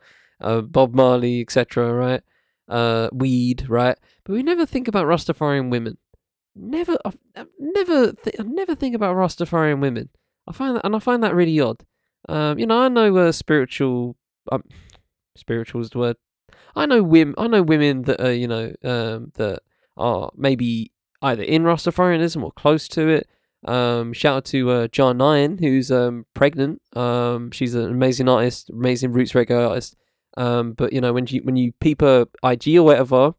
uh, 0.41 0.61
Bob 0.61 0.95
Marley, 0.95 1.41
etc., 1.41 1.93
right? 1.93 2.23
Uh, 2.67 3.09
weed, 3.13 3.69
right? 3.69 3.97
But 4.23 4.33
we 4.33 4.43
never 4.43 4.65
think 4.65 4.87
about 4.87 5.05
Rastafarian 5.05 5.69
women. 5.69 5.97
Never, 6.55 6.97
I've, 7.05 7.17
I've 7.35 7.47
never, 7.59 8.13
th- 8.13 8.35
I 8.39 8.43
never 8.43 8.75
think 8.75 8.95
about 8.95 9.15
Rastafarian 9.15 9.79
women. 9.79 10.09
I 10.47 10.53
find 10.53 10.75
that, 10.75 10.85
and 10.85 10.95
I 10.95 10.99
find 10.99 11.23
that 11.23 11.35
really 11.35 11.59
odd. 11.59 11.83
Um, 12.27 12.57
you 12.57 12.65
know, 12.65 12.79
I 12.79 12.89
know 12.89 13.15
uh, 13.15 13.31
spiritual, 13.31 14.17
um, 14.51 14.63
spiritual 15.35 15.81
is 15.81 15.91
the 15.91 15.99
word. 15.99 16.17
I 16.75 16.85
know 16.85 17.03
women. 17.03 17.35
I 17.37 17.47
know 17.47 17.61
women 17.61 18.03
that 18.03 18.21
are, 18.21 18.33
you 18.33 18.47
know, 18.47 18.73
um, 18.83 19.31
that 19.35 19.61
are 19.97 20.31
maybe 20.35 20.91
either 21.21 21.43
in 21.43 21.63
Rastafarianism 21.63 22.41
or 22.41 22.51
close 22.51 22.87
to 22.89 23.07
it. 23.07 23.27
Um, 23.65 24.13
shout 24.13 24.37
out 24.37 24.45
to 24.45 24.71
uh, 24.71 25.13
Nine, 25.13 25.57
who's 25.57 25.91
um, 25.91 26.25
pregnant. 26.33 26.81
Um, 26.95 27.51
she's 27.51 27.75
an 27.75 27.89
amazing 27.89 28.29
artist, 28.29 28.69
amazing 28.69 29.11
roots 29.11 29.33
reggae 29.33 29.67
artist. 29.67 29.95
Um, 30.37 30.73
but 30.73 30.93
you 30.93 31.01
know, 31.01 31.11
when 31.11 31.27
you 31.27 31.41
when 31.41 31.57
you 31.57 31.73
peep 31.81 32.01
her 32.01 32.27
IG 32.43 32.77
or 32.77 32.83
whatever, 32.83 33.33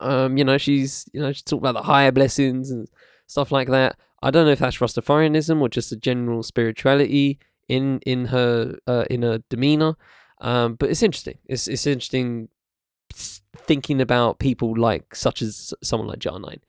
um, 0.00 0.36
you 0.36 0.44
know, 0.44 0.58
she's 0.58 1.06
you 1.12 1.20
know 1.20 1.32
she 1.32 1.42
talk 1.42 1.58
about 1.58 1.74
the 1.74 1.82
higher 1.82 2.12
blessings 2.12 2.70
and 2.70 2.88
stuff 3.26 3.50
like 3.50 3.68
that. 3.68 3.96
I 4.22 4.30
don't 4.30 4.46
know 4.46 4.52
if 4.52 4.58
that's 4.60 4.78
Rastafarianism 4.78 5.60
or 5.60 5.68
just 5.68 5.92
a 5.92 5.96
general 5.96 6.42
spirituality 6.42 7.38
in 7.68 8.00
in 8.06 8.26
her 8.26 8.78
uh, 8.86 9.04
in 9.10 9.22
her 9.22 9.38
demeanor. 9.48 9.96
Um, 10.40 10.74
but 10.74 10.90
it's 10.90 11.02
interesting. 11.02 11.38
It's 11.46 11.68
it's 11.68 11.86
interesting 11.86 12.48
thinking 13.12 14.00
about 14.00 14.38
people 14.38 14.78
like 14.78 15.14
such 15.14 15.42
as 15.42 15.74
someone 15.82 16.08
like 16.08 16.20
Jah 16.20 16.38
Nine. 16.38 16.60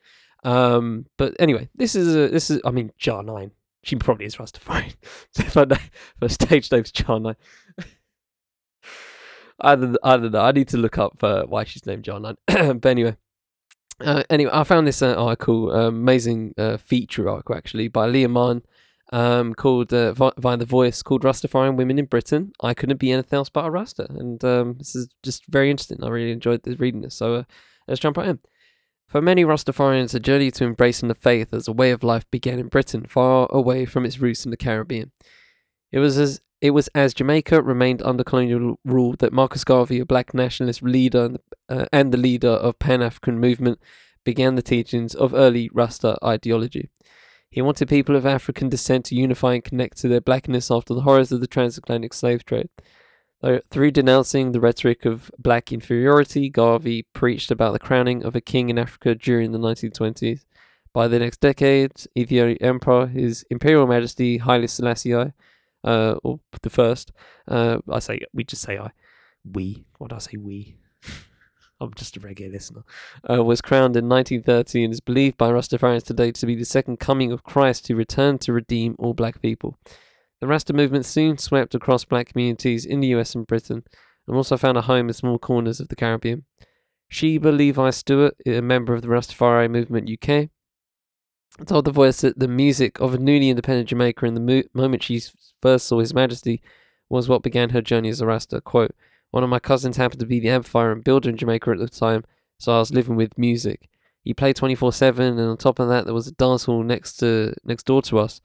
Um, 0.44 1.06
but 1.18 1.36
anyway, 1.40 1.70
this 1.76 1.96
is 1.96 2.16
a, 2.16 2.30
this 2.30 2.50
is 2.50 2.62
I 2.66 2.72
mean 2.72 2.92
Jah 2.98 3.22
Nine. 3.22 3.52
She 3.84 3.96
probably 3.96 4.26
is 4.26 4.36
Rastafarian. 4.36 4.96
so 5.32 5.66
her 6.22 6.30
stage 6.30 6.72
name's 6.72 6.92
Jah 6.92 7.20
Nine. 7.20 7.36
I 9.62 9.76
don't, 9.76 9.98
I 10.04 10.18
don't 10.18 10.32
know. 10.32 10.42
I 10.42 10.52
need 10.52 10.70
to 10.70 10.78
look 10.78 10.98
up 10.98 11.22
uh, 11.24 11.44
why 11.44 11.64
she's 11.66 11.86
named 11.86 12.04
Jah 12.06 12.20
Nine. 12.20 12.36
but 12.80 12.86
anyway, 12.86 13.18
uh, 14.02 14.24
anyway, 14.30 14.52
I 14.54 14.64
found 14.64 14.88
this 14.88 15.02
uh, 15.02 15.16
article, 15.16 15.72
uh, 15.72 15.88
amazing 15.88 16.54
uh, 16.58 16.78
feature 16.78 17.30
article 17.30 17.56
actually 17.56 17.88
by 17.90 18.08
Leah 18.08 18.30
Mann, 18.30 18.62
um, 19.12 19.54
called 19.54 19.94
uh, 19.94 20.14
via 20.14 20.58
the 20.58 20.66
Voice, 20.66 21.02
called 21.02 21.24
"Rastafarian 21.24 21.76
Women 21.76 22.00
in 22.00 22.06
Britain." 22.06 22.52
I 22.62 22.74
couldn't 22.74 23.00
be 23.00 23.12
anything 23.12 23.38
else 23.38 23.50
but 23.50 23.66
a 23.66 23.72
Rasta, 23.72 24.08
and 24.10 24.44
um, 24.44 24.76
this 24.78 24.96
is 24.96 25.08
just 25.24 25.46
very 25.48 25.70
interesting. 25.70 26.04
I 26.04 26.10
really 26.10 26.32
enjoyed 26.32 26.64
this, 26.64 26.80
reading 26.80 27.02
this. 27.02 27.16
So 27.16 27.36
uh, 27.36 27.44
let's 27.88 28.00
jump 28.00 28.18
right 28.18 28.28
in. 28.28 28.40
For 29.08 29.22
many 29.22 29.44
Rastafarians, 29.44 30.14
a 30.14 30.20
journey 30.20 30.52
to 30.52 30.66
embracing 30.66 31.08
the 31.08 31.16
faith 31.16 31.52
as 31.52 31.68
a 31.68 31.74
way 31.74 31.90
of 31.90 32.04
life 32.04 32.30
began 32.30 32.60
in 32.60 32.68
Britain, 32.68 33.06
far 33.08 33.48
away 33.50 33.86
from 33.86 34.06
its 34.06 34.20
roots 34.20 34.46
in 34.46 34.52
the 34.52 34.58
Caribbean. 34.58 35.12
It 35.92 35.98
was 35.98 36.18
as 36.20 36.42
it 36.62 36.72
was 36.72 36.90
as 36.90 37.14
Jamaica 37.14 37.62
remained 37.62 38.02
under 38.02 38.24
colonial 38.24 38.80
rule 38.84 39.16
that 39.20 39.34
Marcus 39.34 39.64
Garvey, 39.64 40.00
a 40.00 40.06
black 40.06 40.34
nationalist 40.34 40.84
leader 40.84 41.26
and, 41.26 41.40
uh, 41.70 41.86
and 41.94 42.12
the 42.12 42.18
leader 42.18 42.50
of 42.50 42.80
Pan 42.80 43.02
African 43.02 43.40
movement, 43.40 43.80
began 44.26 44.56
the 44.56 44.62
teachings 44.62 45.16
of 45.16 45.34
early 45.34 45.70
Rasta 45.74 46.18
ideology. 46.24 46.90
He 47.52 47.62
wanted 47.62 47.90
people 47.90 48.16
of 48.16 48.26
African 48.26 48.70
descent 48.70 49.06
to 49.06 49.16
unify 49.16 49.56
and 49.56 49.64
connect 49.64 49.98
to 49.98 50.08
their 50.08 50.22
blackness 50.22 50.70
after 50.70 50.94
the 50.94 51.02
horrors 51.02 51.32
of 51.32 51.42
the 51.42 51.48
transatlantic 51.48 52.14
slave 52.14 52.46
trade. 52.46 52.70
Through 53.72 53.92
denouncing 53.92 54.52
the 54.52 54.60
rhetoric 54.60 55.06
of 55.06 55.32
black 55.40 55.72
inferiority, 55.72 56.50
Garvey 56.50 57.04
preached 57.14 57.52
about 57.52 57.72
the 57.72 57.80
crowning 57.80 58.24
of 58.24 58.36
a 58.36 58.42
king 58.42 58.70
in 58.70 58.78
Africa 58.78 59.16
during 59.16 59.52
the 59.52 59.60
1920s. 59.60 60.46
By 60.92 61.08
the 61.08 61.20
next 61.20 61.40
decade, 61.40 61.94
Ethiopian 62.18 62.58
Emperor, 62.62 63.08
His 63.08 63.46
Imperial 63.50 63.88
Majesty 63.88 64.40
Haile 64.40 64.68
Selassie, 64.68 65.14
uh, 65.84 66.16
or 66.24 66.40
the 66.62 66.70
first, 66.70 67.12
uh, 67.48 67.78
I 67.90 68.00
say 68.00 68.20
we 68.34 68.44
just 68.44 68.64
say 68.64 68.78
I, 68.78 68.92
we. 69.50 69.86
What 69.98 70.10
do 70.10 70.18
I 70.18 70.20
say 70.20 70.38
we? 70.38 70.76
I'm 71.82 71.94
just 71.94 72.18
a 72.18 72.20
reggae 72.20 72.52
listener. 72.52 72.84
Uh, 73.30 73.44
was 73.44 73.62
crowned 73.62 73.96
in 73.96 74.10
1930 74.10 74.84
and 74.84 74.94
is 74.94 75.00
believed 75.00 75.38
by 75.38 75.50
Rastafarians 75.50 76.04
today 76.04 76.32
to 76.32 76.46
be 76.46 76.56
the 76.56 76.66
second 76.66 77.00
coming 77.00 77.32
of 77.32 77.44
Christ 77.44 77.88
who 77.88 77.96
returned 77.96 78.42
to 78.42 78.54
redeem 78.54 78.96
all 79.00 79.14
black 79.14 79.42
people. 79.42 79.78
The 80.42 80.48
Rasta 80.48 80.74
movement 80.74 81.06
soon 81.06 81.38
swept 81.38 81.76
across 81.76 82.06
black 82.06 82.28
communities 82.28 82.86
in 82.86 83.00
the 83.00 83.08
US 83.10 83.36
and 83.36 83.48
Britain, 83.48 83.84
and 84.28 84.36
also 84.36 84.58
found 84.58 84.78
a 84.78 84.82
home 84.82 85.08
in 85.08 85.14
small 85.14 85.40
corners 85.40 85.80
of 85.80 85.88
the 85.88 85.96
Caribbean. 85.96 86.46
Sheba 87.10 87.50
Levi 87.50 87.90
Stewart, 87.90 88.36
a 88.46 88.62
member 88.62 88.94
of 88.94 89.02
the 89.02 89.08
Rastafari 89.08 89.70
movement 89.70 90.10
UK, 90.10 90.50
told 91.66 91.86
The 91.86 91.92
Voice 91.92 92.22
that 92.22 92.40
the 92.40 92.48
music 92.48 93.00
of 93.00 93.14
a 93.14 93.18
newly 93.18 93.50
independent 93.50 93.90
Jamaica 93.90 94.26
in 94.26 94.34
the 94.36 94.40
mo- 94.40 94.64
moment 94.74 95.04
she 95.04 95.22
first 95.62 95.88
saw 95.88 96.00
His 96.00 96.14
Majesty 96.14 96.62
was 97.10 97.28
what 97.28 97.42
began 97.42 97.72
her 97.72 97.82
journey 97.82 98.10
as 98.10 98.22
a 98.22 98.28
Rasta. 98.28 98.62
Quote, 98.62 98.96
One 99.32 99.44
of 99.44 99.50
my 99.50 99.60
cousins 99.60 99.98
happened 99.98 100.20
to 100.22 100.26
be 100.26 100.40
the 100.40 100.50
amplifier 100.50 100.92
and 100.92 101.04
builder 101.04 101.30
in 101.30 101.38
Jamaica 101.38 101.72
at 101.72 101.80
the 101.80 101.88
time, 101.88 102.24
so 102.58 102.74
I 102.74 102.80
was 102.80 102.94
living 102.94 103.16
with 103.16 103.38
music. 103.38 103.90
He 104.24 104.34
played 104.34 104.56
24 104.56 104.94
7, 104.94 105.40
and 105.40 105.40
on 105.40 105.58
top 105.58 105.80
of 105.80 105.88
that, 105.90 106.06
there 106.06 106.14
was 106.14 106.28
a 106.28 106.32
dance 106.32 106.66
hall 106.66 106.84
next, 106.84 107.18
to, 107.18 107.54
next 107.64 107.86
door 107.86 108.02
to 108.04 108.20
us. 108.20 108.42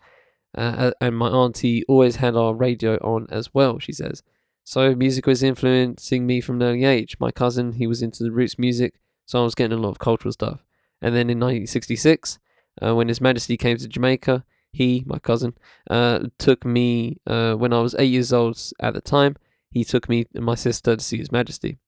Uh, 0.57 0.93
and 1.01 1.16
my 1.16 1.28
auntie 1.28 1.85
always 1.89 2.16
had 2.16 2.37
our 2.37 2.55
radio 2.55 2.97
on 2.99 3.26
as 3.30 3.53
well, 3.53 3.78
she 3.78 3.93
says. 3.93 4.22
So 4.62 4.95
music 4.95 5.26
was 5.26 5.43
influencing 5.43 6.26
me 6.26 6.41
from 6.41 6.62
an 6.62 6.68
early 6.68 6.85
age. 6.85 7.16
My 7.18 7.30
cousin, 7.30 7.72
he 7.72 7.87
was 7.87 8.03
into 8.03 8.22
the 8.22 8.30
roots 8.30 8.59
music, 8.59 8.95
so 9.26 9.41
I 9.41 9.45
was 9.45 9.55
getting 9.55 9.76
a 9.76 9.80
lot 9.80 9.91
of 9.91 9.99
cultural 9.99 10.32
stuff. 10.32 10.64
And 11.03 11.14
then 11.14 11.28
in 11.28 11.39
1966, 11.39 12.39
uh, 12.80 12.95
when 12.95 13.09
His 13.09 13.20
Majesty 13.20 13.57
came 13.57 13.76
to 13.76 13.89
Jamaica, 13.89 14.45
he, 14.72 15.05
my 15.07 15.18
cousin, 15.18 15.55
uh, 15.91 16.20
took 16.39 16.64
me 16.64 17.20
uh, 17.26 17.55
when 17.55 17.72
I 17.72 17.80
was 17.80 17.95
eight 17.99 18.07
years 18.07 18.32
old 18.32 18.61
at 18.80 18.95
the 18.95 19.01
time. 19.01 19.37
He 19.75 19.85
took 19.85 20.09
me 20.09 20.27
and 20.35 20.45
my 20.45 20.55
sister 20.55 20.97
to 20.97 21.05
see 21.05 21.18
His 21.18 21.33
Majesty. 21.33 21.79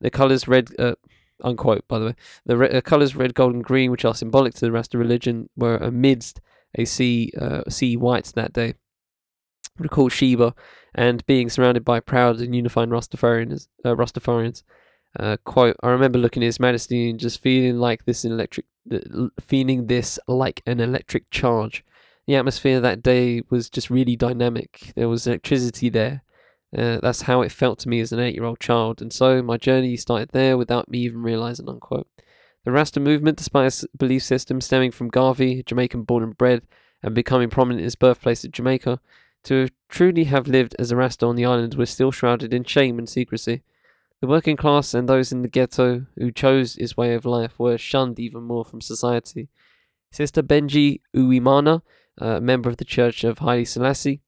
The 0.00 0.10
colours 0.10 0.46
red, 0.46 0.68
uh, 0.78 0.94
unquote, 1.42 1.88
by 1.88 1.98
the 1.98 2.04
way. 2.06 2.14
The 2.44 2.56
re- 2.58 2.70
uh, 2.70 2.80
colours 2.82 3.16
red, 3.16 3.34
gold, 3.34 3.54
and 3.54 3.64
green, 3.64 3.90
which 3.90 4.04
are 4.04 4.14
symbolic 4.14 4.54
to 4.54 4.66
the 4.66 4.72
Rasta 4.72 4.98
religion, 4.98 5.48
were 5.56 5.78
amidst 5.78 6.40
a 6.76 6.84
sea, 6.84 7.32
uh, 7.40 7.62
sea 7.68 7.96
whites 7.96 8.32
that 8.32 8.52
day, 8.52 8.74
called 9.88 10.12
Sheba, 10.12 10.54
and 10.94 11.24
being 11.26 11.48
surrounded 11.48 11.84
by 11.84 12.00
proud 12.00 12.40
and 12.40 12.54
unified 12.54 12.90
Rastafarians. 12.90 13.68
Uh, 13.84 13.94
Rastafarians. 13.94 14.62
Uh, 15.18 15.36
quote, 15.44 15.76
I 15.82 15.88
remember 15.88 16.18
looking 16.18 16.42
at 16.42 16.46
His 16.46 16.60
Majesty 16.60 17.10
and 17.10 17.18
just 17.18 17.40
feeling 17.40 17.78
like 17.78 18.04
this 18.04 18.24
electric, 18.24 18.66
feeling 19.40 19.86
this 19.86 20.18
like 20.28 20.62
an 20.66 20.80
electric 20.80 21.30
charge. 21.30 21.84
The 22.26 22.36
atmosphere 22.36 22.80
that 22.80 23.02
day 23.02 23.42
was 23.50 23.68
just 23.68 23.90
really 23.90 24.16
dynamic. 24.16 24.92
There 24.96 25.08
was 25.08 25.26
electricity 25.26 25.88
there. 25.88 26.22
Uh, 26.76 26.98
that's 27.02 27.22
how 27.22 27.42
it 27.42 27.52
felt 27.52 27.78
to 27.80 27.88
me 27.88 28.00
as 28.00 28.12
an 28.12 28.20
eight-year-old 28.20 28.60
child, 28.60 29.02
and 29.02 29.12
so 29.12 29.42
my 29.42 29.56
journey 29.56 29.96
started 29.96 30.30
there 30.32 30.56
without 30.56 30.90
me 30.90 30.98
even 31.00 31.22
realizing. 31.22 31.68
Unquote. 31.68 32.08
The 32.64 32.72
Rasta 32.72 33.00
movement, 33.00 33.38
despite 33.38 33.66
its 33.66 33.84
belief 33.96 34.22
system 34.22 34.60
stemming 34.60 34.92
from 34.92 35.08
Garvey, 35.08 35.62
Jamaican 35.64 36.04
born 36.04 36.22
and 36.22 36.38
bred, 36.38 36.62
and 37.02 37.14
becoming 37.14 37.50
prominent 37.50 37.80
in 37.80 37.84
his 37.84 37.96
birthplace 37.96 38.44
of 38.44 38.52
Jamaica, 38.52 39.00
to 39.44 39.68
truly 39.88 40.24
have 40.24 40.46
lived 40.46 40.76
as 40.78 40.92
a 40.92 40.96
Rasta 40.96 41.26
on 41.26 41.34
the 41.34 41.44
island 41.44 41.74
was 41.74 41.90
still 41.90 42.12
shrouded 42.12 42.54
in 42.54 42.62
shame 42.62 42.98
and 42.98 43.08
secrecy. 43.08 43.62
The 44.20 44.28
working 44.28 44.56
class 44.56 44.94
and 44.94 45.08
those 45.08 45.32
in 45.32 45.42
the 45.42 45.48
ghetto 45.48 46.06
who 46.16 46.30
chose 46.30 46.76
his 46.76 46.96
way 46.96 47.14
of 47.14 47.24
life 47.24 47.58
were 47.58 47.76
shunned 47.76 48.20
even 48.20 48.44
more 48.44 48.64
from 48.64 48.80
society. 48.80 49.48
Sister 50.12 50.44
Benji 50.44 51.00
Uwimana, 51.16 51.82
a 52.18 52.40
member 52.40 52.70
of 52.70 52.76
the 52.76 52.84
Church 52.84 53.24
of 53.24 53.40
Haile 53.40 53.64
Selassie, 53.64 54.20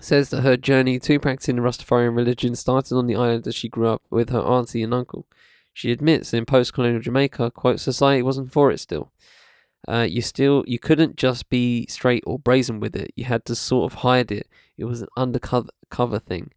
says 0.00 0.30
that 0.30 0.42
her 0.42 0.56
journey 0.56 0.98
to 0.98 1.18
practicing 1.18 1.56
the 1.56 1.62
Rastafarian 1.62 2.16
religion 2.16 2.54
started 2.54 2.96
on 2.96 3.06
the 3.06 3.16
island 3.16 3.46
as 3.46 3.54
she 3.54 3.68
grew 3.68 3.88
up 3.88 4.02
with 4.10 4.30
her 4.30 4.40
auntie 4.40 4.82
and 4.82 4.92
uncle. 4.92 5.26
She 5.72 5.90
admits 5.90 6.32
in 6.32 6.46
post-colonial 6.46 7.00
Jamaica, 7.00 7.50
quote, 7.50 7.80
society 7.80 8.22
wasn't 8.22 8.52
for 8.52 8.70
it 8.70 8.78
still. 8.78 9.12
Uh, 9.86 10.06
you 10.08 10.22
still 10.22 10.64
you 10.66 10.78
couldn't 10.78 11.16
just 11.16 11.50
be 11.50 11.86
straight 11.88 12.24
or 12.26 12.38
brazen 12.38 12.80
with 12.80 12.96
it. 12.96 13.12
You 13.16 13.24
had 13.24 13.44
to 13.46 13.54
sort 13.54 13.92
of 13.92 13.98
hide 13.98 14.32
it. 14.32 14.48
It 14.78 14.84
was 14.84 15.02
an 15.02 15.08
undercover 15.16 15.68
cover 15.90 16.18
thing. 16.18 16.52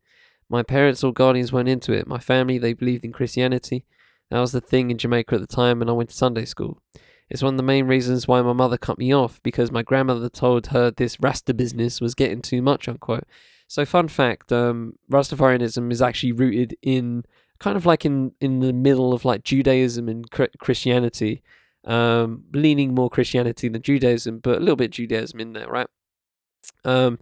My 0.50 0.64
parents 0.64 1.04
or 1.04 1.12
guardians 1.12 1.52
weren't 1.52 1.68
into 1.68 1.92
it. 1.92 2.08
My 2.08 2.20
family 2.20 2.58
they 2.58 2.74
believed 2.74 3.04
in 3.04 3.12
Christianity. 3.12 3.84
That 4.30 4.40
was 4.40 4.54
the 4.54 4.62
thing 4.62 4.92
in 4.92 4.98
Jamaica 4.98 5.36
at 5.36 5.42
the 5.42 5.48
time, 5.48 5.82
and 5.82 5.90
I 5.90 5.94
went 5.94 6.10
to 6.10 6.16
Sunday 6.16 6.46
school. 6.46 6.82
It's 7.30 7.44
one 7.44 7.56
of 7.56 7.58
the 7.58 7.64
main 7.64 7.86
reasons 7.86 8.28
why 8.28 8.42
my 8.42 8.54
mother 8.54 8.78
cut 8.78 8.98
me 8.98 9.14
off 9.14 9.42
because 9.44 9.72
my 9.72 9.84
grandmother 9.84 10.30
told 10.30 10.68
her 10.68 10.92
this 10.92 11.20
Rasta 11.20 11.54
business 11.54 12.00
was 12.00 12.16
getting 12.16 12.42
too 12.42 12.62
much, 12.62 12.88
unquote. 12.88 13.26
So, 13.68 13.86
fun 13.86 14.08
fact: 14.08 14.52
um, 14.52 14.94
Rastafarianism 15.12 15.92
is 15.92 16.02
actually 16.02 16.32
rooted 16.32 16.78
in 16.82 17.26
kind 17.60 17.76
of 17.76 17.86
like 17.86 18.06
in 18.06 18.32
in 18.40 18.60
the 18.60 18.72
middle 18.72 19.14
of 19.14 19.26
like 19.26 19.44
Judaism 19.44 20.08
and 20.08 20.26
Christianity, 20.60 21.44
um, 21.84 22.46
leaning 22.54 22.96
more 22.96 23.10
Christianity 23.10 23.68
than 23.68 23.82
Judaism, 23.82 24.40
but 24.40 24.58
a 24.58 24.62
little 24.62 24.78
bit 24.78 24.92
Judaism 24.92 25.40
in 25.42 25.54
there, 25.54 25.68
right? 25.68 25.88
Um, 26.86 27.20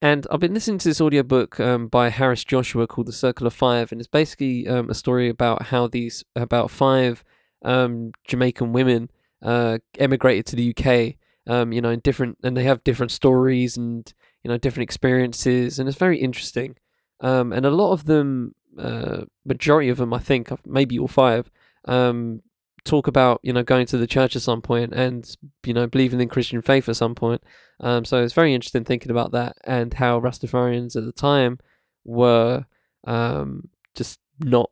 and 0.00 0.26
I've 0.30 0.40
been 0.40 0.54
listening 0.54 0.78
to 0.78 0.88
this 0.88 1.00
audiobook 1.00 1.58
um, 1.60 1.88
by 1.88 2.10
Harris 2.10 2.44
Joshua 2.44 2.86
called 2.86 3.06
The 3.06 3.12
Circle 3.12 3.46
of 3.46 3.54
Five, 3.54 3.90
and 3.90 4.00
it's 4.00 4.08
basically 4.08 4.68
um, 4.68 4.88
a 4.88 4.94
story 4.94 5.28
about 5.28 5.66
how 5.66 5.88
these 5.88 6.24
about 6.36 6.70
five 6.70 7.24
um, 7.64 8.12
Jamaican 8.26 8.72
women 8.72 9.10
uh, 9.42 9.78
emigrated 9.98 10.46
to 10.46 10.56
the 10.56 10.74
UK. 10.76 11.16
Um, 11.44 11.72
you 11.72 11.80
know, 11.80 11.90
in 11.90 11.98
different, 11.98 12.38
and 12.44 12.56
they 12.56 12.62
have 12.64 12.84
different 12.84 13.10
stories 13.10 13.76
and 13.76 14.12
you 14.44 14.48
know 14.48 14.58
different 14.58 14.84
experiences, 14.84 15.78
and 15.78 15.88
it's 15.88 15.98
very 15.98 16.18
interesting. 16.18 16.76
Um, 17.20 17.52
and 17.52 17.66
a 17.66 17.70
lot 17.70 17.92
of 17.92 18.04
them, 18.04 18.54
uh, 18.78 19.22
majority 19.44 19.88
of 19.88 19.98
them, 19.98 20.14
I 20.14 20.18
think, 20.20 20.50
maybe 20.64 20.98
all 20.98 21.08
five, 21.08 21.50
um, 21.86 22.42
talk 22.84 23.06
about 23.06 23.40
you 23.42 23.52
know 23.52 23.62
going 23.62 23.86
to 23.86 23.96
the 23.96 24.06
church 24.06 24.34
at 24.34 24.42
some 24.42 24.60
point 24.60 24.92
and 24.92 25.36
you 25.64 25.72
know 25.72 25.86
believing 25.86 26.20
in 26.20 26.28
Christian 26.28 26.62
faith 26.62 26.88
at 26.88 26.96
some 26.96 27.14
point. 27.14 27.42
Um, 27.80 28.04
so 28.04 28.22
it's 28.22 28.34
very 28.34 28.54
interesting 28.54 28.84
thinking 28.84 29.10
about 29.10 29.32
that 29.32 29.56
and 29.64 29.94
how 29.94 30.20
Rastafarians 30.20 30.96
at 30.96 31.04
the 31.04 31.12
time 31.12 31.58
were 32.04 32.66
um, 33.04 33.68
just 33.94 34.18
not 34.40 34.70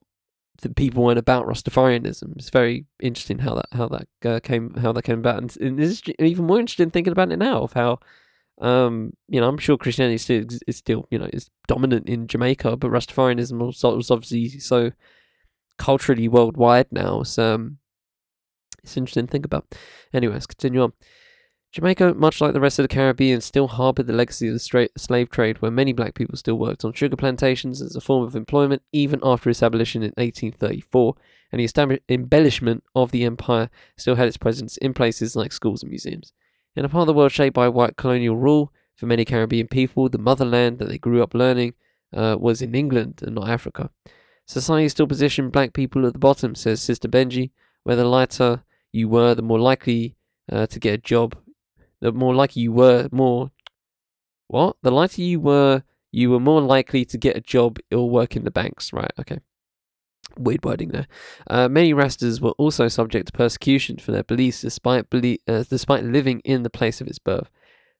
that 0.61 0.77
people 0.77 1.05
weren't 1.05 1.19
about 1.19 1.47
Rastafarianism. 1.47 2.37
It's 2.37 2.51
very 2.51 2.87
interesting 3.01 3.39
how 3.41 3.55
that 3.55 3.67
how 3.73 3.89
that 3.89 4.09
uh, 4.25 4.41
came 4.41 4.75
how 4.75 4.93
that 4.93 5.03
came 5.03 5.19
about, 5.19 5.39
and, 5.39 5.57
and 5.61 5.81
it's 5.81 6.03
even 6.19 6.47
more 6.47 6.59
interesting 6.59 6.91
thinking 6.91 7.13
about 7.13 7.33
it 7.33 7.39
now 7.39 7.63
of 7.63 7.73
how. 7.73 7.99
Um, 8.61 9.15
you 9.27 9.41
know, 9.41 9.49
I'm 9.49 9.57
sure 9.57 9.79
Christianity 9.79 10.19
still 10.19 10.45
is 10.67 10.77
still, 10.77 11.09
you 11.11 11.19
know, 11.19 11.31
is 11.33 11.49
dominant 11.67 12.07
in 12.11 12.27
Jamaica, 12.27 12.77
but 12.77 12.91
Rastafarianism 12.91 13.57
was, 13.59 14.11
obviously 14.11 14.51
so 14.59 14.93
culturally 15.79 16.29
worldwide 16.29 16.89
now. 16.93 17.23
So 17.23 17.55
um, 17.55 17.79
it's 18.85 18.99
interesting 18.99 19.27
to 19.27 19.31
think 19.33 19.47
about. 19.47 19.75
Anyways, 20.13 20.47
continue 20.47 20.83
on. 20.83 20.93
Jamaica, 21.73 22.15
much 22.15 22.41
like 22.41 22.53
the 22.53 22.61
rest 22.61 22.81
of 22.81 22.83
the 22.83 22.89
Caribbean, 22.89 23.41
still 23.41 23.69
harboured 23.69 24.09
the 24.09 24.13
legacy 24.13 24.49
of 24.49 24.55
the 24.55 24.89
slave 24.99 25.31
trade, 25.31 25.63
where 25.63 25.71
many 25.71 25.93
black 25.93 26.15
people 26.15 26.37
still 26.37 26.59
worked 26.59 26.85
on 26.85 26.93
sugar 26.93 27.15
plantations 27.15 27.81
as 27.81 27.95
a 27.95 28.01
form 28.01 28.25
of 28.25 28.35
employment, 28.35 28.83
even 28.93 29.21
after 29.23 29.49
its 29.49 29.63
abolition 29.63 30.03
in 30.03 30.09
1834, 30.17 31.15
and 31.53 31.61
the 31.61 32.01
embellishment 32.09 32.83
of 32.97 33.13
the 33.13 33.25
empire 33.25 33.71
still 33.97 34.17
had 34.17 34.27
its 34.27 34.37
presence 34.37 34.79
in 34.79 34.93
places 34.93 35.37
like 35.37 35.53
schools 35.53 35.85
and 35.85 35.91
museums. 35.91 36.33
In 36.75 36.85
a 36.85 36.89
part 36.89 37.03
of 37.03 37.07
the 37.07 37.15
world 37.15 37.31
shaped 37.31 37.55
by 37.55 37.69
white 37.69 37.97
colonial 37.97 38.37
rule, 38.37 38.73
for 38.97 39.07
many 39.07 39.25
Caribbean 39.25 39.69
people, 39.69 40.09
the 40.09 40.19
motherland 40.19 40.81
that 40.81 40.89
they 40.89 40.99
grew 40.99 41.23
up 41.23 41.35
learning 41.35 41.75
uh, 42.13 42.37
was 42.39 42.61
in 42.61 42.75
England 42.75 43.21
and 43.23 43.37
not 43.37 43.49
Africa. 43.49 43.91
Society 44.45 44.89
still 44.89 45.07
positioned 45.07 45.53
black 45.53 45.73
people 45.73 46.05
at 46.05 46.15
the 46.15 46.19
bottom, 46.19 46.57
says 46.57 46.83
Sister 46.83 47.07
Benji, 47.07 47.53
where 47.85 47.97
the 47.97 48.05
lighter 48.05 48.65
you 48.91 49.09
were, 49.09 49.37
the 49.37 49.43
more 49.43 49.61
likely 49.61 50.17
uh, 50.51 50.67
to 50.67 50.81
get 50.81 50.95
a 50.95 50.99
job 50.99 51.37
the 52.01 52.13
more 52.13 52.35
likely 52.35 52.63
you 52.63 52.73
were, 52.73 53.09
more. 53.13 53.51
What? 54.49 54.77
The 54.83 54.91
lighter 54.91 55.23
you 55.23 55.41
were, 55.41 55.83
you 56.11 56.31
were 56.31 56.41
more 56.41 56.61
likely 56.61 57.05
to 57.05 57.19
get 57.19 57.37
a 57.37 57.41
job 57.41 57.79
or 57.93 58.11
work 58.11 58.37
in 58.37 58.45
the 58.45 58.51
banks. 58.51 58.93
Right, 58.93 59.13
okay. 59.19 59.39
Weird 60.39 60.65
wording 60.65 60.91
there. 60.91 61.07
Uh, 61.49 61.69
many 61.69 61.93
Rastas 61.93 62.41
were 62.41 62.53
also 62.53 62.89
subject 62.89 63.27
to 63.27 63.33
persecution 63.33 63.99
for 63.99 64.13
their 64.13 64.23
beliefs 64.23 64.63
despite, 64.63 65.11
belie- 65.11 65.41
uh, 65.49 65.65
despite 65.69 66.05
living 66.05 66.41
in 66.41 66.63
the 66.63 66.71
place 66.71 67.01
of 67.01 67.07
its 67.07 67.19
birth. 67.19 67.51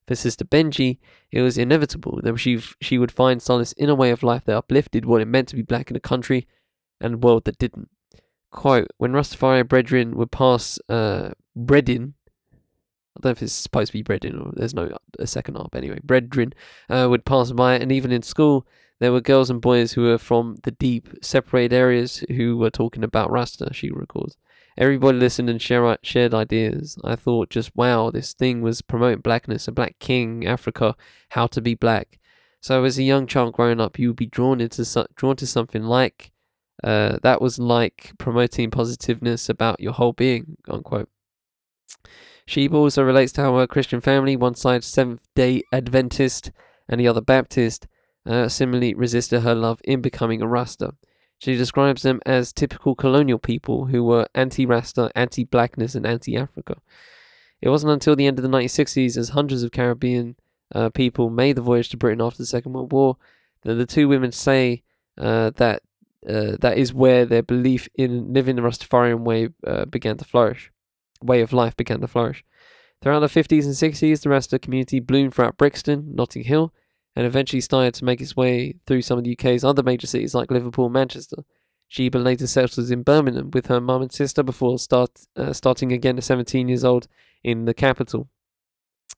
For 0.07 0.15
Sister 0.15 0.43
Benji, 0.43 0.97
it 1.31 1.41
was 1.41 1.57
inevitable 1.57 2.19
that 2.23 2.37
she, 2.37 2.59
she 2.81 2.97
would 2.97 3.11
find 3.11 3.41
solace 3.41 3.71
in 3.73 3.89
a 3.89 3.95
way 3.95 4.11
of 4.11 4.23
life 4.23 4.45
that 4.45 4.57
uplifted 4.57 5.05
what 5.05 5.21
it 5.21 5.27
meant 5.27 5.47
to 5.49 5.55
be 5.55 5.61
black 5.61 5.89
in 5.89 5.95
a 5.95 6.01
country 6.01 6.47
and 6.99 7.23
world 7.23 7.45
that 7.45 7.59
didn't. 7.59 7.89
Quote, 8.51 8.87
when 8.97 9.13
Rastafari 9.13 9.67
brethren 9.67 10.17
would 10.17 10.31
pass 10.31 10.79
uh, 10.89 11.31
in. 11.55 12.13
I 13.15 13.19
don't 13.19 13.29
know 13.29 13.31
if 13.31 13.43
it's 13.43 13.53
supposed 13.53 13.91
to 13.91 13.97
be 13.97 14.03
brethren 14.03 14.39
or 14.39 14.51
there's 14.53 14.73
no 14.73 14.97
a 15.19 15.27
second 15.27 15.57
arm. 15.57 15.69
Anyway, 15.73 15.99
brethren 16.03 16.53
uh, 16.89 17.07
would 17.09 17.25
pass 17.25 17.51
by, 17.51 17.75
and 17.75 17.91
even 17.91 18.11
in 18.11 18.21
school, 18.21 18.65
there 18.99 19.11
were 19.11 19.21
girls 19.21 19.49
and 19.49 19.61
boys 19.61 19.93
who 19.93 20.03
were 20.03 20.17
from 20.17 20.57
the 20.63 20.71
deep, 20.71 21.09
separated 21.21 21.75
areas 21.75 22.23
who 22.29 22.57
were 22.57 22.69
talking 22.69 23.03
about 23.03 23.31
Rasta. 23.31 23.73
She 23.73 23.89
records. 23.89 24.37
Everybody 24.77 25.17
listened 25.17 25.49
and 25.49 25.61
share, 25.61 25.97
shared 26.01 26.33
ideas. 26.33 26.97
I 27.03 27.15
thought, 27.15 27.49
just 27.49 27.75
wow, 27.75 28.09
this 28.11 28.33
thing 28.33 28.61
was 28.61 28.81
promoting 28.81 29.21
blackness, 29.21 29.67
a 29.67 29.71
black 29.71 29.99
king, 29.99 30.47
Africa, 30.47 30.95
how 31.29 31.47
to 31.47 31.61
be 31.61 31.75
black. 31.75 32.19
So 32.61 32.83
as 32.83 32.97
a 32.97 33.03
young 33.03 33.27
child 33.27 33.53
growing 33.53 33.81
up, 33.81 33.99
you 33.99 34.09
would 34.09 34.17
be 34.17 34.27
drawn 34.27 34.61
into 34.61 35.07
drawn 35.15 35.35
to 35.35 35.47
something 35.47 35.83
like 35.83 36.31
uh, 36.83 37.17
that 37.21 37.41
was 37.41 37.59
like 37.59 38.13
promoting 38.17 38.71
positiveness 38.71 39.49
about 39.49 39.79
your 39.79 39.93
whole 39.93 40.13
being, 40.13 40.57
unquote. 40.67 41.09
Sheba 42.45 42.75
also 42.75 43.03
relates 43.03 43.31
to 43.33 43.41
how 43.41 43.57
her 43.57 43.67
Christian 43.67 44.01
family, 44.01 44.35
one 44.35 44.55
side 44.55 44.83
Seventh 44.83 45.27
day 45.35 45.61
Adventist 45.71 46.51
and 46.89 46.99
the 46.99 47.07
other 47.07 47.21
Baptist, 47.21 47.87
uh, 48.25 48.47
similarly 48.47 48.93
resisted 48.93 49.41
her 49.41 49.55
love 49.55 49.79
in 49.83 50.01
becoming 50.01 50.41
a 50.41 50.47
Rasta. 50.47 50.95
She 51.39 51.55
describes 51.55 52.03
them 52.03 52.19
as 52.25 52.53
typical 52.53 52.93
colonial 52.93 53.39
people 53.39 53.85
who 53.85 54.03
were 54.03 54.27
anti 54.35 54.65
Rasta, 54.65 55.11
anti 55.15 55.43
blackness, 55.43 55.95
and 55.95 56.05
anti 56.05 56.37
Africa. 56.37 56.77
It 57.61 57.69
wasn't 57.69 57.93
until 57.93 58.15
the 58.15 58.27
end 58.27 58.37
of 58.37 58.43
the 58.43 58.49
1960s, 58.49 59.17
as 59.17 59.29
hundreds 59.29 59.63
of 59.63 59.71
Caribbean 59.71 60.35
uh, 60.73 60.89
people 60.89 61.29
made 61.29 61.55
the 61.55 61.61
voyage 61.61 61.89
to 61.89 61.97
Britain 61.97 62.21
after 62.21 62.37
the 62.37 62.45
Second 62.45 62.73
World 62.73 62.91
War, 62.91 63.17
that 63.63 63.75
the 63.75 63.85
two 63.85 64.07
women 64.07 64.31
say 64.31 64.83
uh, 65.17 65.51
that 65.55 65.83
uh, 66.27 66.57
that 66.59 66.77
is 66.77 66.93
where 66.93 67.25
their 67.25 67.41
belief 67.41 67.87
in 67.95 68.33
living 68.33 68.55
the 68.55 68.61
Rastafarian 68.61 69.21
way 69.21 69.49
uh, 69.65 69.85
began 69.85 70.17
to 70.17 70.25
flourish 70.25 70.70
way 71.23 71.41
of 71.41 71.53
life 71.53 71.75
began 71.75 72.01
to 72.01 72.07
flourish. 72.07 72.43
Throughout 73.01 73.21
the 73.21 73.27
50s 73.27 73.65
and 73.65 73.73
60s, 73.73 74.21
the 74.21 74.29
rest 74.29 74.47
of 74.47 74.51
the 74.51 74.59
community 74.59 74.99
bloomed 74.99 75.33
throughout 75.33 75.57
Brixton, 75.57 76.13
Notting 76.15 76.43
Hill, 76.43 76.73
and 77.15 77.25
eventually 77.25 77.61
started 77.61 77.93
to 77.95 78.05
make 78.05 78.21
its 78.21 78.35
way 78.35 78.75
through 78.85 79.01
some 79.01 79.17
of 79.17 79.23
the 79.23 79.37
UK's 79.37 79.63
other 79.63 79.83
major 79.83 80.07
cities 80.07 80.35
like 80.35 80.51
Liverpool 80.51 80.85
and 80.85 80.93
Manchester. 80.93 81.43
Sheba 81.87 82.17
later 82.17 82.47
settled 82.47 82.89
in 82.89 83.03
Birmingham 83.03 83.51
with 83.51 83.67
her 83.67 83.81
mum 83.81 84.03
and 84.03 84.11
sister 84.11 84.43
before 84.43 84.79
start, 84.79 85.09
uh, 85.35 85.51
starting 85.51 85.91
again 85.91 86.17
at 86.17 86.23
17 86.23 86.69
years 86.69 86.85
old 86.85 87.07
in 87.43 87.65
the 87.65 87.73
capital. 87.73 88.29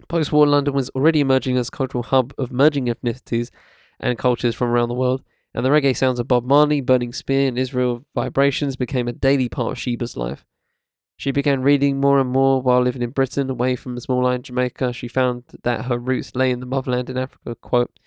Post 0.07 0.31
war 0.31 0.47
London 0.47 0.73
was 0.73 0.89
already 0.91 1.19
emerging 1.19 1.57
as 1.57 1.67
a 1.67 1.71
cultural 1.71 2.03
hub 2.03 2.33
of 2.37 2.51
merging 2.51 2.87
ethnicities 2.87 3.51
and 3.99 4.17
cultures 4.17 4.55
from 4.55 4.69
around 4.69 4.89
the 4.89 4.95
world, 4.95 5.21
and 5.53 5.63
the 5.63 5.69
reggae 5.69 5.95
sounds 5.95 6.19
of 6.19 6.27
Bob 6.27 6.45
Marley, 6.45 6.81
Burning 6.81 7.13
Spear, 7.13 7.47
and 7.47 7.59
Israel 7.59 8.05
Vibrations 8.15 8.75
became 8.75 9.07
a 9.07 9.13
daily 9.13 9.49
part 9.49 9.73
of 9.73 9.77
Sheba's 9.77 10.17
life. 10.17 10.45
She 11.23 11.31
began 11.31 11.61
reading 11.61 12.01
more 12.01 12.19
and 12.19 12.29
more 12.29 12.61
while 12.61 12.81
living 12.81 13.01
in 13.01 13.11
Britain, 13.11 13.49
away 13.49 13.77
from 13.77 13.95
the 13.95 14.01
small 14.01 14.27
island 14.27 14.43
Jamaica. 14.43 14.91
She 14.91 15.07
found 15.07 15.45
that 15.63 15.85
her 15.85 15.97
roots 15.97 16.35
lay 16.35 16.51
in 16.51 16.59
the 16.59 16.65
motherland 16.65 17.09
in 17.09 17.17
Africa. 17.17 17.55
Quote, 17.55 17.97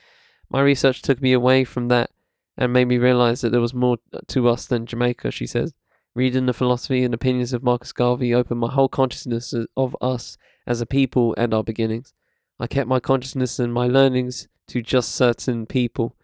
My 0.51 0.61
research 0.61 1.01
took 1.01 1.23
me 1.23 1.33
away 1.33 1.65
from 1.65 1.89
that 1.89 2.11
and 2.59 2.75
made 2.75 2.89
me 2.89 2.99
realize 2.99 3.41
that 3.41 3.53
there 3.53 3.61
was 3.63 3.73
more 3.73 3.97
to 4.27 4.49
us 4.51 4.67
than 4.67 4.85
Jamaica, 4.85 5.31
she 5.31 5.47
says. 5.47 5.73
Reading 6.15 6.45
the 6.45 6.53
philosophy 6.53 7.05
and 7.05 7.15
opinions 7.15 7.55
of 7.55 7.63
Marcus 7.63 7.91
Garvey 7.91 8.35
opened 8.35 8.61
my 8.61 8.71
whole 8.71 8.91
consciousness 8.91 9.55
of 9.79 9.97
us 10.03 10.37
as 10.67 10.83
a 10.83 10.85
people 10.85 11.35
and 11.39 11.55
our 11.55 11.65
beginnings. 11.65 12.13
I 12.61 12.67
kept 12.67 12.87
my 12.87 13.01
consciousness 13.01 13.59
and 13.59 13.73
my 13.73 13.87
learnings 13.87 14.47
to 14.67 14.83
just 14.83 15.15
certain 15.15 15.65
people. 15.65 16.15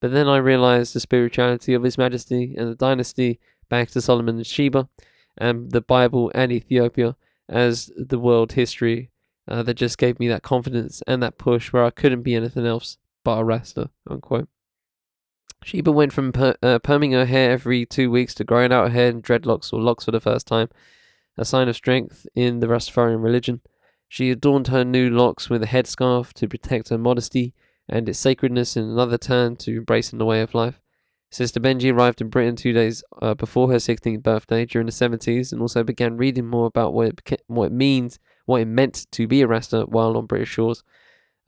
But 0.00 0.12
then 0.12 0.28
I 0.28 0.36
realized 0.36 0.94
the 0.94 1.00
spirituality 1.00 1.72
of 1.72 1.82
His 1.82 1.96
Majesty 1.96 2.54
and 2.58 2.68
the 2.68 2.74
dynasty 2.74 3.40
back 3.70 3.90
to 3.92 4.02
Solomon 4.02 4.36
and 4.36 4.46
Sheba 4.46 4.90
and 5.38 5.72
the 5.72 5.80
Bible 5.80 6.30
and 6.34 6.52
Ethiopia 6.52 7.16
as 7.48 7.90
the 7.96 8.18
world 8.18 8.52
history 8.52 9.10
uh, 9.48 9.62
that 9.62 9.74
just 9.74 9.98
gave 9.98 10.20
me 10.20 10.28
that 10.28 10.42
confidence 10.42 11.02
and 11.06 11.22
that 11.22 11.38
push 11.38 11.72
where 11.72 11.84
I 11.84 11.90
couldn't 11.90 12.22
be 12.22 12.34
anything 12.34 12.66
else 12.66 12.98
but 13.24 13.38
a 13.38 13.44
Rasta, 13.44 13.90
unquote. 14.08 14.48
Sheba 15.64 15.92
went 15.92 16.12
from 16.12 16.32
per- 16.32 16.56
uh, 16.62 16.78
perming 16.80 17.12
her 17.12 17.26
hair 17.26 17.52
every 17.52 17.86
two 17.86 18.10
weeks 18.10 18.34
to 18.34 18.44
growing 18.44 18.72
out 18.72 18.88
her 18.88 18.94
hair 18.94 19.08
in 19.08 19.22
dreadlocks 19.22 19.72
or 19.72 19.80
locks 19.80 20.04
for 20.04 20.10
the 20.10 20.20
first 20.20 20.46
time, 20.46 20.68
a 21.38 21.44
sign 21.44 21.68
of 21.68 21.76
strength 21.76 22.26
in 22.34 22.60
the 22.60 22.66
Rastafarian 22.66 23.22
religion. 23.22 23.60
She 24.08 24.30
adorned 24.30 24.68
her 24.68 24.84
new 24.84 25.08
locks 25.08 25.48
with 25.48 25.62
a 25.62 25.66
headscarf 25.66 26.32
to 26.34 26.48
protect 26.48 26.88
her 26.90 26.98
modesty 26.98 27.54
and 27.88 28.08
its 28.08 28.18
sacredness 28.18 28.76
in 28.76 28.84
another 28.84 29.18
turn 29.18 29.56
to 29.56 29.78
embracing 29.78 30.18
the 30.18 30.26
way 30.26 30.42
of 30.42 30.54
life. 30.54 30.81
Sister 31.32 31.60
Benji 31.60 31.90
arrived 31.90 32.20
in 32.20 32.28
Britain 32.28 32.56
two 32.56 32.74
days 32.74 33.02
uh, 33.22 33.32
before 33.32 33.70
her 33.70 33.78
16th 33.78 34.22
birthday 34.22 34.66
during 34.66 34.84
the 34.84 34.92
70s 34.92 35.50
and 35.50 35.62
also 35.62 35.82
began 35.82 36.18
reading 36.18 36.46
more 36.46 36.66
about 36.66 36.92
what 36.92 37.06
it, 37.08 37.42
what 37.46 37.66
it 37.66 37.72
means, 37.72 38.18
what 38.44 38.60
it 38.60 38.66
meant 38.66 39.06
to 39.12 39.26
be 39.26 39.40
a 39.40 39.46
Rasta 39.46 39.84
while 39.84 40.18
on 40.18 40.26
British 40.26 40.50
shores. 40.50 40.84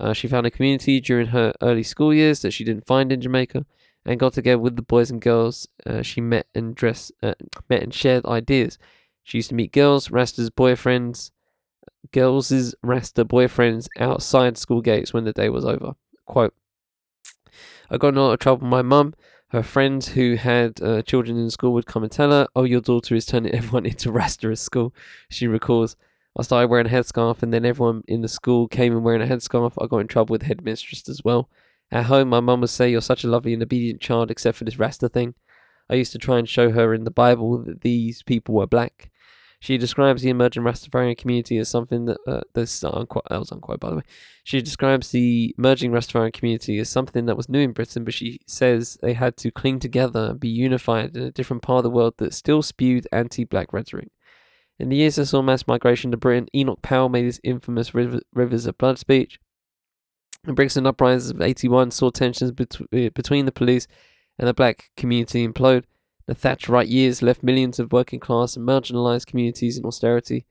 Uh, 0.01 0.14
she 0.14 0.26
found 0.26 0.47
a 0.47 0.51
community 0.51 1.03
during 1.03 1.28
her 1.28 1.53
early 1.61 1.82
school 1.82 2.14
years 2.14 2.41
that 2.41 2.53
she 2.53 2.64
didn't 2.64 2.87
find 2.87 3.12
in 3.12 3.20
Jamaica 3.20 3.66
and 4.07 4.18
got 4.18 4.32
together 4.32 4.59
with 4.59 4.76
the 4.76 4.82
boys 4.82 5.11
and 5.11 5.20
girls 5.20 5.68
uh, 5.85 6.01
she 6.01 6.22
met 6.22 6.47
and 6.55 6.74
dress, 6.74 7.12
uh, 7.22 7.35
met 7.68 7.82
and 7.82 7.93
shared 7.93 8.24
ideas. 8.24 8.78
She 9.22 9.37
used 9.37 9.51
to 9.51 9.55
meet 9.55 9.72
girls, 9.72 10.11
Rasta's 10.11 10.49
boyfriends, 10.49 11.30
girls' 12.11 12.74
Rasta 12.82 13.26
boyfriends 13.26 13.89
outside 13.99 14.57
school 14.57 14.80
gates 14.80 15.12
when 15.12 15.24
the 15.24 15.35
day 15.35 15.51
was 15.51 15.66
over. 15.66 15.93
Quote, 16.24 16.55
I 17.91 17.99
got 17.99 18.09
in 18.09 18.16
a 18.16 18.22
lot 18.22 18.32
of 18.32 18.39
trouble 18.39 18.62
with 18.62 18.70
my 18.70 18.80
mum 18.80 19.12
her 19.55 19.62
friends 19.62 20.09
who 20.09 20.34
had 20.34 20.82
uh, 20.82 21.00
children 21.02 21.38
in 21.38 21.48
school 21.48 21.72
would 21.72 21.86
come 21.86 22.02
and 22.02 22.11
tell 22.11 22.32
her, 22.32 22.48
Oh, 22.57 22.64
your 22.64 22.80
daughter 22.80 23.14
is 23.14 23.24
turning 23.24 23.52
everyone 23.55 23.86
into 23.86 24.11
Rasta 24.11 24.50
at 24.50 24.59
school. 24.59 24.92
She 25.30 25.46
recalls, 25.46 25.94
I 26.36 26.42
started 26.42 26.68
wearing 26.68 26.88
a 26.88 26.90
headscarf, 26.90 27.40
and 27.40 27.55
then 27.55 27.64
everyone 27.64 28.02
in 28.09 28.20
the 28.20 28.28
school 28.28 28.66
came 28.66 28.92
and 28.92 29.05
wearing 29.05 29.22
a 29.22 29.26
headscarf. 29.32 29.80
I 29.80 29.86
got 29.86 29.98
in 29.98 30.09
trouble 30.09 30.32
with 30.32 30.40
the 30.40 30.48
headmistress 30.48 31.09
as 31.09 31.22
well. 31.24 31.48
At 31.92 32.07
home, 32.07 32.30
my 32.30 32.40
mum 32.40 32.62
would 32.62 32.70
say, 32.70 32.90
You're 32.90 33.00
such 33.00 33.22
a 33.22 33.28
lovely 33.28 33.55
and 33.55 33.62
obedient 33.62 34.00
child, 34.00 34.32
except 34.32 34.59
for 34.59 34.64
this 34.64 34.78
Rasta 34.78 35.09
thing. 35.09 35.34
I 35.88 35.94
used 35.94 36.12
to 36.12 36.18
try 36.18 36.38
and 36.38 36.48
show 36.48 36.72
her 36.72 36.92
in 36.92 37.05
the 37.05 37.12
Bible 37.12 37.59
that 37.59 37.82
these 37.82 38.24
people 38.24 38.57
were 38.57 38.66
black. 38.66 39.12
She 39.64 39.78
describes 39.78 40.20
the 40.20 40.28
emerging 40.28 40.62
Rastafarian 40.62 41.16
community 41.16 41.56
as 41.56 41.70
something 41.70 42.04
that 42.04 42.18
uh, 42.26 42.42
this 42.52 42.84
uh, 42.84 42.90
unquote, 42.90 43.24
that 43.30 43.38
was 43.38 43.50
unquote 43.50 43.80
by 43.80 43.88
the 43.88 43.96
way. 43.96 44.02
She 44.42 44.60
describes 44.60 45.10
the 45.10 45.54
emerging 45.56 45.90
Rastafarian 45.90 46.34
community 46.34 46.78
as 46.80 46.90
something 46.90 47.24
that 47.24 47.36
was 47.38 47.48
new 47.48 47.60
in 47.60 47.72
Britain, 47.72 48.04
but 48.04 48.12
she 48.12 48.40
says 48.46 48.98
they 49.00 49.14
had 49.14 49.38
to 49.38 49.50
cling 49.50 49.78
together 49.78 50.26
and 50.32 50.38
be 50.38 50.50
unified 50.50 51.16
in 51.16 51.22
a 51.22 51.30
different 51.30 51.62
part 51.62 51.78
of 51.78 51.84
the 51.84 51.96
world 51.96 52.12
that 52.18 52.34
still 52.34 52.60
spewed 52.60 53.08
anti-black 53.10 53.72
rhetoric. 53.72 54.10
In 54.78 54.90
the 54.90 54.96
years 54.96 55.16
that 55.16 55.24
saw 55.24 55.40
mass 55.40 55.66
migration 55.66 56.10
to 56.10 56.18
Britain, 56.18 56.46
Enoch 56.54 56.82
Powell 56.82 57.08
made 57.08 57.24
his 57.24 57.40
infamous 57.42 57.94
River, 57.94 58.20
Rivers 58.34 58.66
of 58.66 58.76
Blood 58.76 58.98
speech. 58.98 59.40
The 60.42 60.52
Brixton 60.52 60.86
uprisings 60.86 61.30
of 61.30 61.40
81 61.40 61.90
saw 61.90 62.10
tensions 62.10 62.52
bet- 62.52 63.14
between 63.14 63.46
the 63.46 63.50
police 63.50 63.88
and 64.38 64.46
the 64.46 64.52
black 64.52 64.90
community 64.94 65.48
implode. 65.48 65.84
The 66.27 66.35
Thatcherite 66.35 66.89
years 66.89 67.22
left 67.22 67.43
millions 67.43 67.79
of 67.79 67.93
working 67.93 68.20
class 68.20 68.57
and 68.57 68.66
marginalised 68.66 69.27
communities 69.27 69.77
in 69.77 69.85
austerity. 69.85 70.47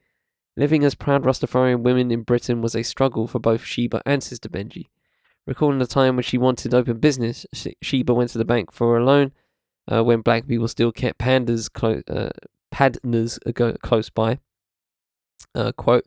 Living 0.55 0.83
as 0.83 0.93
proud 0.93 1.23
Rastafarian 1.23 1.81
women 1.81 2.11
in 2.11 2.21
Britain 2.21 2.61
was 2.61 2.75
a 2.75 2.83
struggle 2.83 3.27
for 3.27 3.39
both 3.39 3.63
Sheba 3.63 4.01
and 4.05 4.21
Sister 4.21 4.49
Benji. 4.49 4.89
Recalling 5.47 5.79
the 5.79 5.87
time 5.87 6.15
when 6.15 6.23
she 6.23 6.37
wanted 6.37 6.71
to 6.71 6.77
open 6.77 6.99
business, 6.99 7.45
Sheba 7.81 8.13
went 8.13 8.29
to 8.31 8.37
the 8.37 8.45
bank 8.45 8.71
for 8.71 8.97
a 8.97 9.03
loan 9.03 9.31
uh, 9.91 10.03
when 10.03 10.21
black 10.21 10.47
people 10.47 10.67
still 10.67 10.91
kept 10.91 11.19
pandas 11.19 11.71
clo- 11.71 12.03
uh, 12.07 12.29
padners 12.73 13.39
close 13.81 14.09
by. 14.09 14.39
Uh, 15.55 15.71
quote, 15.71 16.05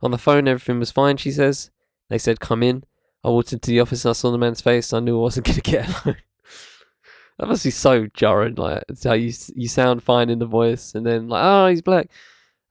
on 0.00 0.12
the 0.12 0.18
phone, 0.18 0.46
everything 0.46 0.78
was 0.78 0.92
fine, 0.92 1.16
she 1.16 1.32
says. 1.32 1.70
They 2.08 2.18
said, 2.18 2.40
come 2.40 2.62
in. 2.62 2.84
I 3.24 3.28
walked 3.28 3.52
into 3.52 3.70
the 3.70 3.80
office 3.80 4.04
and 4.04 4.10
I 4.10 4.12
saw 4.12 4.30
the 4.30 4.38
man's 4.38 4.60
face. 4.60 4.92
I 4.92 5.00
knew 5.00 5.18
I 5.18 5.22
wasn't 5.22 5.46
going 5.46 5.56
to 5.56 5.70
get 5.70 5.88
a 5.88 6.08
loan. 6.08 6.16
That 7.38 7.46
must 7.48 7.64
be 7.64 7.70
so 7.70 8.06
jarring. 8.14 8.56
Like, 8.56 8.84
it's 8.88 9.04
how 9.04 9.12
you 9.12 9.32
you 9.54 9.68
sound 9.68 10.02
fine 10.02 10.28
in 10.28 10.38
the 10.38 10.46
voice, 10.46 10.94
and 10.94 11.06
then 11.06 11.28
like, 11.28 11.44
oh, 11.44 11.66
he's 11.68 11.82
black. 11.82 12.10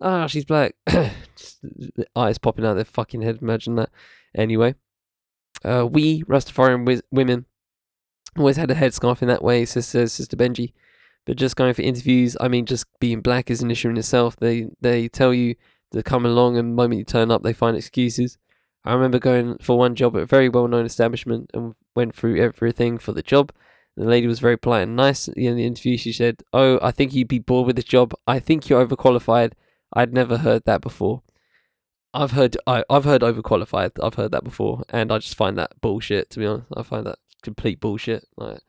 Ah, 0.01 0.23
oh, 0.23 0.27
she's 0.27 0.45
black. 0.45 0.75
Eyes 2.15 2.37
popping 2.37 2.65
out 2.65 2.71
of 2.71 2.75
their 2.77 2.85
fucking 2.85 3.21
head. 3.21 3.39
Imagine 3.41 3.75
that. 3.75 3.89
Anyway, 4.35 4.75
uh, 5.63 5.87
we 5.89 6.23
Rastafarian 6.23 6.79
w- 6.79 7.01
women 7.11 7.45
always 8.37 8.57
had 8.57 8.69
a 8.69 8.75
headscarf 8.75 9.21
in 9.21 9.27
that 9.29 9.43
way, 9.43 9.65
says 9.65 9.87
Sister 9.87 10.35
Benji. 10.37 10.73
But 11.25 11.37
just 11.37 11.55
going 11.55 11.73
for 11.73 11.81
interviews, 11.81 12.37
I 12.39 12.47
mean, 12.47 12.65
just 12.65 12.85
being 12.99 13.21
black 13.21 13.49
is 13.49 13.61
an 13.61 13.71
issue 13.71 13.89
in 13.89 13.97
itself. 13.97 14.35
They 14.37 14.67
they 14.81 15.07
tell 15.07 15.33
you 15.33 15.55
to 15.91 16.03
come 16.03 16.25
along, 16.25 16.57
and 16.57 16.71
the 16.71 16.75
moment 16.75 16.99
you 16.99 17.05
turn 17.05 17.31
up, 17.31 17.43
they 17.43 17.53
find 17.53 17.75
excuses. 17.75 18.37
I 18.85 18.93
remember 18.93 19.19
going 19.19 19.57
for 19.61 19.77
one 19.77 19.95
job 19.95 20.15
at 20.15 20.23
a 20.23 20.25
very 20.25 20.49
well 20.49 20.67
known 20.67 20.85
establishment 20.85 21.51
and 21.53 21.73
went 21.95 22.15
through 22.15 22.41
everything 22.41 22.97
for 22.97 23.11
the 23.11 23.21
job. 23.21 23.51
The 23.97 24.05
lady 24.05 24.27
was 24.27 24.39
very 24.39 24.57
polite 24.57 24.83
and 24.83 24.95
nice. 24.95 25.27
In 25.27 25.55
the 25.57 25.65
interview, 25.65 25.97
she 25.97 26.13
said, 26.13 26.43
"Oh, 26.53 26.79
I 26.83 26.91
think 26.91 27.13
you'd 27.13 27.27
be 27.27 27.39
bored 27.39 27.65
with 27.65 27.77
this 27.77 27.85
job. 27.85 28.13
I 28.27 28.37
think 28.39 28.69
you're 28.69 28.85
overqualified. 28.85 29.53
I'd 29.91 30.13
never 30.13 30.37
heard 30.37 30.65
that 30.65 30.81
before. 30.81 31.23
I've 32.13 32.31
heard 32.31 32.57
I, 32.67 32.83
I've 32.91 33.05
heard 33.05 33.23
overqualified. 33.23 33.91
I've 34.01 34.13
heard 34.13 34.31
that 34.33 34.43
before, 34.43 34.83
and 34.89 35.11
I 35.11 35.17
just 35.17 35.35
find 35.35 35.57
that 35.57 35.81
bullshit. 35.81 36.29
To 36.31 36.39
be 36.39 36.45
honest, 36.45 36.67
I 36.77 36.83
find 36.83 37.07
that 37.07 37.17
complete 37.41 37.79
bullshit. 37.79 38.27
Like, 38.37 38.59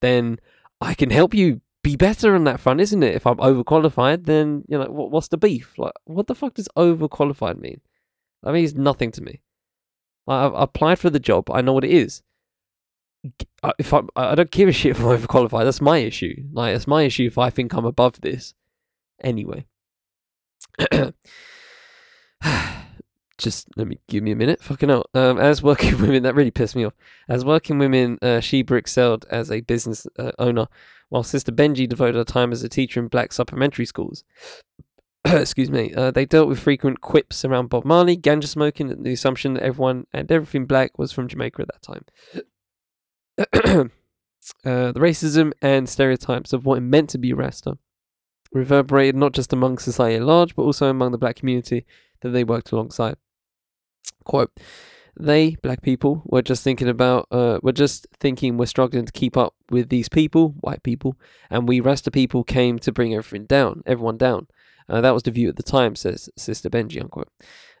then 0.00 0.40
I 0.80 0.94
can 0.94 1.10
help 1.10 1.34
you 1.34 1.60
be 1.82 1.96
better 1.96 2.34
on 2.34 2.44
that 2.44 2.60
front, 2.60 2.80
isn't 2.80 3.02
it? 3.02 3.14
If 3.14 3.26
I'm 3.26 3.36
overqualified, 3.36 4.24
then 4.24 4.64
you 4.66 4.78
know 4.78 4.90
what, 4.90 5.10
what's 5.10 5.28
the 5.28 5.36
beef? 5.36 5.74
Like, 5.76 5.92
what 6.04 6.26
the 6.26 6.34
fuck 6.34 6.54
does 6.54 6.68
overqualified 6.74 7.58
mean? 7.58 7.82
That 8.42 8.54
means 8.54 8.74
nothing 8.74 9.10
to 9.12 9.22
me. 9.22 9.42
I've 10.26 10.54
applied 10.54 10.98
for 10.98 11.10
the 11.10 11.20
job. 11.20 11.50
I 11.50 11.60
know 11.60 11.74
what 11.74 11.84
it 11.84 11.90
is 11.90 12.22
if 13.78 13.92
I 13.92 14.00
I 14.16 14.34
don't 14.34 14.50
give 14.50 14.68
a 14.68 14.72
shit 14.72 14.92
if 14.92 15.00
I'm 15.00 15.06
overqualified. 15.18 15.64
That's 15.64 15.80
my 15.80 15.98
issue. 15.98 16.44
Like 16.52 16.74
it's 16.74 16.86
my 16.86 17.02
issue 17.02 17.26
if 17.26 17.38
I 17.38 17.50
think 17.50 17.74
I'm 17.74 17.84
above 17.84 18.20
this. 18.20 18.54
Anyway. 19.22 19.66
Just 23.38 23.68
let 23.76 23.86
me 23.86 23.98
give 24.06 24.22
me 24.22 24.32
a 24.32 24.36
minute. 24.36 24.62
Fucking 24.62 24.90
hell. 24.90 25.06
Um, 25.14 25.38
as 25.38 25.62
working 25.62 25.98
women, 26.00 26.22
that 26.24 26.34
really 26.34 26.50
pissed 26.50 26.76
me 26.76 26.84
off. 26.84 26.92
As 27.28 27.42
working 27.44 27.78
women, 27.78 28.18
uh, 28.20 28.40
Sheba 28.40 28.74
excelled 28.74 29.24
as 29.30 29.50
a 29.50 29.62
business 29.62 30.06
uh, 30.18 30.32
owner, 30.38 30.66
while 31.08 31.22
Sister 31.22 31.50
Benji 31.50 31.88
devoted 31.88 32.16
her 32.16 32.24
time 32.24 32.52
as 32.52 32.62
a 32.62 32.68
teacher 32.68 33.00
in 33.00 33.08
black 33.08 33.32
supplementary 33.32 33.86
schools. 33.86 34.24
Excuse 35.24 35.70
me. 35.70 35.94
Uh, 35.94 36.10
they 36.10 36.26
dealt 36.26 36.48
with 36.48 36.60
frequent 36.60 37.00
quips 37.00 37.42
around 37.44 37.70
Bob 37.70 37.86
Marley, 37.86 38.16
ganja 38.16 38.46
smoking, 38.46 38.90
and 38.90 39.04
the 39.04 39.12
assumption 39.12 39.54
that 39.54 39.62
everyone 39.62 40.06
and 40.12 40.30
everything 40.30 40.66
black 40.66 40.98
was 40.98 41.10
from 41.12 41.26
Jamaica 41.26 41.62
at 41.62 41.68
that 41.68 41.82
time. 41.82 42.04
uh, 43.38 43.84
the 44.64 44.94
racism 44.96 45.52
and 45.62 45.88
stereotypes 45.88 46.52
of 46.52 46.64
what 46.64 46.78
it 46.78 46.82
meant 46.82 47.10
to 47.10 47.18
be 47.18 47.32
Rasta 47.32 47.78
reverberated 48.52 49.16
not 49.16 49.32
just 49.32 49.52
among 49.52 49.78
society 49.78 50.16
at 50.16 50.22
large, 50.22 50.56
but 50.56 50.62
also 50.62 50.88
among 50.88 51.12
the 51.12 51.18
black 51.18 51.36
community 51.36 51.86
that 52.22 52.30
they 52.30 52.44
worked 52.44 52.72
alongside. 52.72 53.16
Quote, 54.24 54.50
they, 55.18 55.56
black 55.62 55.82
people, 55.82 56.22
were 56.24 56.42
just 56.42 56.62
thinking 56.62 56.88
about, 56.88 57.26
uh, 57.30 57.58
were 57.62 57.72
just 57.72 58.06
thinking 58.18 58.56
we're 58.56 58.66
struggling 58.66 59.06
to 59.06 59.12
keep 59.12 59.36
up 59.36 59.54
with 59.70 59.88
these 59.88 60.08
people, 60.08 60.54
white 60.60 60.82
people, 60.82 61.16
and 61.50 61.68
we 61.68 61.80
Rasta 61.80 62.10
people 62.10 62.44
came 62.44 62.78
to 62.80 62.92
bring 62.92 63.14
everything 63.14 63.46
down, 63.46 63.82
everyone 63.86 64.16
down. 64.16 64.46
Uh, 64.88 65.00
that 65.00 65.12
was 65.12 65.22
the 65.22 65.30
view 65.30 65.48
at 65.48 65.56
the 65.56 65.62
time, 65.62 65.94
says 65.94 66.28
Sister 66.36 66.68
Benji, 66.68 67.00
unquote. 67.00 67.28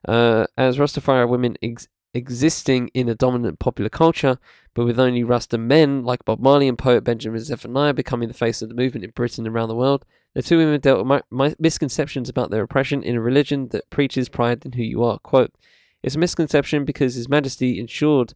Uh, 0.06 0.46
as 0.56 0.78
Rastafari 0.78 1.28
women 1.28 1.56
ex- 1.62 1.88
existing 2.14 2.88
in 2.88 3.08
a 3.08 3.14
dominant 3.14 3.58
popular 3.58 3.88
culture, 3.88 4.38
but 4.74 4.84
with 4.84 4.98
only 4.98 5.22
Rasta 5.22 5.58
men 5.58 6.04
like 6.04 6.24
Bob 6.24 6.40
Marley 6.40 6.68
and 6.68 6.78
poet 6.78 7.04
Benjamin 7.04 7.40
Zephaniah 7.40 7.94
becoming 7.94 8.28
the 8.28 8.34
face 8.34 8.62
of 8.62 8.68
the 8.68 8.74
movement 8.74 9.04
in 9.04 9.10
Britain 9.10 9.46
and 9.46 9.54
around 9.54 9.68
the 9.68 9.74
world, 9.74 10.04
the 10.34 10.42
two 10.42 10.58
women 10.58 10.80
dealt 10.80 11.06
with 11.06 11.22
my, 11.30 11.54
misconceptions 11.58 12.28
about 12.28 12.50
their 12.50 12.62
oppression 12.62 13.02
in 13.02 13.16
a 13.16 13.20
religion 13.20 13.68
that 13.68 13.90
preaches 13.90 14.28
pride 14.28 14.64
in 14.64 14.72
who 14.72 14.82
you 14.82 15.02
are. 15.02 15.18
Quote, 15.18 15.52
it's 16.02 16.14
a 16.14 16.18
misconception 16.18 16.84
because 16.84 17.14
His 17.14 17.28
Majesty 17.28 17.78
ensured 17.78 18.34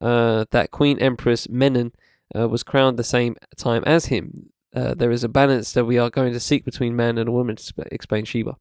uh, 0.00 0.46
that 0.50 0.70
Queen 0.70 0.98
Empress 0.98 1.46
Menen 1.46 1.92
uh, 2.34 2.48
was 2.48 2.62
crowned 2.62 2.98
the 2.98 3.04
same 3.04 3.36
time 3.56 3.82
as 3.86 4.06
him. 4.06 4.50
Uh, 4.74 4.94
there 4.94 5.10
is 5.10 5.22
a 5.22 5.28
balance 5.28 5.72
that 5.72 5.84
we 5.84 5.98
are 5.98 6.08
going 6.08 6.32
to 6.32 6.40
seek 6.40 6.64
between 6.64 6.96
man 6.96 7.18
and 7.18 7.28
a 7.28 7.32
woman, 7.32 7.56
to 7.56 7.62
sp- 7.62 7.92
explain 7.92 8.24
Sheba. 8.24 8.56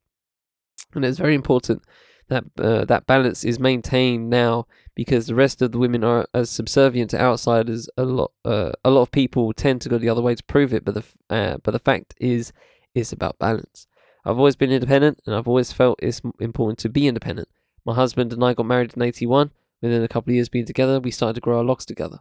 And 0.93 1.05
it's 1.05 1.20
very 1.20 1.36
important 1.36 1.84
that 2.32 2.45
uh, 2.57 2.86
that 2.86 3.05
balance 3.05 3.43
is 3.43 3.59
maintained 3.59 4.29
now 4.29 4.65
because 4.95 5.27
the 5.27 5.36
rest 5.36 5.61
of 5.61 5.73
the 5.73 5.77
women 5.77 6.03
are 6.03 6.25
as 6.34 6.49
subservient 6.49 7.11
to 7.11 7.21
outsiders. 7.21 7.89
A 7.97 8.03
lot, 8.03 8.32
uh, 8.45 8.71
a 8.86 8.89
lot 8.89 9.01
of 9.01 9.11
people 9.11 9.51
tend 9.51 9.82
to 9.82 9.89
go 9.89 9.97
the 9.97 10.07
other 10.07 10.21
way 10.21 10.34
to 10.34 10.43
prove 10.45 10.73
it, 10.73 10.86
but 10.86 10.95
the 10.95 11.03
uh, 11.29 11.57
but 11.57 11.71
the 11.71 11.79
fact 11.79 12.15
is, 12.19 12.53
it's 12.95 13.11
about 13.11 13.38
balance. 13.38 13.86
I've 14.23 14.38
always 14.38 14.55
been 14.55 14.71
independent, 14.71 15.21
and 15.25 15.36
I've 15.36 15.47
always 15.47 15.73
felt 15.73 15.99
it's 16.01 16.21
important 16.39 16.79
to 16.79 16.89
be 16.89 17.05
independent. 17.05 17.49
My 17.86 17.95
husband 17.95 18.32
and 18.32 18.43
I 18.43 18.53
got 18.53 18.65
married 18.65 18.93
in 18.95 19.01
'81. 19.01 19.51
Within 19.82 20.03
a 20.03 20.07
couple 20.07 20.32
of 20.32 20.36
years 20.36 20.47
being 20.47 20.65
together, 20.65 20.99
we 20.99 21.11
started 21.11 21.34
to 21.34 21.41
grow 21.41 21.57
our 21.57 21.63
locks 21.65 21.86
together. 21.86 22.19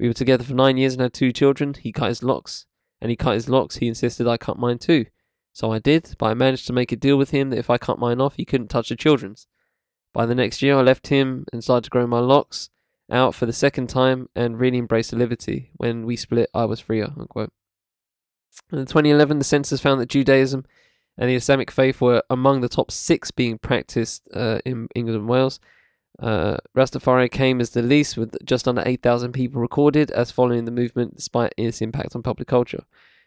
We 0.00 0.08
were 0.08 0.14
together 0.14 0.42
for 0.42 0.54
nine 0.54 0.76
years 0.76 0.94
and 0.94 1.02
had 1.02 1.12
two 1.12 1.30
children. 1.30 1.74
He 1.74 1.92
cut 1.92 2.08
his 2.08 2.24
locks, 2.24 2.66
and 3.00 3.10
he 3.10 3.16
cut 3.16 3.34
his 3.34 3.48
locks. 3.48 3.76
He 3.76 3.86
insisted 3.86 4.26
I 4.26 4.38
cut 4.38 4.58
mine 4.58 4.78
too. 4.78 5.06
So 5.52 5.72
I 5.72 5.78
did, 5.78 6.14
but 6.18 6.26
I 6.26 6.34
managed 6.34 6.66
to 6.68 6.72
make 6.72 6.92
a 6.92 6.96
deal 6.96 7.16
with 7.16 7.30
him 7.30 7.50
that 7.50 7.58
if 7.58 7.68
I 7.68 7.78
cut 7.78 7.98
mine 7.98 8.20
off, 8.20 8.34
he 8.36 8.44
couldn't 8.44 8.68
touch 8.68 8.88
the 8.88 8.96
children's. 8.96 9.46
By 10.12 10.26
the 10.26 10.34
next 10.34 10.62
year, 10.62 10.76
I 10.76 10.82
left 10.82 11.08
him 11.08 11.46
and 11.52 11.62
started 11.62 11.84
to 11.84 11.90
grow 11.90 12.06
my 12.06 12.20
locks 12.20 12.70
out 13.10 13.34
for 13.34 13.46
the 13.46 13.52
second 13.52 13.88
time 13.88 14.28
and 14.34 14.58
really 14.58 14.78
embraced 14.78 15.10
the 15.10 15.16
liberty. 15.16 15.70
When 15.76 16.06
we 16.06 16.16
split, 16.16 16.50
I 16.54 16.64
was 16.64 16.80
freer. 16.80 17.12
Unquote. 17.18 17.52
In 18.72 18.80
2011, 18.80 19.38
the 19.38 19.44
census 19.44 19.80
found 19.80 20.00
that 20.00 20.08
Judaism 20.08 20.64
and 21.18 21.28
the 21.28 21.34
Islamic 21.34 21.70
faith 21.70 22.00
were 22.00 22.22
among 22.30 22.60
the 22.60 22.68
top 22.68 22.90
six 22.90 23.30
being 23.30 23.58
practiced 23.58 24.22
uh, 24.34 24.60
in 24.64 24.88
England 24.94 25.18
and 25.18 25.28
Wales. 25.28 25.60
Uh, 26.18 26.56
Rastafari 26.76 27.30
came 27.30 27.60
as 27.60 27.70
the 27.70 27.82
least, 27.82 28.16
with 28.16 28.36
just 28.44 28.68
under 28.68 28.82
8,000 28.84 29.32
people 29.32 29.60
recorded 29.60 30.10
as 30.10 30.30
following 30.30 30.64
the 30.64 30.70
movement, 30.70 31.16
despite 31.16 31.54
its 31.56 31.80
impact 31.80 32.14
on 32.14 32.22
public 32.22 32.48
culture. 32.48 32.84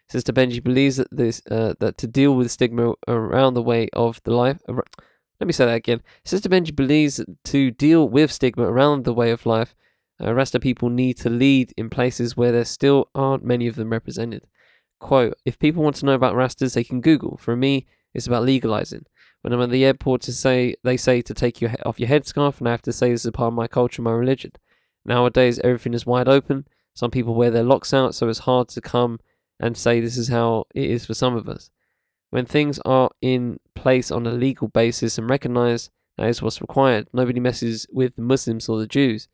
Sister 0.08 0.32
Benji 0.32 0.62
believes 0.62 0.96
that 0.96 1.08
this 1.10 1.42
uh, 1.50 1.74
that 1.80 1.98
to 1.98 2.06
deal 2.06 2.34
with 2.36 2.50
stigma 2.50 2.94
around 3.08 3.54
the 3.54 3.62
way 3.62 3.88
of 3.92 4.20
the 4.24 4.32
life. 4.32 4.60
Let 4.68 5.46
me 5.46 5.52
say 5.52 5.66
that 5.66 5.74
again. 5.74 6.02
Sister 6.24 6.48
Benji 6.48 6.74
believes 6.74 7.20
to 7.44 7.70
deal 7.70 8.08
with 8.08 8.32
stigma 8.32 8.64
around 8.64 9.04
the 9.04 9.14
way 9.14 9.30
of 9.30 9.44
life, 9.44 9.74
uh, 10.22 10.32
Rasta 10.34 10.58
people 10.58 10.88
need 10.88 11.18
to 11.18 11.30
lead 11.30 11.72
in 11.76 11.90
places 11.90 12.36
where 12.36 12.52
there 12.52 12.64
still 12.64 13.10
aren't 13.14 13.44
many 13.44 13.66
of 13.66 13.76
them 13.76 13.90
represented. 13.90 14.46
Quote, 14.98 15.34
if 15.44 15.58
people 15.58 15.82
want 15.82 15.96
to 15.96 16.06
know 16.06 16.14
about 16.14 16.34
Rastas, 16.34 16.74
they 16.74 16.84
can 16.84 17.00
Google. 17.02 17.36
For 17.36 17.54
me, 17.54 17.86
it's 18.14 18.26
about 18.26 18.44
legalizing. 18.44 19.04
When 19.42 19.52
I'm 19.52 19.60
at 19.60 19.70
the 19.70 19.84
airport 19.84 20.22
to 20.22 20.32
say, 20.32 20.74
they 20.82 20.96
say 20.96 21.20
to 21.20 21.34
take 21.34 21.60
your 21.60 21.72
off 21.84 22.00
your 22.00 22.08
headscarf, 22.08 22.58
and 22.58 22.68
I 22.68 22.70
have 22.70 22.82
to 22.82 22.92
say 22.92 23.10
this 23.10 23.26
is 23.26 23.30
part 23.32 23.48
of 23.48 23.54
my 23.54 23.68
culture, 23.68 24.02
my 24.02 24.12
religion. 24.12 24.52
Nowadays, 25.04 25.60
everything 25.62 25.92
is 25.92 26.06
wide 26.06 26.28
open. 26.28 26.66
Some 26.94 27.10
people 27.10 27.34
wear 27.34 27.50
their 27.50 27.62
locks 27.62 27.92
out, 27.92 28.14
so 28.14 28.28
it's 28.28 28.40
hard 28.40 28.68
to 28.68 28.80
come 28.80 29.20
and 29.60 29.76
say 29.76 30.00
this 30.00 30.16
is 30.16 30.28
how 30.28 30.64
it 30.74 30.90
is 30.90 31.06
for 31.06 31.14
some 31.14 31.36
of 31.36 31.48
us. 31.48 31.70
When 32.30 32.44
things 32.44 32.78
are 32.84 33.10
in 33.20 33.58
place 33.74 34.10
on 34.10 34.26
a 34.26 34.32
legal 34.32 34.68
basis 34.68 35.18
and 35.18 35.30
recognized 35.30 35.90
that 36.18 36.28
is 36.28 36.42
what's 36.42 36.60
required, 36.60 37.08
nobody 37.12 37.40
messes 37.40 37.86
with 37.90 38.16
the 38.16 38.22
Muslims 38.22 38.68
or 38.68 38.78
the 38.78 38.86
Jews. 38.86 39.28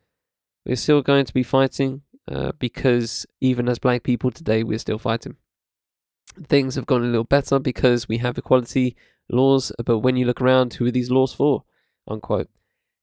We're 0.67 0.77
still 0.77 1.03
going 1.03 1.25
to 1.25 1.35
be 1.35 1.43
fighting 1.43 2.03
uh, 2.31 2.53
because 2.59 3.27
even 3.41 3.69
as 3.69 3.79
black 3.79 4.03
people 4.03 4.31
today, 4.31 4.63
we're 4.63 4.79
still 4.79 4.99
fighting. 4.99 5.37
Things 6.49 6.77
have 6.77 6.87
gone 6.87 7.03
a 7.03 7.07
little 7.07 7.25
better 7.25 7.59
because 7.59 8.09
we 8.09 8.19
have 8.19 8.39
equality 8.39 8.97
laws, 9.29 9.73
but 9.85 9.99
when 9.99 10.17
you 10.17 10.25
look 10.25 10.41
around, 10.41 10.75
who 10.75 10.87
are 10.87 10.91
these 10.91 11.11
laws 11.11 11.33
for? 11.33 11.65
Unquote. 12.09 12.49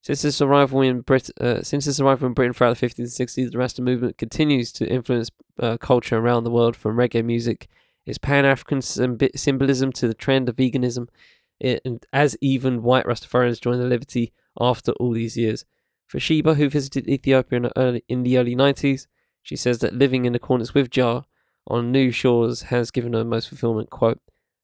Since 0.01 0.23
its 0.23 0.41
arrival 0.41 0.81
in 0.81 1.01
Brit- 1.01 1.37
uh, 1.41 1.61
since 1.61 1.85
its 1.85 1.99
arrival 1.99 2.27
in 2.27 2.33
Britain 2.33 2.53
throughout 2.53 2.77
the 2.77 2.87
50s 2.87 2.99
and 2.99 3.07
60s, 3.07 3.51
the 3.51 3.57
Rasta 3.57 3.81
movement 3.81 4.17
continues 4.17 4.71
to 4.73 4.89
influence 4.89 5.29
uh, 5.59 5.77
culture 5.77 6.17
around 6.17 6.45
the 6.45 6.51
world, 6.51 6.75
from 6.75 6.95
reggae 6.95 7.23
music, 7.23 7.67
its 8.05 8.17
Pan-African 8.17 8.81
symbolism 8.81 9.91
to 9.91 10.07
the 10.07 10.13
trend 10.13 10.47
of 10.47 10.55
veganism, 10.55 11.07
it, 11.59 11.81
and 11.83 12.05
as 12.13 12.37
even 12.41 12.81
white 12.81 13.05
Rastafarians 13.05 13.61
join 13.61 13.77
the 13.77 13.85
liberty 13.85 14.33
after 14.59 14.93
all 14.93 15.11
these 15.11 15.35
years. 15.35 15.65
For 16.07 16.19
Sheba, 16.19 16.55
who 16.55 16.69
visited 16.69 17.07
Ethiopia 17.07 17.57
in 17.57 17.63
the 17.63 17.77
early, 17.77 18.03
in 18.07 18.23
the 18.23 18.37
early 18.37 18.55
90s, 18.55 19.05
she 19.43 19.55
says 19.55 19.79
that 19.79 19.93
living 19.93 20.25
in 20.25 20.33
accordance 20.33 20.73
with 20.73 20.89
Jah 20.89 21.23
on 21.67 21.91
new 21.91 22.11
shores 22.11 22.63
has 22.63 22.89
given 22.89 23.13
her 23.13 23.23
most 23.23 23.49
fulfillment. 23.49 23.89
Quote, 23.89 24.19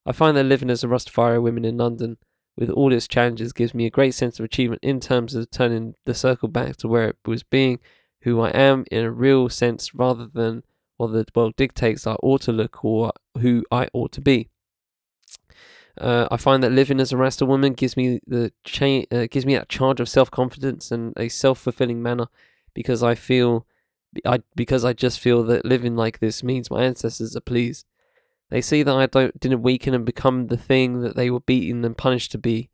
I 0.06 0.12
find 0.12 0.36
that 0.38 0.46
living 0.46 0.70
as 0.70 0.84
a 0.84 0.88
Rastafari 0.88 1.42
woman 1.42 1.66
in 1.66 1.78
London 1.78 2.18
with 2.58 2.70
all 2.70 2.94
its 2.94 3.08
challenges 3.08 3.54
gives 3.54 3.74
me 3.74 3.86
a 3.86 3.92
great 3.92 4.14
sense 4.14 4.40
of 4.40 4.46
achievement 4.46 4.84
in 4.84 5.00
terms 5.00 5.36
of 5.36 5.52
turning 5.52 5.96
the 6.06 6.14
circle 6.14 6.48
back 6.48 6.78
to 6.78 6.88
where 6.88 7.10
it 7.10 7.18
was 7.26 7.44
being 7.44 7.80
who 8.22 8.40
I 8.42 8.50
am 8.50 8.86
in 8.92 9.04
a 9.04 9.12
real 9.12 9.50
sense 9.50 9.94
rather 9.94 10.26
than 10.26 10.64
what 10.98 11.08
the 11.08 11.26
world 11.36 11.56
dictates 11.56 12.08
I 12.08 12.16
ought 12.24 12.42
to 12.44 12.52
look 12.52 12.84
or 12.84 13.12
who 13.40 13.64
I 13.72 13.88
ought 13.94 14.12
to 14.14 14.22
be. 14.22 14.50
Uh, 16.00 16.28
I 16.30 16.38
find 16.38 16.62
that 16.64 16.72
living 16.72 17.00
as 17.00 17.14
a 17.14 17.18
Rasta 17.18 17.46
woman 17.46 17.74
gives 17.74 17.96
me 17.96 18.20
the 18.28 18.52
cha- 18.64 19.06
uh, 19.12 19.28
gives 19.32 19.46
me 19.46 19.56
that 19.56 19.70
charge 19.70 20.00
of 20.00 20.10
self 20.10 20.30
confidence 20.30 20.92
and 20.92 21.14
a 21.16 21.30
self 21.30 21.60
fulfilling 21.60 22.02
manner 22.04 22.28
because 22.74 23.02
I 23.02 23.16
feel 23.16 23.66
I 24.26 24.40
because 24.56 24.84
I 24.84 24.94
just 24.94 25.20
feel 25.20 25.44
that 25.44 25.64
living 25.66 25.96
like 25.96 26.20
this 26.20 26.44
means 26.44 26.70
my 26.70 26.84
ancestors 26.84 27.36
are 27.36 27.42
pleased. 27.42 27.86
They 28.50 28.62
see 28.62 28.84
that 28.84 28.96
I 28.96 29.06
don't 29.08 29.40
didn't 29.40 29.64
weaken 29.64 29.94
and 29.94 30.06
become 30.06 30.48
the 30.48 30.58
thing 30.58 31.02
that 31.02 31.16
they 31.16 31.30
were 31.30 31.40
beaten 31.40 31.84
and 31.84 31.98
punished 31.98 32.32
to 32.34 32.38
be. 32.38 32.70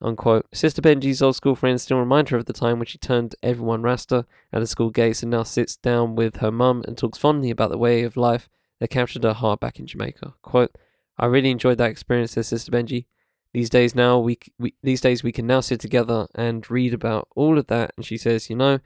Unquote. 0.00 0.46
Sister 0.54 0.80
Benji's 0.80 1.20
old 1.20 1.34
school 1.34 1.56
friends 1.56 1.82
still 1.82 1.98
remind 1.98 2.28
her 2.28 2.36
of 2.36 2.44
the 2.44 2.52
time 2.52 2.78
when 2.78 2.86
she 2.86 2.98
turned 2.98 3.34
everyone 3.42 3.82
Rasta 3.82 4.26
at 4.52 4.60
the 4.60 4.66
school 4.66 4.90
gates 4.90 5.22
and 5.22 5.30
now 5.30 5.42
sits 5.42 5.76
down 5.76 6.14
with 6.14 6.36
her 6.36 6.52
mum 6.52 6.84
and 6.86 6.96
talks 6.96 7.18
fondly 7.18 7.50
about 7.50 7.70
the 7.70 7.78
way 7.78 8.04
of 8.04 8.16
life 8.16 8.48
that 8.78 8.90
captured 8.90 9.24
her 9.24 9.32
heart 9.32 9.58
back 9.58 9.80
in 9.80 9.86
Jamaica. 9.88 10.34
Quote, 10.40 10.78
I 11.18 11.26
really 11.26 11.50
enjoyed 11.50 11.78
that 11.78 11.90
experience, 11.90 12.32
says 12.32 12.46
Sister 12.46 12.70
Benji. 12.70 13.06
These 13.52 13.70
days 13.70 13.94
now 13.94 14.20
we, 14.20 14.38
we 14.58 14.74
these 14.82 15.00
days 15.00 15.24
we 15.24 15.32
can 15.32 15.46
now 15.48 15.60
sit 15.60 15.80
together 15.80 16.28
and 16.34 16.70
read 16.70 16.94
about 16.94 17.26
all 17.34 17.58
of 17.58 17.66
that 17.66 17.92
and 17.96 18.06
she 18.06 18.18
says, 18.18 18.48
you 18.48 18.54
know, 18.54 18.78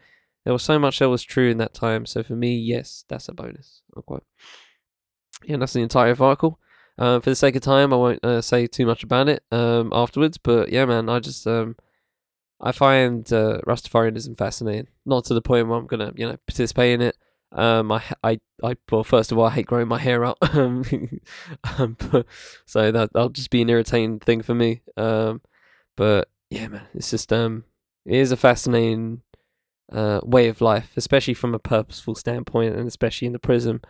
there 0.45 0.53
was 0.53 0.63
so 0.63 0.79
much 0.79 0.99
that 1.01 1.11
was 1.11 1.23
true 1.23 1.51
in 1.51 1.59
that 1.59 1.75
time, 1.75 2.07
so 2.07 2.23
for 2.23 2.35
me, 2.35 2.57
yes, 2.57 3.05
that's 3.09 3.29
a 3.29 3.35
bonus. 3.35 3.83
Unquote 3.95 4.25
yeah, 5.45 5.57
that's 5.57 5.73
the 5.73 5.83
entire 5.83 6.17
article. 6.21 6.59
Uh, 6.99 7.21
for 7.21 7.31
the 7.31 7.37
sake 7.37 7.57
of 7.57 7.63
time, 7.63 7.93
I 7.93 7.97
won't 7.97 8.25
uh, 8.25 8.43
say 8.43 8.67
too 8.67 8.87
much 8.87 9.03
about 9.03 9.29
it 9.29 9.43
um, 9.51 9.91
afterwards. 9.93 10.39
But 10.39 10.71
yeah, 10.71 10.85
man, 10.85 11.09
I 11.09 11.21
just 11.21 11.47
um, 11.47 11.77
I 12.61 12.73
find 12.73 13.31
uh, 13.33 13.61
Rastafarianism 13.67 14.37
fascinating. 14.37 14.89
Not 15.07 15.25
to 15.27 15.35
the 15.35 15.43
point 15.43 15.69
where 15.69 15.79
I'm 15.79 15.87
gonna 15.87 16.13
you 16.15 16.29
know 16.29 16.37
participate 16.47 16.95
in 16.95 17.01
it. 17.03 17.17
Um, 17.51 17.91
I 17.93 18.03
I 18.23 18.41
I 18.63 18.77
well, 18.91 19.05
first 19.05 19.33
of 19.33 19.39
all, 19.39 19.47
I 19.47 19.51
hate 19.51 19.67
growing 19.67 19.89
my 19.89 19.99
hair 19.99 20.25
out. 20.25 20.39
um, 20.55 20.85
so 22.67 22.93
that 22.93 23.13
that'll 23.13 23.31
just 23.31 23.51
be 23.51 23.63
an 23.63 23.71
irritating 23.71 24.21
thing 24.21 24.43
for 24.43 24.55
me. 24.55 24.83
Um, 24.97 25.41
but 25.97 26.29
yeah, 26.51 26.69
man, 26.69 26.87
it's 26.95 27.11
just 27.11 27.33
um, 27.33 27.65
it 28.05 28.17
is 28.17 28.33
a 28.33 28.37
fascinating 28.37 29.23
uh 29.93 30.21
way 30.23 30.49
of 30.49 30.61
life, 30.61 30.93
especially 30.97 31.35
from 31.35 31.55
a 31.55 31.59
purposeful 31.59 32.15
standpoint, 32.15 32.77
and 32.77 32.87
especially 32.87 33.27
in 33.27 33.33
the 33.33 33.39
prism 33.39 33.81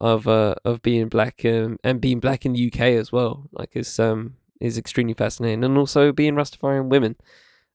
of 0.00 0.26
uh 0.26 0.54
of 0.64 0.82
being 0.82 1.08
black 1.08 1.44
um, 1.44 1.78
and 1.84 2.00
being 2.00 2.20
black 2.20 2.44
in 2.44 2.52
the 2.52 2.66
UK 2.66 2.80
as 2.80 3.12
well. 3.12 3.48
Like 3.52 3.70
it's 3.74 3.98
um 3.98 4.36
is 4.60 4.78
extremely 4.78 5.14
fascinating, 5.14 5.64
and 5.64 5.76
also 5.76 6.12
being 6.12 6.34
Rastafarian 6.34 6.88
women 6.88 7.16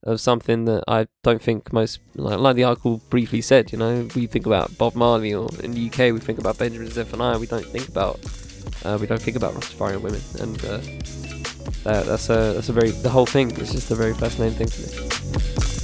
of 0.04 0.22
something 0.22 0.66
that 0.66 0.84
I 0.88 1.08
don't 1.24 1.42
think 1.42 1.74
most 1.74 2.00
like, 2.16 2.40
like 2.40 2.56
the 2.56 2.64
article 2.64 3.02
briefly 3.10 3.42
said. 3.42 3.72
You 3.72 3.78
know, 3.78 4.08
we 4.16 4.28
think 4.28 4.46
about 4.46 4.78
Bob 4.78 4.96
Marley, 4.96 5.34
or 5.34 5.50
in 5.62 5.72
the 5.72 5.88
UK 5.88 6.14
we 6.14 6.20
think 6.20 6.40
about 6.40 6.58
Benjamin 6.58 6.90
Zephaniah. 6.90 7.40
We 7.40 7.48
don't 7.48 7.66
think 7.66 7.88
about 7.88 8.20
uh, 8.86 8.98
we 9.00 9.08
don't 9.08 9.22
think 9.22 9.38
about 9.38 9.54
Rastafarian 9.54 10.02
women, 10.02 10.22
and 10.40 10.58
uh, 10.66 10.78
that, 11.84 12.06
that's 12.06 12.30
a 12.30 12.54
that's 12.54 12.70
a 12.70 12.74
very 12.74 12.92
the 12.92 13.10
whole 13.10 13.26
thing 13.26 13.52
is 13.52 13.72
just 13.72 13.92
a 13.92 13.96
very 13.96 14.14
fascinating 14.14 14.58
thing 14.58 14.68
to 14.68 14.82
me. 14.82 15.79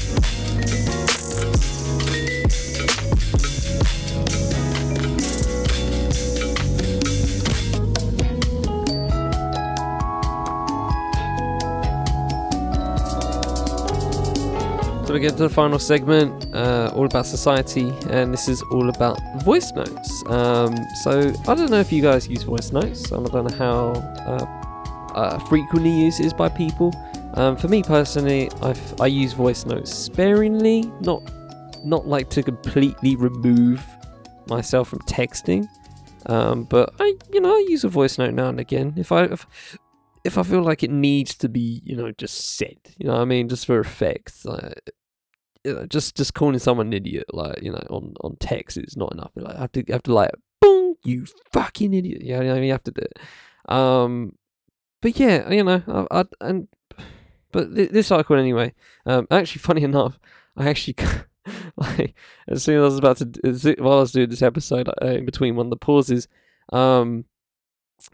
We 15.16 15.22
get 15.22 15.38
to 15.38 15.44
the 15.44 15.50
final 15.50 15.80
segment, 15.80 16.54
uh, 16.54 16.92
all 16.94 17.06
about 17.06 17.26
society, 17.26 17.90
and 18.10 18.34
this 18.34 18.50
is 18.50 18.62
all 18.64 18.90
about 18.90 19.18
voice 19.44 19.72
notes. 19.72 20.24
Um, 20.28 20.76
so 21.04 21.34
I 21.48 21.56
don't 21.56 21.72
know 21.72 21.80
if 21.80 21.90
you 21.90 22.02
guys 22.02 22.28
use 22.28 22.44
voice 22.44 22.74
notes. 22.74 23.14
I 23.14 23.24
don't 23.24 23.50
know 23.50 23.58
how 23.58 23.92
uh, 24.28 25.14
uh, 25.14 25.40
frequently 25.48 25.90
used 25.90 26.20
is 26.20 26.34
by 26.34 26.50
people. 26.50 26.94
Um, 27.36 27.56
for 27.56 27.70
me 27.70 27.82
personally, 27.82 28.52
I've, 28.62 29.00
I 29.00 29.08
use 29.08 29.32
voice 29.32 29.66
notes 29.66 29.94
sparingly, 29.94 30.92
not 31.00 31.24
not 31.86 32.06
like 32.08 32.30
to 32.32 32.44
completely 32.44 33.16
remove 33.16 33.82
myself 34.48 34.90
from 34.90 35.00
texting. 35.00 35.66
Um, 36.26 36.64
but 36.64 36.94
I, 37.00 37.16
you 37.32 37.40
know, 37.40 37.56
I 37.56 37.66
use 37.70 37.86
a 37.86 37.90
voice 37.90 38.18
note 38.18 38.34
now 38.34 38.50
and 38.50 38.60
again. 38.60 38.96
If 38.98 39.14
I 39.14 39.26
if, 39.26 39.48
if 40.26 40.38
I 40.38 40.44
feel 40.44 40.64
like 40.64 40.84
it 40.84 40.92
needs 40.92 41.36
to 41.36 41.48
be, 41.48 41.82
you 41.86 41.96
know, 41.96 42.12
just 42.12 42.58
said, 42.58 42.78
you 42.98 43.08
know 43.08 43.14
what 43.14 43.22
I 43.22 43.26
mean, 43.26 43.48
just 43.48 43.66
for 43.66 43.80
effect. 43.80 44.44
Like, 44.44 44.90
you 45.66 45.74
know, 45.74 45.86
just 45.88 46.16
just 46.16 46.34
calling 46.34 46.60
someone 46.60 46.88
an 46.88 46.94
idiot, 46.94 47.26
like 47.34 47.62
you 47.62 47.72
know, 47.72 47.84
on 47.90 48.14
on 48.22 48.38
text 48.40 48.78
is 48.78 48.96
not 48.96 49.14
enough. 49.14 49.32
Like, 49.36 49.56
I 49.56 49.62
have 49.62 49.72
to 49.74 49.84
I 49.90 49.94
have 49.94 50.04
to 50.04 50.14
like 50.14 50.32
boom, 50.62 50.96
you 51.04 51.26
fucking 51.52 51.94
idiot. 51.94 52.22
You, 52.22 52.40
know, 52.40 52.56
you 52.56 52.72
have 52.72 52.84
to 52.84 52.92
do 52.92 53.02
it. 53.02 53.72
Um, 53.72 54.38
but 55.02 55.20
yeah, 55.20 55.50
you 55.52 55.64
know, 55.64 56.08
I, 56.12 56.22
I 56.22 56.26
and 56.42 56.68
but 57.52 57.74
th- 57.76 57.92
this 57.92 58.12
article 58.12 58.38
anyway. 58.38 58.74
Um, 59.06 59.28
actually, 59.32 59.60
funny 59.60 59.84
enough, 59.92 60.20
I 60.56 60.70
actually 60.70 60.96
like 61.78 62.16
as 62.48 62.64
soon 62.64 62.78
as 62.78 62.82
I 62.82 62.86
was 62.86 62.98
about 62.98 63.18
to 63.18 63.76
while 63.80 63.98
I 63.98 64.02
was 64.02 64.12
doing 64.12 64.30
this 64.30 64.42
episode, 64.42 64.90
uh, 65.02 65.08
in 65.08 65.26
between 65.26 65.56
one 65.56 65.68
of 65.68 65.72
the 65.72 65.78
pauses, 65.78 66.28
um, 66.72 67.26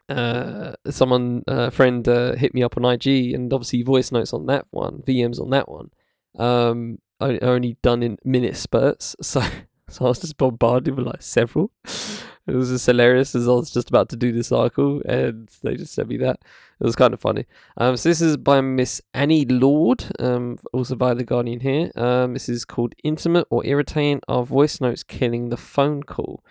uh, 0.10 0.74
someone, 0.90 1.44
uh, 1.48 1.70
friend, 1.70 2.08
uh, 2.08 2.36
hit 2.36 2.54
me 2.54 2.64
up 2.64 2.78
on 2.78 2.86
IG, 2.86 3.34
and 3.34 3.52
obviously 3.52 3.82
voice 3.82 4.12
notes 4.12 4.34
on 4.34 4.46
that 4.48 4.66
one, 4.72 5.04
VMs 5.08 5.40
on 5.40 5.50
that 5.52 5.70
one, 5.70 5.90
um, 6.38 7.00
only 7.22 7.78
done 7.82 8.04
in 8.04 8.18
minute 8.24 8.56
spurts. 8.58 9.16
So, 9.22 9.42
so 9.90 10.06
I 10.06 10.10
was 10.10 10.20
just 10.20 10.38
bombarded 10.38 10.96
with 10.96 11.08
like 11.08 11.22
several. 11.22 11.72
It 12.48 12.56
was 12.56 12.70
just 12.70 12.88
hilarious 12.88 13.36
as 13.36 13.48
I 13.48 13.52
was 13.52 13.70
just 13.70 13.90
about 13.90 14.10
to 14.10 14.16
do 14.16 14.32
this 14.32 14.52
article, 14.52 15.02
and 15.06 15.48
they 15.62 15.76
just 15.76 15.94
sent 15.94 16.08
me 16.08 16.18
that. 16.18 16.40
It 16.80 16.84
was 16.84 16.96
kind 16.96 17.14
of 17.14 17.22
funny. 17.22 17.46
Um, 17.78 17.96
so 17.96 18.10
this 18.10 18.20
is 18.20 18.36
by 18.36 18.62
Miss 18.62 19.00
Annie 19.14 19.46
Lord, 19.46 20.06
um, 20.20 20.58
also 20.74 20.96
by 20.96 21.14
the 21.14 21.24
Guardian 21.24 21.60
here. 21.60 21.92
Um, 21.96 22.34
this 22.34 22.50
is 22.50 22.66
called 22.66 22.96
"Intimate 23.04 23.46
or 23.52 23.64
Irritating 23.64 24.22
Are 24.28 24.44
Voice 24.44 24.82
Notes 24.82 25.04
Killing 25.04 25.50
the 25.50 25.58
Phone 25.58 26.02
Call?" 26.02 26.44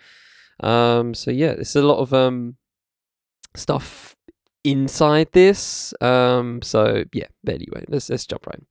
Um, 0.61 1.13
so 1.13 1.29
yeah, 1.29 1.51
it's 1.51 1.75
a 1.75 1.81
lot 1.81 1.99
of 1.99 2.13
um 2.13 2.55
stuff 3.55 4.15
inside 4.63 5.27
this. 5.33 5.93
Um, 5.99 6.61
so 6.61 7.03
yeah, 7.11 7.27
but 7.43 7.55
anyway, 7.55 7.83
let's 7.89 8.09
let's 8.09 8.25
jump 8.25 8.47
right. 8.47 8.63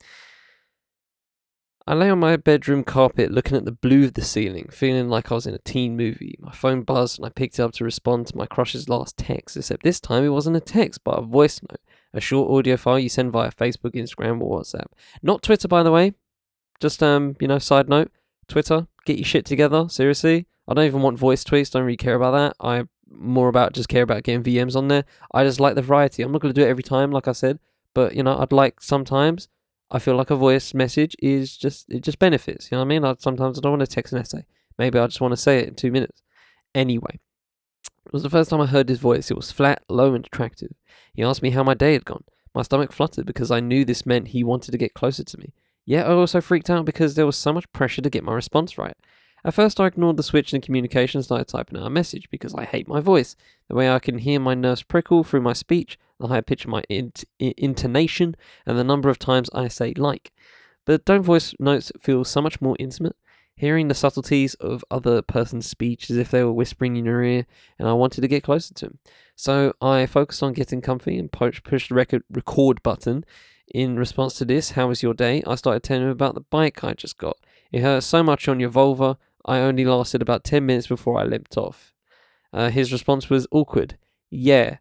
I 1.90 1.94
lay 1.94 2.08
on 2.08 2.20
my 2.20 2.36
bedroom 2.36 2.84
carpet 2.84 3.32
looking 3.32 3.56
at 3.56 3.64
the 3.64 3.72
blue 3.72 4.04
of 4.04 4.14
the 4.14 4.22
ceiling, 4.22 4.68
feeling 4.70 5.08
like 5.08 5.32
I 5.32 5.34
was 5.34 5.48
in 5.48 5.54
a 5.54 5.58
teen 5.58 5.96
movie. 5.96 6.36
My 6.38 6.52
phone 6.52 6.82
buzzed 6.82 7.18
and 7.18 7.26
I 7.26 7.30
picked 7.30 7.58
it 7.58 7.62
up 7.62 7.72
to 7.72 7.84
respond 7.84 8.28
to 8.28 8.36
my 8.36 8.46
crush's 8.46 8.88
last 8.88 9.16
text, 9.16 9.56
except 9.56 9.82
this 9.82 9.98
time 9.98 10.22
it 10.22 10.28
wasn't 10.28 10.56
a 10.56 10.60
text 10.60 11.02
but 11.02 11.18
a 11.18 11.22
voice 11.22 11.60
note, 11.68 11.80
a 12.14 12.20
short 12.20 12.48
audio 12.48 12.76
file 12.76 13.00
you 13.00 13.08
send 13.08 13.32
via 13.32 13.50
Facebook, 13.50 13.96
Instagram, 13.96 14.40
or 14.40 14.60
WhatsApp. 14.60 14.86
Not 15.20 15.42
Twitter, 15.42 15.66
by 15.66 15.82
the 15.82 15.90
way. 15.90 16.12
Just 16.78 17.02
um, 17.02 17.34
you 17.40 17.48
know, 17.48 17.58
side 17.58 17.88
note, 17.88 18.12
Twitter, 18.46 18.86
get 19.04 19.18
your 19.18 19.24
shit 19.24 19.44
together. 19.44 19.88
Seriously, 19.88 20.46
I 20.68 20.74
don't 20.74 20.86
even 20.86 21.02
want 21.02 21.18
voice 21.18 21.42
tweets. 21.42 21.72
Don't 21.72 21.82
really 21.82 21.96
care 21.96 22.14
about 22.14 22.30
that. 22.30 22.64
I 22.64 22.84
more 23.10 23.48
about 23.48 23.72
just 23.72 23.88
care 23.88 24.04
about 24.04 24.22
getting 24.22 24.44
VMs 24.44 24.76
on 24.76 24.86
there. 24.86 25.04
I 25.34 25.42
just 25.42 25.58
like 25.58 25.74
the 25.74 25.82
variety. 25.82 26.22
I'm 26.22 26.30
not 26.30 26.40
going 26.40 26.54
to 26.54 26.60
do 26.60 26.64
it 26.64 26.70
every 26.70 26.84
time, 26.84 27.10
like 27.10 27.26
I 27.26 27.32
said, 27.32 27.58
but 27.94 28.14
you 28.14 28.22
know, 28.22 28.38
I'd 28.38 28.52
like 28.52 28.80
sometimes. 28.80 29.48
I 29.90 29.98
feel 29.98 30.14
like 30.16 30.30
a 30.30 30.36
voice 30.36 30.72
message 30.72 31.16
is 31.18 31.56
just 31.56 31.90
it 31.90 32.02
just 32.02 32.18
benefits. 32.18 32.70
You 32.70 32.76
know 32.76 32.80
what 32.80 32.86
I 32.86 32.88
mean? 32.88 33.04
I, 33.04 33.14
sometimes 33.18 33.58
I 33.58 33.60
don't 33.60 33.72
want 33.72 33.80
to 33.80 33.86
text 33.86 34.12
an 34.12 34.20
essay. 34.20 34.46
Maybe 34.78 34.98
I 34.98 35.06
just 35.06 35.20
want 35.20 35.32
to 35.32 35.36
say 35.36 35.60
it 35.60 35.68
in 35.68 35.74
two 35.74 35.90
minutes. 35.90 36.22
Anyway, 36.74 37.18
it 38.06 38.12
was 38.12 38.22
the 38.22 38.30
first 38.30 38.50
time 38.50 38.60
I 38.60 38.66
heard 38.66 38.88
his 38.88 38.98
voice. 38.98 39.30
It 39.30 39.36
was 39.36 39.50
flat, 39.52 39.82
low, 39.88 40.14
and 40.14 40.24
attractive. 40.24 40.72
He 41.12 41.22
asked 41.22 41.42
me 41.42 41.50
how 41.50 41.64
my 41.64 41.74
day 41.74 41.92
had 41.92 42.04
gone. 42.04 42.24
My 42.54 42.62
stomach 42.62 42.92
fluttered 42.92 43.26
because 43.26 43.50
I 43.50 43.60
knew 43.60 43.84
this 43.84 44.06
meant 44.06 44.28
he 44.28 44.44
wanted 44.44 44.72
to 44.72 44.78
get 44.78 44.94
closer 44.94 45.24
to 45.24 45.38
me. 45.38 45.52
Yet 45.84 46.06
I 46.06 46.12
also 46.12 46.40
freaked 46.40 46.70
out 46.70 46.84
because 46.84 47.14
there 47.14 47.26
was 47.26 47.36
so 47.36 47.52
much 47.52 47.70
pressure 47.72 48.02
to 48.02 48.10
get 48.10 48.24
my 48.24 48.34
response 48.34 48.78
right. 48.78 48.96
At 49.44 49.54
first, 49.54 49.80
I 49.80 49.86
ignored 49.86 50.16
the 50.16 50.22
switch 50.22 50.52
in 50.52 50.60
the 50.60 50.64
communication 50.66 51.18
and 51.18 51.24
started 51.24 51.48
typing 51.48 51.78
out 51.78 51.86
a 51.86 51.90
message 51.90 52.28
because 52.30 52.54
I 52.54 52.64
hate 52.64 52.88
my 52.88 53.00
voice. 53.00 53.36
The 53.68 53.74
way 53.74 53.90
I 53.90 53.98
can 53.98 54.18
hear 54.18 54.38
my 54.38 54.54
nerves 54.54 54.82
prickle 54.82 55.24
through 55.24 55.40
my 55.40 55.54
speech, 55.54 55.98
the 56.18 56.28
higher 56.28 56.42
pitch 56.42 56.64
of 56.64 56.70
my 56.70 56.82
int- 56.88 57.24
intonation, 57.38 58.36
and 58.66 58.78
the 58.78 58.84
number 58.84 59.08
of 59.08 59.18
times 59.18 59.48
I 59.54 59.68
say 59.68 59.94
like. 59.96 60.32
But 60.84 61.04
don't 61.04 61.22
voice 61.22 61.54
notes 61.58 61.90
feel 62.00 62.24
so 62.24 62.42
much 62.42 62.60
more 62.60 62.76
intimate? 62.78 63.16
Hearing 63.54 63.88
the 63.88 63.94
subtleties 63.94 64.54
of 64.54 64.84
other 64.90 65.20
person's 65.20 65.66
speech 65.66 66.10
as 66.10 66.16
if 66.16 66.30
they 66.30 66.42
were 66.42 66.52
whispering 66.52 66.96
in 66.96 67.04
your 67.04 67.22
ear, 67.22 67.46
and 67.78 67.88
I 67.88 67.92
wanted 67.92 68.22
to 68.22 68.28
get 68.28 68.42
closer 68.42 68.72
to 68.74 68.86
him. 68.86 68.98
So 69.36 69.74
I 69.80 70.06
focused 70.06 70.42
on 70.42 70.54
getting 70.54 70.80
comfy 70.80 71.18
and 71.18 71.30
pushed 71.30 71.64
the 71.64 71.94
record 71.94 72.24
record 72.30 72.82
button. 72.82 73.24
In 73.72 73.96
response 73.96 74.34
to 74.34 74.44
this, 74.44 74.72
how 74.72 74.88
was 74.88 75.02
your 75.02 75.14
day? 75.14 75.42
I 75.46 75.54
started 75.54 75.82
telling 75.82 76.02
him 76.02 76.08
about 76.08 76.34
the 76.34 76.40
bike 76.40 76.82
I 76.82 76.94
just 76.94 77.18
got. 77.18 77.36
It 77.70 77.82
hurts 77.82 78.06
so 78.06 78.22
much 78.22 78.48
on 78.48 78.58
your 78.58 78.70
vulva, 78.70 79.16
I 79.44 79.58
only 79.58 79.84
lasted 79.84 80.22
about 80.22 80.44
10 80.44 80.64
minutes 80.64 80.86
before 80.86 81.18
I 81.18 81.24
limped 81.24 81.56
off. 81.56 81.92
Uh, 82.52 82.70
his 82.70 82.92
response 82.92 83.30
was 83.30 83.46
awkward. 83.50 83.96
Yeah, 84.30 84.78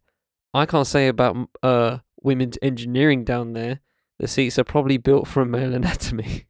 I 0.53 0.65
can't 0.65 0.87
say 0.87 1.07
about 1.07 1.35
uh, 1.63 1.99
women's 2.21 2.57
engineering 2.61 3.23
down 3.23 3.53
there. 3.53 3.79
The 4.17 4.27
seats 4.27 4.59
are 4.59 4.63
probably 4.63 4.97
built 4.97 5.27
for 5.27 5.41
a 5.41 5.45
male 5.45 5.73
anatomy. 5.73 6.45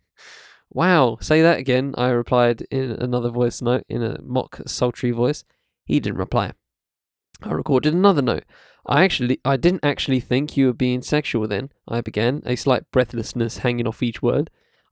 wow, 0.69 1.17
say 1.21 1.41
that 1.41 1.59
again, 1.59 1.93
I 1.97 2.09
replied 2.09 2.63
in 2.71 2.91
another 2.91 3.29
voice 3.29 3.61
note 3.61 3.83
in 3.89 4.03
a 4.03 4.21
mock 4.21 4.61
sultry 4.65 5.11
voice. 5.11 5.43
He 5.85 5.99
didn't 5.99 6.17
reply. 6.17 6.53
I 7.41 7.51
recorded 7.51 7.93
another 7.93 8.21
note. 8.21 8.43
I 8.85 9.03
actually 9.03 9.39
I 9.45 9.55
didn't 9.55 9.85
actually 9.85 10.19
think 10.19 10.57
you 10.57 10.67
were 10.67 10.73
being 10.73 11.01
sexual 11.01 11.47
then, 11.47 11.71
I 11.87 12.01
began, 12.01 12.41
a 12.45 12.55
slight 12.55 12.89
breathlessness 12.91 13.59
hanging 13.59 13.87
off 13.87 14.03
each 14.03 14.21
word. 14.21 14.49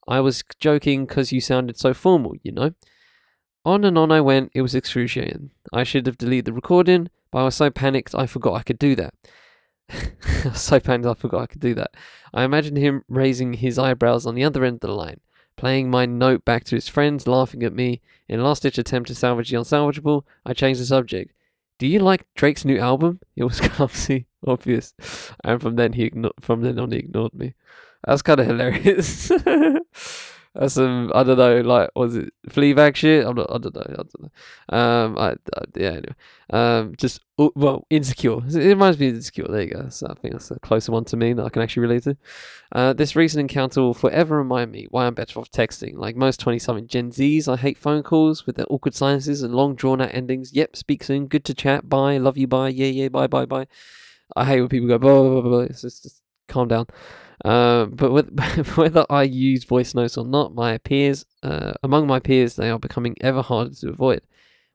I 0.08 0.20
was 0.22 0.44
joking 0.60 1.06
because 1.06 1.32
you 1.32 1.42
sounded 1.42 1.78
so 1.78 1.94
formal, 1.94 2.36
you 2.44 2.52
know. 2.52 2.72
On 3.68 3.84
and 3.84 3.98
on 3.98 4.14
I 4.14 4.22
went, 4.22 4.52
it 4.54 4.62
was 4.62 4.74
excruciating. 4.74 5.52
I 5.74 5.84
should 5.84 6.06
have 6.06 6.18
deleted 6.18 6.46
the 6.46 6.54
recording, 6.54 7.10
but 7.32 7.40
I 7.40 7.44
was 7.44 7.56
so 7.56 7.70
panicked 7.70 8.16
I 8.16 8.26
forgot 8.26 8.54
I 8.54 8.64
could 8.64 8.80
do 8.80 8.96
that. 8.96 9.14
I 9.90 10.14
was 10.46 10.62
so 10.72 10.80
panicked 10.80 11.06
I 11.06 11.14
forgot 11.16 11.42
I 11.42 11.48
could 11.48 11.60
do 11.60 11.74
that. 11.74 11.92
I 12.34 12.46
imagined 12.46 12.78
him 12.78 13.04
raising 13.10 13.56
his 13.56 13.78
eyebrows 13.78 14.26
on 14.26 14.36
the 14.36 14.44
other 14.46 14.64
end 14.64 14.76
of 14.76 14.80
the 14.88 14.94
line, 14.94 15.20
playing 15.58 15.92
my 15.92 16.06
note 16.06 16.46
back 16.46 16.64
to 16.64 16.76
his 16.76 16.88
friends, 16.88 17.28
laughing 17.28 17.62
at 17.62 17.74
me. 17.74 18.00
In 18.30 18.40
a 18.40 18.44
last 18.46 18.64
ditch 18.64 18.78
attempt 18.78 19.10
to 19.10 19.16
salvage 19.16 19.50
the 19.52 19.58
unsalvageable, 19.58 20.24
I 20.46 20.54
changed 20.54 20.80
the 20.80 20.86
subject. 20.86 21.34
Do 21.78 21.88
you 21.88 22.00
like 22.00 22.26
Drake's 22.36 22.64
new 22.64 22.80
album? 22.80 23.20
It 23.36 23.44
was 23.44 23.60
clumsy, 23.62 24.28
obvious, 24.48 24.94
and 25.44 25.62
from 25.62 25.76
then 25.76 25.92
he 25.92 26.10
igno- 26.10 26.32
from 26.40 26.62
then 26.62 26.80
on 26.80 26.92
he 26.92 27.00
ignored 27.00 27.34
me. 27.34 27.54
That's 28.06 28.22
kind 28.22 28.40
of 28.40 28.48
hilarious. 28.48 29.30
That's 30.60 30.74
some 30.74 31.12
I 31.14 31.22
don't 31.22 31.38
know, 31.38 31.62
like 31.62 31.92
was 31.96 32.16
it 32.16 32.34
Fleabag 32.50 32.96
shit? 32.96 33.28
I'm 33.28 33.36
not. 33.36 33.48
I 33.52 33.60
don't 33.60 33.76
know. 33.76 33.86
I 33.88 33.96
don't 33.96 34.22
know. 34.22 34.76
Um, 34.76 35.18
I, 35.20 35.30
I 35.32 35.64
yeah. 35.76 35.90
Anyway, 35.90 36.16
um, 36.50 36.96
just 36.98 37.22
well, 37.38 37.86
insecure. 37.92 38.40
It 38.48 38.56
reminds 38.56 39.00
me 39.00 39.10
of 39.10 39.16
insecure. 39.16 39.46
There 39.48 39.62
you 39.62 39.70
go. 39.70 39.90
So 39.90 40.08
I 40.08 40.16
think 40.16 40.34
that's 40.34 40.50
a 40.50 40.60
closer 40.60 40.92
one 40.92 41.06
to 41.06 41.18
me 41.18 41.34
that 41.34 41.46
I 41.46 41.50
can 41.50 41.62
actually 41.62 41.82
relate 41.82 42.04
to. 42.06 42.18
Uh, 42.72 42.94
this 42.94 43.16
recent 43.16 43.42
encounter 43.42 43.82
will 43.82 43.94
forever 43.94 44.36
remind 44.36 44.72
me 44.72 44.88
why 44.90 45.06
I'm 45.06 45.14
better 45.14 45.40
off 45.40 45.52
texting. 45.52 45.96
Like 45.96 46.16
most 46.16 46.40
twenty-something 46.40 46.88
Gen 46.88 47.12
Zs, 47.12 47.48
I 47.48 47.56
hate 47.56 47.78
phone 47.78 48.02
calls 48.02 48.48
with 48.48 48.56
their 48.56 48.66
awkward 48.72 48.96
silences 48.96 49.44
and 49.44 49.54
long 49.54 49.76
drawn-out 49.76 50.12
endings. 50.12 50.54
Yep, 50.54 50.76
speak 50.76 51.04
soon. 51.04 51.28
Good 51.28 51.46
to 51.46 51.54
chat. 51.54 51.88
Bye. 51.88 52.18
Love 52.18 52.36
you. 52.36 52.48
Bye. 52.48 52.70
Yeah, 52.70 52.88
yeah. 52.88 53.10
Bye, 53.10 53.28
bye, 53.28 53.46
bye. 53.46 53.68
I 54.36 54.46
hate 54.46 54.62
when 54.62 54.70
people 54.70 54.88
go 54.88 54.98
blah 54.98 55.22
blah 55.22 55.42
blah. 55.42 55.50
blah. 55.52 55.60
It's 55.60 55.84
just, 55.84 56.02
just 56.02 56.24
calm 56.48 56.68
down. 56.68 56.88
Uh, 57.46 57.86
but 57.86 58.12
with, 58.12 58.38
whether 58.76 59.06
I 59.10 59.24
use 59.24 59.64
voice 59.64 59.94
notes 59.94 60.18
or 60.18 60.26
not, 60.26 60.56
my 60.56 60.78
peers, 60.80 61.26
uh, 61.44 61.74
among 61.84 62.08
my 62.08 62.20
peers, 62.20 62.56
they 62.56 62.70
are 62.70 62.80
becoming 62.80 63.16
ever 63.22 63.42
harder 63.42 63.74
to 63.76 63.90
avoid. 63.90 64.22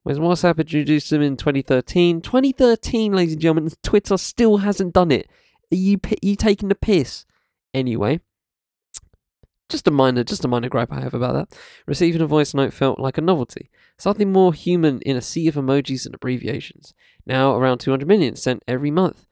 When 0.04 0.16
WhatsApp 0.16 0.58
introduced 0.58 1.10
them 1.10 1.22
in 1.22 1.36
2013, 1.36 2.22
2013, 2.22 3.12
ladies 3.12 3.34
and 3.34 3.42
gentlemen, 3.42 3.72
Twitter 3.82 4.16
still 4.16 4.58
hasn't 4.58 4.94
done 4.94 5.12
it. 5.12 5.28
Are 5.72 5.76
you 5.76 5.98
are 6.04 6.16
you 6.20 6.34
taking 6.34 6.68
the 6.68 6.74
piss? 6.74 7.24
Anyway, 7.72 8.20
just 9.68 9.86
a 9.86 9.90
minor, 9.90 10.24
just 10.24 10.44
a 10.44 10.48
minor 10.48 10.68
gripe 10.68 10.92
I 10.92 11.00
have 11.00 11.14
about 11.14 11.34
that. 11.34 11.58
Receiving 11.86 12.20
a 12.20 12.26
voice 12.26 12.52
note 12.52 12.72
felt 12.72 12.98
like 12.98 13.16
a 13.16 13.22
novelty, 13.22 13.70
something 13.96 14.32
more 14.32 14.52
human 14.52 15.00
in 15.02 15.16
a 15.16 15.22
sea 15.22 15.46
of 15.48 15.54
emojis 15.54 16.04
and 16.04 16.14
abbreviations. 16.14 16.94
Now 17.24 17.54
around 17.54 17.78
200 17.78 18.06
million 18.06 18.36
sent 18.36 18.62
every 18.66 18.90
month. 18.90 19.26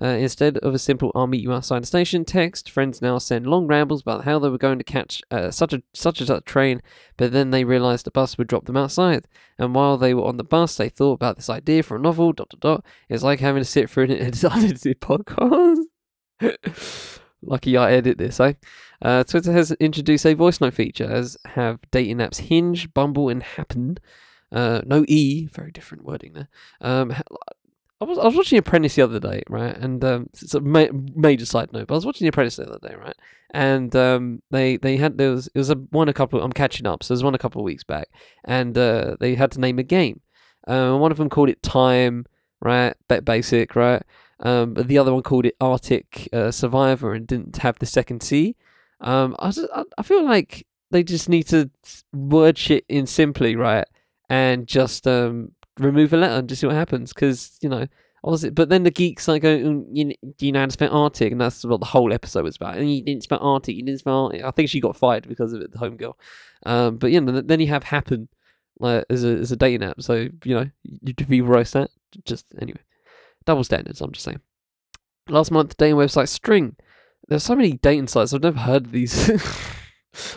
Uh, 0.00 0.08
instead 0.08 0.58
of 0.58 0.74
a 0.74 0.78
simple 0.78 1.10
"I'll 1.14 1.26
meet 1.26 1.42
you 1.42 1.52
outside 1.52 1.82
the 1.82 1.86
station" 1.86 2.24
text, 2.24 2.70
friends 2.70 3.00
now 3.00 3.18
send 3.18 3.46
long 3.46 3.66
rambles 3.66 4.02
about 4.02 4.24
how 4.24 4.38
they 4.38 4.50
were 4.50 4.58
going 4.58 4.78
to 4.78 4.84
catch 4.84 5.22
uh, 5.30 5.50
such 5.50 5.72
a 5.72 5.82
such 5.94 6.20
a 6.20 6.40
train, 6.42 6.82
but 7.16 7.32
then 7.32 7.50
they 7.50 7.64
realised 7.64 8.04
the 8.04 8.10
bus 8.10 8.36
would 8.36 8.46
drop 8.46 8.66
them 8.66 8.76
outside. 8.76 9.26
And 9.58 9.74
while 9.74 9.96
they 9.96 10.12
were 10.12 10.24
on 10.24 10.36
the 10.36 10.44
bus, 10.44 10.76
they 10.76 10.90
thought 10.90 11.14
about 11.14 11.36
this 11.36 11.48
idea 11.48 11.82
for 11.82 11.96
a 11.96 12.00
novel. 12.00 12.32
Dot 12.32 12.50
dot 12.50 12.60
dot. 12.60 12.84
It's 13.08 13.22
like 13.22 13.40
having 13.40 13.60
to 13.60 13.64
sit 13.64 13.88
through 13.88 14.04
an 14.04 14.10
edited 14.12 14.44
podcast. 15.00 15.78
Lucky 17.42 17.76
I 17.76 17.92
edit 17.92 18.18
this, 18.18 18.40
eh? 18.40 18.54
Uh, 19.00 19.24
Twitter 19.24 19.52
has 19.52 19.70
introduced 19.72 20.26
a 20.26 20.34
voice 20.34 20.60
note 20.60 20.74
feature, 20.74 21.04
as 21.10 21.36
have 21.44 21.78
dating 21.90 22.18
apps 22.18 22.38
Hinge, 22.38 22.92
Bumble, 22.92 23.28
and 23.28 23.42
Happn. 23.42 23.98
Uh, 24.50 24.80
no 24.86 25.04
E, 25.08 25.46
very 25.46 25.70
different 25.70 26.04
wording 26.04 26.32
there. 26.32 26.48
Um, 26.80 27.14
I 28.00 28.04
was 28.04 28.18
I 28.18 28.24
was 28.24 28.34
watching 28.34 28.58
Apprentice 28.58 28.94
the 28.94 29.02
other 29.02 29.20
day, 29.20 29.42
right? 29.48 29.76
And 29.76 30.04
um, 30.04 30.28
it's 30.34 30.54
a 30.54 30.60
ma- 30.60 30.88
major 31.14 31.46
side 31.46 31.72
note, 31.72 31.86
but 31.86 31.94
I 31.94 31.96
was 31.96 32.06
watching 32.06 32.28
Apprentice 32.28 32.56
the 32.56 32.68
other 32.68 32.88
day, 32.88 32.94
right? 32.94 33.16
And 33.52 33.94
um, 33.96 34.42
they 34.50 34.76
they 34.76 34.98
had 34.98 35.16
there 35.16 35.30
was 35.30 35.46
it 35.48 35.58
was 35.58 35.70
a 35.70 35.76
one 35.90 36.08
a 36.08 36.12
couple. 36.12 36.42
I'm 36.42 36.52
catching 36.52 36.86
up, 36.86 37.02
so 37.02 37.14
there's 37.14 37.24
one 37.24 37.34
a 37.34 37.38
couple 37.38 37.60
of 37.60 37.64
weeks 37.64 37.84
back, 37.84 38.08
and 38.44 38.76
uh, 38.76 39.16
they 39.18 39.34
had 39.34 39.52
to 39.52 39.60
name 39.60 39.78
a 39.78 39.82
game. 39.82 40.20
Um, 40.68 41.00
one 41.00 41.10
of 41.10 41.16
them 41.16 41.30
called 41.30 41.48
it 41.48 41.62
Time, 41.62 42.26
right? 42.60 42.94
Bet 43.08 43.24
basic, 43.24 43.74
right? 43.74 44.02
Um, 44.40 44.74
but 44.74 44.88
the 44.88 44.98
other 44.98 45.14
one 45.14 45.22
called 45.22 45.46
it 45.46 45.56
Arctic 45.60 46.28
uh, 46.32 46.50
Survivor 46.50 47.14
and 47.14 47.26
didn't 47.26 47.56
have 47.58 47.78
the 47.78 47.86
second 47.86 48.22
C. 48.22 48.56
Um, 49.00 49.34
I, 49.38 49.50
just, 49.50 49.68
I 49.96 50.02
feel 50.02 50.24
like 50.24 50.66
they 50.90 51.02
just 51.02 51.28
need 51.28 51.44
to 51.44 51.70
word 52.12 52.58
shit 52.58 52.84
in 52.88 53.06
simply, 53.06 53.56
right? 53.56 53.86
And 54.28 54.66
just 54.66 55.06
um 55.06 55.52
remove 55.78 56.12
a 56.12 56.16
letter 56.16 56.34
and 56.34 56.48
just 56.48 56.60
see 56.60 56.66
what 56.66 56.76
happens. 56.76 57.12
Because 57.12 57.58
you 57.60 57.68
know, 57.68 57.86
obviously, 58.24 58.50
but 58.50 58.68
then 58.68 58.82
the 58.82 58.90
geeks 58.90 59.28
like 59.28 59.42
go, 59.42 59.56
"Mm, 59.56 59.86
you, 59.92 60.14
do 60.36 60.46
you 60.46 60.52
know 60.52 60.60
how 60.60 60.66
to 60.66 60.72
spell 60.72 60.96
Arctic? 60.96 61.32
And 61.32 61.40
that's 61.40 61.64
what 61.64 61.80
the 61.80 61.86
whole 61.86 62.12
episode 62.12 62.44
was 62.44 62.56
about. 62.56 62.76
And 62.76 62.92
you 62.92 63.02
didn't 63.02 63.22
spell 63.22 63.38
Arctic. 63.40 63.76
You 63.76 63.82
didn't 63.82 64.00
spell. 64.00 64.26
Arctic. 64.26 64.44
I 64.44 64.50
think 64.50 64.68
she 64.68 64.80
got 64.80 64.96
fired 64.96 65.28
because 65.28 65.52
of 65.52 65.62
it. 65.62 65.72
The 65.72 65.78
homegirl. 65.78 66.14
Um, 66.64 66.98
but 66.98 67.10
you 67.10 67.20
know, 67.20 67.40
then 67.40 67.60
you 67.60 67.68
have 67.68 67.84
Happen 67.84 68.28
like 68.78 69.04
as 69.08 69.24
a 69.24 69.28
as 69.28 69.52
a 69.52 69.56
dating 69.56 69.84
app. 69.86 70.02
So 70.02 70.28
you 70.44 70.54
know, 70.54 70.70
you 70.82 71.12
do 71.12 71.24
be 71.24 71.40
roast 71.40 71.74
that. 71.74 71.90
Just 72.24 72.46
anyway, 72.60 72.80
double 73.44 73.64
standards. 73.64 74.00
I'm 74.00 74.12
just 74.12 74.24
saying. 74.24 74.40
Last 75.28 75.50
month, 75.50 75.76
dating 75.76 75.96
website 75.96 76.28
String. 76.28 76.76
There's 77.28 77.42
so 77.42 77.56
many 77.56 77.72
dating 77.72 78.06
sites. 78.06 78.32
I've 78.32 78.42
never 78.42 78.60
heard 78.60 78.86
of 78.86 78.92
these. 78.92 79.30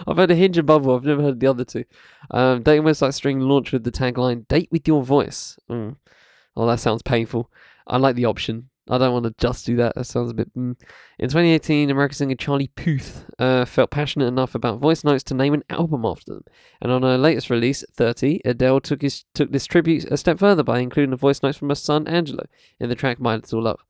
I've 0.08 0.18
heard 0.18 0.32
a 0.32 0.36
Hinge 0.36 0.58
and 0.58 0.68
Bubble. 0.68 0.96
I've 0.96 1.04
never 1.04 1.22
heard 1.22 1.40
the 1.40 1.48
other 1.48 1.66
two. 1.66 1.86
Um, 2.32 2.64
dating 2.64 2.84
website 2.84 3.14
String 3.14 3.40
launched 3.40 3.74
with 3.74 3.84
the 3.84 3.92
tagline 3.92 4.48
"Date 4.48 4.70
with 4.72 4.88
your 4.88 5.04
voice." 5.04 5.58
Mm. 5.70 5.96
Oh, 6.56 6.68
that 6.68 6.80
sounds 6.80 7.02
painful. 7.02 7.52
I 7.88 7.98
like 7.98 8.16
the 8.16 8.26
option. 8.26 8.70
I 8.90 8.98
don't 8.98 9.14
want 9.14 9.26
to 9.26 9.36
just 9.38 9.68
do 9.68 9.76
that. 9.78 9.94
That 9.96 10.06
sounds 10.06 10.32
a 10.32 10.34
bit. 10.34 10.54
Mm. 10.56 10.76
In 11.20 11.30
2018, 11.30 11.90
American 11.90 12.16
singer 12.16 12.36
Charlie 12.36 12.72
Puth 12.76 13.26
uh, 13.38 13.66
felt 13.66 13.92
passionate 13.92 14.28
enough 14.28 14.56
about 14.56 14.80
voice 14.80 15.04
notes 15.04 15.24
to 15.26 15.36
name 15.36 15.54
an 15.54 15.64
album 15.70 16.06
after 16.06 16.34
them. 16.34 16.44
And 16.82 16.92
on 16.92 17.04
her 17.04 17.18
latest 17.18 17.50
release, 17.50 17.84
30, 17.94 18.42
Adele 18.46 18.82
took 18.82 19.04
his 19.04 19.26
took 19.36 19.52
this 19.52 19.68
tribute 19.68 20.06
a 20.06 20.18
step 20.18 20.40
further 20.40 20.64
by 20.64 20.80
including 20.80 21.12
the 21.12 21.18
voice 21.18 21.44
notes 21.44 21.58
from 21.58 21.70
her 21.70 21.76
son 21.76 22.08
Angelo 22.08 22.46
in 22.80 22.90
the 22.90 22.96
track 22.96 23.20
"My 23.20 23.36
Little 23.36 23.62
Love." 23.62 23.86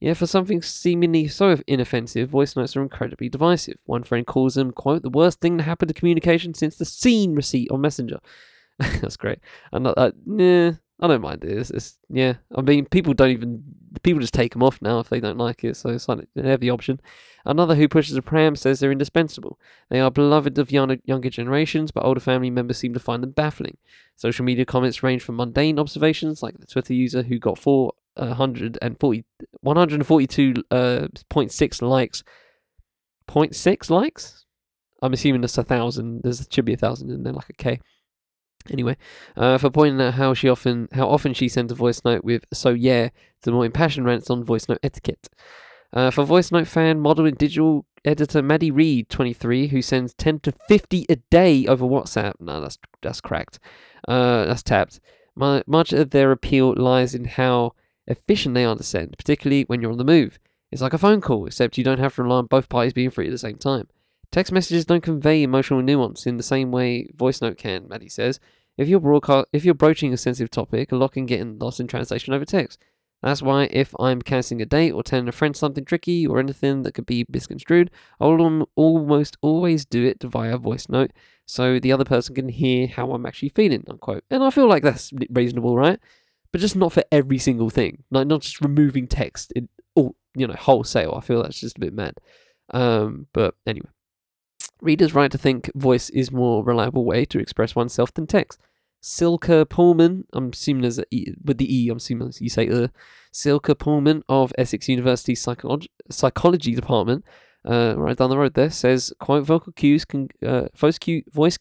Yeah, 0.00 0.14
for 0.14 0.26
something 0.26 0.62
seemingly 0.62 1.28
so 1.28 1.58
inoffensive, 1.66 2.30
voice 2.30 2.56
notes 2.56 2.74
are 2.74 2.82
incredibly 2.82 3.28
divisive. 3.28 3.78
One 3.84 4.02
friend 4.02 4.26
calls 4.26 4.54
them, 4.54 4.72
quote, 4.72 5.02
the 5.02 5.10
worst 5.10 5.40
thing 5.40 5.58
to 5.58 5.64
happen 5.64 5.88
to 5.88 5.94
communication 5.94 6.54
since 6.54 6.76
the 6.76 6.86
seen 6.86 7.34
receipt 7.34 7.70
on 7.70 7.82
Messenger. 7.82 8.18
That's 8.78 9.18
great. 9.18 9.40
And 9.72 9.86
uh, 9.86 9.94
uh, 9.98 10.10
nah, 10.24 10.72
I 11.00 11.06
don't 11.06 11.20
mind 11.20 11.44
it. 11.44 11.70
It's, 11.70 11.98
yeah, 12.08 12.34
I 12.56 12.62
mean, 12.62 12.86
people 12.86 13.12
don't 13.12 13.30
even, 13.30 13.62
people 14.02 14.20
just 14.20 14.32
take 14.32 14.54
them 14.54 14.62
off 14.62 14.80
now 14.80 15.00
if 15.00 15.10
they 15.10 15.20
don't 15.20 15.36
like 15.36 15.64
it, 15.64 15.76
so 15.76 15.90
it's 15.90 16.08
like 16.08 16.26
they 16.34 16.48
have 16.48 16.60
the 16.60 16.70
option. 16.70 16.98
Another 17.44 17.74
who 17.74 17.86
pushes 17.86 18.16
a 18.16 18.22
pram 18.22 18.56
says 18.56 18.80
they're 18.80 18.92
indispensable. 18.92 19.58
They 19.90 20.00
are 20.00 20.10
beloved 20.10 20.58
of 20.58 20.72
younger, 20.72 20.96
generations, 21.30 21.90
but 21.90 22.04
older 22.04 22.20
family 22.20 22.48
members 22.48 22.78
seem 22.78 22.94
to 22.94 23.00
find 23.00 23.22
them 23.22 23.32
baffling. 23.32 23.76
Social 24.16 24.46
media 24.46 24.64
comments 24.64 25.02
range 25.02 25.22
from 25.22 25.36
mundane 25.36 25.78
observations, 25.78 26.42
like 26.42 26.58
the 26.58 26.66
Twitter 26.66 26.94
user 26.94 27.22
who 27.22 27.38
got 27.38 27.58
440, 28.20 29.24
142.6 29.64 31.82
uh, 31.82 31.86
likes. 31.86 32.24
0.6 33.28 33.90
likes? 33.90 34.44
I'm 35.02 35.12
assuming 35.12 35.40
that's 35.40 35.58
a 35.58 35.62
thousand. 35.62 36.22
There 36.22 36.32
should 36.50 36.64
be 36.64 36.74
a 36.74 36.76
thousand 36.76 37.10
in 37.10 37.22
there, 37.22 37.32
like 37.32 37.48
a 37.48 37.54
K. 37.54 37.80
Anyway, 38.70 38.96
uh, 39.36 39.56
for 39.56 39.70
pointing 39.70 40.00
out 40.00 40.14
how 40.14 40.34
she 40.34 40.48
often, 40.48 40.88
how 40.92 41.08
often 41.08 41.32
she 41.32 41.48
sends 41.48 41.72
a 41.72 41.74
voice 41.74 42.02
note 42.04 42.22
with 42.22 42.44
"so 42.52 42.70
yeah" 42.70 43.08
to 43.42 43.50
more 43.50 43.64
impassioned 43.64 44.04
rants 44.04 44.28
on 44.28 44.44
voice 44.44 44.68
note 44.68 44.80
etiquette. 44.82 45.28
Uh, 45.92 46.10
for 46.10 46.24
voice 46.24 46.52
note 46.52 46.68
fan, 46.68 47.00
model 47.00 47.26
and 47.26 47.38
digital 47.38 47.86
editor 48.04 48.42
Maddie 48.42 48.70
Reed, 48.70 49.08
23, 49.08 49.68
who 49.68 49.82
sends 49.82 50.14
10 50.14 50.40
to 50.40 50.52
50 50.68 51.06
a 51.08 51.16
day 51.16 51.66
over 51.66 51.84
WhatsApp. 51.84 52.34
No, 52.38 52.60
that's 52.60 52.78
that's 53.02 53.20
cracked. 53.20 53.58
Uh, 54.06 54.44
that's 54.44 54.62
tapped. 54.62 55.00
My, 55.34 55.62
much 55.66 55.92
of 55.92 56.10
their 56.10 56.32
appeal 56.32 56.74
lies 56.76 57.14
in 57.14 57.24
how 57.24 57.72
efficient 58.06 58.54
they 58.54 58.64
are 58.64 58.76
to 58.76 58.82
send, 58.82 59.16
particularly 59.16 59.64
when 59.64 59.80
you're 59.80 59.92
on 59.92 59.98
the 59.98 60.04
move. 60.04 60.38
It's 60.72 60.82
like 60.82 60.92
a 60.92 60.98
phone 60.98 61.20
call, 61.20 61.46
except 61.46 61.78
you 61.78 61.84
don't 61.84 61.98
have 61.98 62.14
to 62.14 62.22
rely 62.22 62.36
on 62.36 62.46
both 62.46 62.68
parties 62.68 62.92
being 62.92 63.10
free 63.10 63.26
at 63.26 63.32
the 63.32 63.38
same 63.38 63.56
time. 63.56 63.88
Text 64.30 64.52
messages 64.52 64.84
don't 64.84 65.02
convey 65.02 65.42
emotional 65.42 65.82
nuance 65.82 66.26
in 66.26 66.36
the 66.36 66.42
same 66.42 66.70
way 66.70 67.08
voice 67.14 67.40
note 67.40 67.58
can, 67.58 67.88
Maddie 67.88 68.08
says. 68.08 68.38
If 68.78 68.88
you're 68.88 69.00
broadcast, 69.00 69.48
if 69.52 69.64
you're 69.64 69.74
broaching 69.74 70.12
a 70.12 70.16
sensitive 70.16 70.50
topic, 70.50 70.92
a 70.92 70.96
lot 70.96 71.12
can 71.12 71.26
get 71.26 71.44
lost 71.58 71.80
in 71.80 71.88
translation 71.88 72.32
over 72.32 72.44
text. 72.44 72.80
That's 73.22 73.42
why 73.42 73.68
if 73.70 73.94
I'm 73.98 74.22
cancelling 74.22 74.62
a 74.62 74.66
date 74.66 74.92
or 74.92 75.02
telling 75.02 75.28
a 75.28 75.32
friend 75.32 75.54
something 75.54 75.84
tricky 75.84 76.26
or 76.26 76.38
anything 76.38 76.82
that 76.82 76.92
could 76.92 77.04
be 77.04 77.26
misconstrued, 77.28 77.90
I'll 78.18 78.66
almost 78.76 79.36
always 79.42 79.84
do 79.84 80.06
it 80.06 80.22
via 80.22 80.56
voice 80.56 80.88
note 80.88 81.10
so 81.44 81.78
the 81.78 81.92
other 81.92 82.04
person 82.04 82.34
can 82.34 82.48
hear 82.48 82.86
how 82.86 83.10
I'm 83.12 83.26
actually 83.26 83.50
feeling, 83.50 83.84
unquote. 83.90 84.24
And 84.30 84.42
I 84.42 84.50
feel 84.50 84.68
like 84.68 84.82
that's 84.82 85.12
reasonable, 85.28 85.76
right? 85.76 85.98
But 86.52 86.60
just 86.60 86.76
not 86.76 86.92
for 86.92 87.04
every 87.12 87.38
single 87.38 87.70
thing. 87.70 88.04
Like 88.10 88.26
not 88.26 88.42
just 88.42 88.60
removing 88.60 89.06
text 89.06 89.52
in 89.54 89.68
all 89.94 90.16
you 90.34 90.46
know, 90.46 90.54
wholesale. 90.54 91.14
I 91.16 91.20
feel 91.20 91.42
that's 91.42 91.60
just 91.60 91.76
a 91.76 91.80
bit 91.80 91.94
mad. 91.94 92.14
Um, 92.72 93.26
but 93.32 93.54
anyway. 93.66 93.88
Readers 94.80 95.14
right 95.14 95.30
to 95.30 95.36
think 95.38 95.70
voice 95.74 96.08
is 96.10 96.32
more 96.32 96.64
reliable 96.64 97.04
way 97.04 97.26
to 97.26 97.38
express 97.38 97.74
oneself 97.76 98.14
than 98.14 98.26
text. 98.26 98.58
Silke 99.02 99.68
Paulmann, 99.68 100.24
I'm 100.32 100.50
assuming 100.52 100.82
there's 100.82 100.98
a 100.98 101.04
e, 101.10 101.32
with 101.42 101.58
the 101.58 101.74
E, 101.74 101.88
I'm 101.88 101.98
assuming 101.98 102.32
you 102.38 102.48
say 102.50 102.68
uh, 102.68 102.88
Silke 103.32 103.78
Paulmann 103.78 104.22
of 104.28 104.52
Essex 104.58 104.88
University 104.88 105.34
Psychology, 105.34 105.90
Psychology 106.10 106.74
Department, 106.74 107.24
uh, 107.64 107.94
right 107.96 108.16
down 108.16 108.30
the 108.30 108.38
road 108.38 108.54
there, 108.54 108.70
says, 108.70 109.12
quote, 109.20 109.44
vocal 109.44 109.72
cues 109.72 110.04
can, 110.04 110.28
uh, 110.46 110.68
voice 110.76 110.98
cue, 110.98 111.22
voice, 111.30 111.58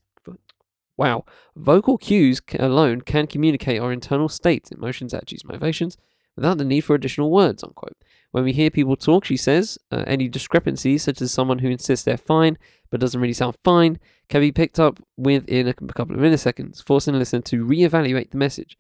wow, 1.00 1.24
vocal 1.56 1.98
cues 1.98 2.42
alone 2.60 3.00
can 3.00 3.26
communicate 3.26 3.80
our 3.80 3.94
internal 3.94 4.28
states, 4.28 4.70
emotions, 4.70 5.14
attitudes, 5.14 5.46
motivations, 5.46 5.98
without 6.36 6.58
the 6.58 6.66
need 6.66 6.82
for 6.82 6.94
additional 6.94 7.32
words, 7.32 7.64
unquote. 7.64 7.96
When 8.32 8.44
we 8.44 8.52
hear 8.52 8.70
people 8.70 8.98
talk, 8.98 9.24
she 9.24 9.38
says, 9.38 9.80
uh, 9.92 10.04
any 10.06 10.28
discrepancies, 10.28 11.04
such 11.04 11.22
as 11.22 11.32
someone 11.32 11.60
who 11.60 11.70
insists 11.70 12.04
they're 12.04 12.18
fine 12.18 12.58
but 12.92 13.00
doesn't 13.00 13.22
really 13.22 13.34
sound 13.34 13.56
fine, 13.64 13.98
can 14.28 14.42
be 14.42 14.52
picked 14.52 14.78
up 14.78 15.00
within 15.16 15.70
a 15.70 15.74
couple 15.74 16.16
of 16.16 16.22
milliseconds, 16.22 16.84
forcing 16.84 17.14
the 17.14 17.20
listener 17.20 17.42
to 17.42 17.64
re-evaluate 17.64 18.32
the 18.32 18.38
message. 18.38 18.78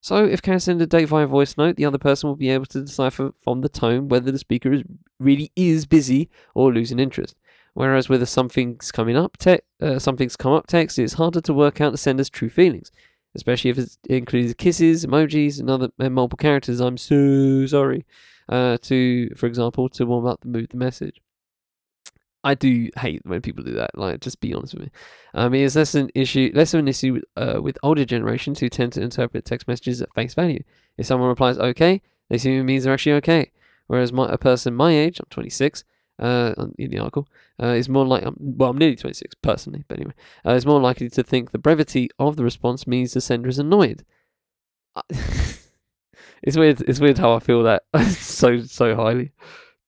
So, 0.00 0.24
if 0.24 0.42
can 0.42 0.60
send 0.60 0.82
a 0.82 0.86
date 0.86 1.06
via 1.06 1.26
voice 1.26 1.56
note, 1.56 1.76
the 1.76 1.84
other 1.84 1.96
person 1.96 2.28
will 2.28 2.36
be 2.36 2.50
able 2.50 2.66
to 2.66 2.82
decipher 2.82 3.32
from 3.40 3.60
the 3.60 3.68
tone 3.68 4.08
whether 4.08 4.30
the 4.30 4.38
speaker 4.38 4.72
is 4.72 4.82
really 5.20 5.52
is 5.54 5.86
busy 5.86 6.28
or 6.54 6.74
losing 6.74 6.98
interest. 6.98 7.36
Whereas 7.74 8.08
with 8.08 8.22
a 8.22 8.26
something's 8.26 8.92
coming 8.92 9.16
up, 9.16 9.38
te- 9.38 9.60
uh, 9.80 9.98
something's 9.98 10.36
come 10.36 10.52
up 10.52 10.66
text, 10.66 10.98
it's 10.98 11.14
harder 11.14 11.40
to 11.42 11.54
work 11.54 11.80
out 11.80 11.92
the 11.92 11.98
sender's 11.98 12.28
true 12.28 12.50
feelings, 12.50 12.90
especially 13.34 13.70
if 13.70 13.78
it 13.78 13.96
includes 14.08 14.54
kisses, 14.54 15.06
emojis, 15.06 15.58
and 15.58 15.70
other 15.70 15.88
and 15.98 16.14
multiple 16.14 16.36
characters. 16.36 16.80
I'm 16.80 16.98
so 16.98 17.66
sorry. 17.66 18.04
Uh, 18.48 18.76
to, 18.82 19.30
for 19.36 19.46
example, 19.46 19.88
to 19.88 20.04
warm 20.04 20.26
up 20.26 20.40
the 20.42 20.48
mood, 20.48 20.68
the 20.70 20.76
message. 20.76 21.20
I 22.44 22.54
do 22.54 22.90
hate 22.98 23.22
when 23.24 23.40
people 23.40 23.62
do 23.62 23.74
that. 23.74 23.96
Like, 23.96 24.20
just 24.20 24.40
be 24.40 24.52
honest 24.52 24.74
with 24.74 24.84
me. 24.84 24.90
Um, 25.32 25.54
it 25.54 25.60
is 25.60 25.76
less 25.76 25.94
an 25.94 26.10
issue, 26.14 26.50
less 26.54 26.74
of 26.74 26.80
an 26.80 26.88
issue 26.88 27.14
with, 27.14 27.24
uh, 27.36 27.62
with 27.62 27.78
older 27.82 28.04
generations 28.04 28.58
who 28.58 28.68
tend 28.68 28.92
to 28.94 29.00
interpret 29.00 29.44
text 29.44 29.68
messages 29.68 30.02
at 30.02 30.12
face 30.14 30.34
value. 30.34 30.62
If 30.98 31.06
someone 31.06 31.28
replies 31.28 31.56
"okay," 31.58 32.02
they 32.28 32.36
assume 32.36 32.60
it 32.60 32.64
means 32.64 32.84
they're 32.84 32.92
actually 32.92 33.12
okay. 33.14 33.52
Whereas 33.86 34.12
my, 34.12 34.28
a 34.30 34.38
person 34.38 34.74
my 34.74 34.92
age, 34.92 35.20
I'm 35.20 35.26
26, 35.30 35.84
uh, 36.18 36.54
in 36.78 36.90
the 36.90 36.98
article, 36.98 37.28
uh, 37.62 37.68
is 37.68 37.88
more 37.88 38.06
like, 38.06 38.24
um, 38.24 38.36
well, 38.38 38.70
I'm 38.70 38.78
nearly 38.78 38.96
26 38.96 39.34
personally, 39.36 39.84
but 39.88 39.98
anyway, 39.98 40.14
uh, 40.46 40.52
is 40.52 40.66
more 40.66 40.80
likely 40.80 41.08
to 41.10 41.22
think 41.22 41.50
the 41.50 41.58
brevity 41.58 42.10
of 42.18 42.36
the 42.36 42.44
response 42.44 42.86
means 42.86 43.12
the 43.12 43.20
sender 43.20 43.48
is 43.48 43.58
annoyed. 43.58 44.04
it's 46.42 46.56
weird. 46.56 46.82
It's 46.82 47.00
weird 47.00 47.18
how 47.18 47.32
I 47.32 47.38
feel 47.38 47.62
that 47.62 47.84
so 48.10 48.60
so 48.60 48.94
highly. 48.94 49.32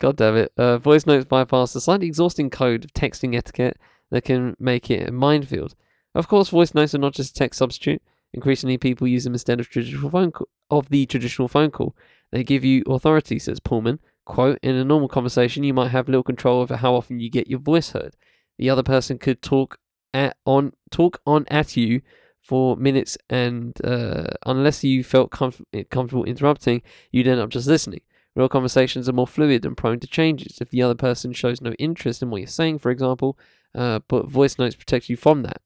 God 0.01 0.17
damn 0.17 0.37
it. 0.37 0.53
Uh, 0.57 0.79
voice 0.79 1.07
notes 1.07 1.25
bypass 1.25 1.73
the 1.73 1.81
slightly 1.81 2.07
exhausting 2.07 2.51
code 2.51 2.85
of 2.85 2.93
texting 2.93 3.37
etiquette 3.37 3.79
that 4.11 4.25
can 4.25 4.57
make 4.59 4.91
it 4.91 5.09
a 5.09 5.13
minefield. 5.13 5.75
Of 6.15 6.29
course, 6.29 6.49
voice 6.49 6.75
notes 6.75 6.95
are 6.95 6.99
not 6.99 7.15
just 7.15 7.31
a 7.31 7.35
text 7.35 7.59
substitute. 7.59 8.03
Increasingly, 8.33 8.79
people 8.79 9.07
use 9.07 9.25
them 9.25 9.35
instead 9.35 9.61
of 9.61 9.69
traditional 9.69 10.11
phone 10.11 10.33
call, 10.33 10.49
of 10.71 10.89
the 10.89 11.07
traditional 11.07 11.49
phone 11.49 11.71
call. 11.71 11.97
They 12.33 12.43
give 12.43 12.65
you 12.65 12.83
authority, 12.87 13.39
says 13.39 13.61
Paulmann. 13.61 14.01
Quote, 14.25 14.59
in 14.63 14.75
a 14.75 14.85
normal 14.85 15.09
conversation, 15.09 15.65
you 15.65 15.75
might 15.75 15.91
have 15.91 16.09
little 16.09 16.23
control 16.23 16.61
over 16.61 16.77
how 16.77 16.95
often 16.95 17.21
you 17.21 17.31
get 17.31 17.49
your 17.49 17.59
voice 17.59 17.91
heard. 17.91 18.17
The 18.59 18.71
other 18.71 18.83
person 18.83 19.19
could 19.19 19.43
talk 19.43 19.79
at 20.15 20.37
on 20.47 20.73
talk 20.91 21.21
on 21.27 21.45
at 21.49 21.77
you 21.77 22.01
for 22.41 22.77
minutes, 22.77 23.19
and 23.29 23.79
uh, 23.85 24.29
unless 24.47 24.85
you 24.85 25.03
felt 25.03 25.31
comf- 25.31 25.65
comfortable 25.91 26.25
interrupting, 26.25 26.83
you'd 27.11 27.27
end 27.27 27.41
up 27.41 27.51
just 27.51 27.67
listening. 27.67 28.01
Real 28.37 28.49
conversations 28.49 29.09
are 29.09 29.13
more 29.13 29.27
fluid 29.27 29.65
and 29.65 29.77
prone 29.77 30.01
to 30.01 30.07
changes. 30.07 30.59
If 30.61 30.71
the 30.71 30.83
other 30.83 30.95
person 30.95 31.33
shows 31.33 31.61
no 31.61 31.73
interest 31.73 32.23
in 32.23 32.31
what 32.31 32.41
you're 32.41 32.49
saying, 32.49 32.79
for 32.79 32.91
example, 32.91 33.39
uh, 33.75 34.01
but 34.09 34.29
voice 34.29 34.59
notes 34.59 34.75
protect 34.75 35.09
you 35.09 35.17
from 35.17 35.43
that. 35.43 35.63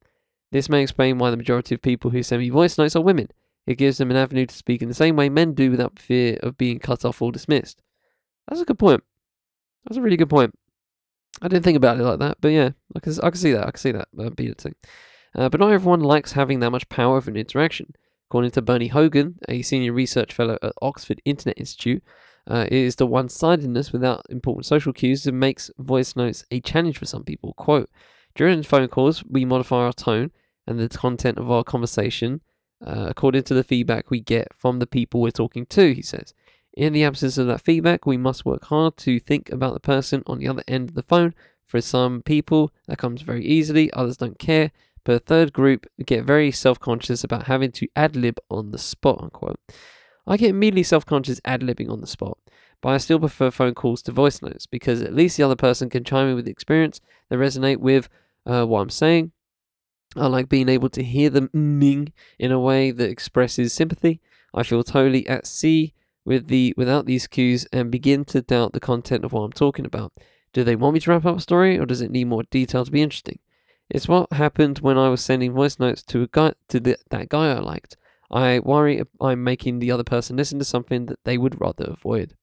This 0.50 0.68
may 0.68 0.82
explain 0.82 1.18
why 1.18 1.30
the 1.30 1.36
majority 1.36 1.74
of 1.74 1.82
people 1.82 2.10
who 2.10 2.22
send 2.22 2.40
me 2.40 2.48
voice 2.48 2.78
notes 2.78 2.96
are 2.96 3.02
women. 3.02 3.28
It 3.66 3.76
gives 3.76 3.98
them 3.98 4.10
an 4.10 4.16
avenue 4.16 4.46
to 4.46 4.54
speak 4.54 4.82
in 4.82 4.88
the 4.88 4.94
same 4.94 5.16
way 5.16 5.28
men 5.28 5.52
do 5.52 5.70
without 5.70 5.98
fear 5.98 6.38
of 6.42 6.56
being 6.56 6.78
cut 6.78 7.04
off 7.04 7.20
or 7.20 7.32
dismissed. 7.32 7.82
That's 8.48 8.60
a 8.60 8.64
good 8.64 8.78
point. 8.78 9.02
That's 9.84 9.96
a 9.96 10.02
really 10.02 10.16
good 10.16 10.30
point. 10.30 10.54
I 11.40 11.48
didn't 11.48 11.64
think 11.64 11.76
about 11.76 12.00
it 12.00 12.02
like 12.02 12.18
that, 12.18 12.38
but 12.40 12.48
yeah, 12.48 12.70
I 12.96 13.00
can, 13.00 13.12
I 13.22 13.30
can 13.30 13.38
see 13.38 13.52
that. 13.52 13.66
I 13.66 13.70
can 13.70 13.78
see 13.78 13.92
that 13.92 14.08
uh, 14.18 14.30
being 14.30 14.50
a 14.50 14.54
thing. 14.54 14.74
Uh, 15.34 15.48
but 15.48 15.60
not 15.60 15.72
everyone 15.72 16.00
likes 16.00 16.32
having 16.32 16.60
that 16.60 16.70
much 16.70 16.88
power 16.88 17.16
of 17.16 17.28
an 17.28 17.36
interaction. 17.36 17.94
According 18.28 18.50
to 18.52 18.62
Bernie 18.62 18.88
Hogan, 18.88 19.38
a 19.48 19.62
senior 19.62 19.92
research 19.92 20.32
fellow 20.32 20.58
at 20.62 20.72
Oxford 20.82 21.22
Internet 21.24 21.58
Institute, 21.58 22.02
uh, 22.46 22.66
it 22.66 22.72
is 22.72 22.96
the 22.96 23.06
one 23.06 23.28
sidedness 23.28 23.92
without 23.92 24.26
important 24.30 24.66
social 24.66 24.92
cues 24.92 25.22
that 25.24 25.32
makes 25.32 25.70
voice 25.78 26.16
notes 26.16 26.44
a 26.50 26.60
challenge 26.60 26.98
for 26.98 27.06
some 27.06 27.24
people. 27.24 27.52
Quote 27.54 27.90
During 28.34 28.62
phone 28.62 28.88
calls, 28.88 29.22
we 29.24 29.44
modify 29.44 29.76
our 29.76 29.92
tone 29.92 30.30
and 30.66 30.78
the 30.78 30.88
content 30.88 31.38
of 31.38 31.50
our 31.50 31.62
conversation 31.62 32.40
uh, 32.84 33.06
according 33.08 33.42
to 33.44 33.54
the 33.54 33.64
feedback 33.64 34.10
we 34.10 34.20
get 34.20 34.48
from 34.54 34.78
the 34.78 34.86
people 34.86 35.20
we're 35.20 35.30
talking 35.30 35.66
to, 35.66 35.94
he 35.94 36.02
says. 36.02 36.34
In 36.78 36.92
the 36.92 37.02
absence 37.02 37.36
of 37.38 37.48
that 37.48 37.62
feedback, 37.62 38.06
we 38.06 38.16
must 38.16 38.44
work 38.44 38.66
hard 38.66 38.96
to 38.98 39.18
think 39.18 39.50
about 39.50 39.74
the 39.74 39.80
person 39.80 40.22
on 40.28 40.38
the 40.38 40.46
other 40.46 40.62
end 40.68 40.88
of 40.88 40.94
the 40.94 41.02
phone. 41.02 41.34
For 41.66 41.80
some 41.80 42.22
people, 42.22 42.72
that 42.86 42.98
comes 42.98 43.22
very 43.22 43.44
easily, 43.44 43.92
others 43.92 44.16
don't 44.16 44.38
care. 44.38 44.70
But 45.02 45.16
a 45.16 45.18
third 45.18 45.52
group 45.52 45.86
get 46.06 46.24
very 46.24 46.52
self 46.52 46.78
conscious 46.78 47.24
about 47.24 47.48
having 47.48 47.72
to 47.72 47.88
ad 47.96 48.14
lib 48.14 48.38
on 48.48 48.70
the 48.70 48.78
spot, 48.78 49.18
unquote. 49.20 49.58
I 50.24 50.36
get 50.36 50.50
immediately 50.50 50.84
self 50.84 51.04
conscious 51.04 51.40
ad 51.44 51.62
libbing 51.62 51.90
on 51.90 52.00
the 52.00 52.06
spot, 52.06 52.38
but 52.80 52.90
I 52.90 52.98
still 52.98 53.18
prefer 53.18 53.50
phone 53.50 53.74
calls 53.74 54.00
to 54.02 54.12
voice 54.12 54.40
notes 54.40 54.66
because 54.66 55.02
at 55.02 55.12
least 55.12 55.36
the 55.36 55.42
other 55.42 55.56
person 55.56 55.90
can 55.90 56.04
chime 56.04 56.28
in 56.28 56.36
with 56.36 56.44
the 56.44 56.52
experience 56.52 57.00
that 57.28 57.40
resonate 57.40 57.78
with 57.78 58.08
uh, 58.46 58.64
what 58.64 58.82
I'm 58.82 58.90
saying. 58.90 59.32
I 60.14 60.28
like 60.28 60.48
being 60.48 60.68
able 60.68 60.90
to 60.90 61.02
hear 61.02 61.28
them 61.28 61.50
ming 61.52 62.12
in 62.38 62.52
a 62.52 62.60
way 62.60 62.92
that 62.92 63.10
expresses 63.10 63.72
sympathy. 63.72 64.20
I 64.54 64.62
feel 64.62 64.84
totally 64.84 65.26
at 65.26 65.44
sea 65.44 65.94
with 66.28 66.48
the 66.48 66.74
without 66.76 67.06
these 67.06 67.26
cues 67.26 67.66
and 67.72 67.90
begin 67.90 68.22
to 68.22 68.42
doubt 68.42 68.74
the 68.74 68.80
content 68.80 69.24
of 69.24 69.32
what 69.32 69.44
I'm 69.44 69.52
talking 69.52 69.86
about. 69.86 70.12
Do 70.52 70.62
they 70.62 70.76
want 70.76 70.92
me 70.92 71.00
to 71.00 71.10
wrap 71.10 71.24
up 71.24 71.38
a 71.38 71.40
story 71.40 71.78
or 71.78 71.86
does 71.86 72.02
it 72.02 72.10
need 72.10 72.26
more 72.26 72.42
detail 72.50 72.84
to 72.84 72.90
be 72.90 73.00
interesting? 73.00 73.38
It's 73.88 74.06
what 74.06 74.30
happened 74.34 74.80
when 74.80 74.98
I 74.98 75.08
was 75.08 75.22
sending 75.22 75.52
voice 75.54 75.78
notes 75.78 76.02
to 76.02 76.22
a 76.22 76.26
guy 76.26 76.52
to 76.68 76.80
the, 76.80 76.98
that 77.08 77.30
guy 77.30 77.48
I 77.52 77.60
liked. 77.60 77.96
I 78.30 78.58
worry 78.58 79.02
I'm 79.22 79.42
making 79.42 79.78
the 79.78 79.90
other 79.90 80.04
person 80.04 80.36
listen 80.36 80.58
to 80.58 80.66
something 80.66 81.06
that 81.06 81.24
they 81.24 81.38
would 81.38 81.58
rather 81.62 81.84
avoid. 81.84 82.34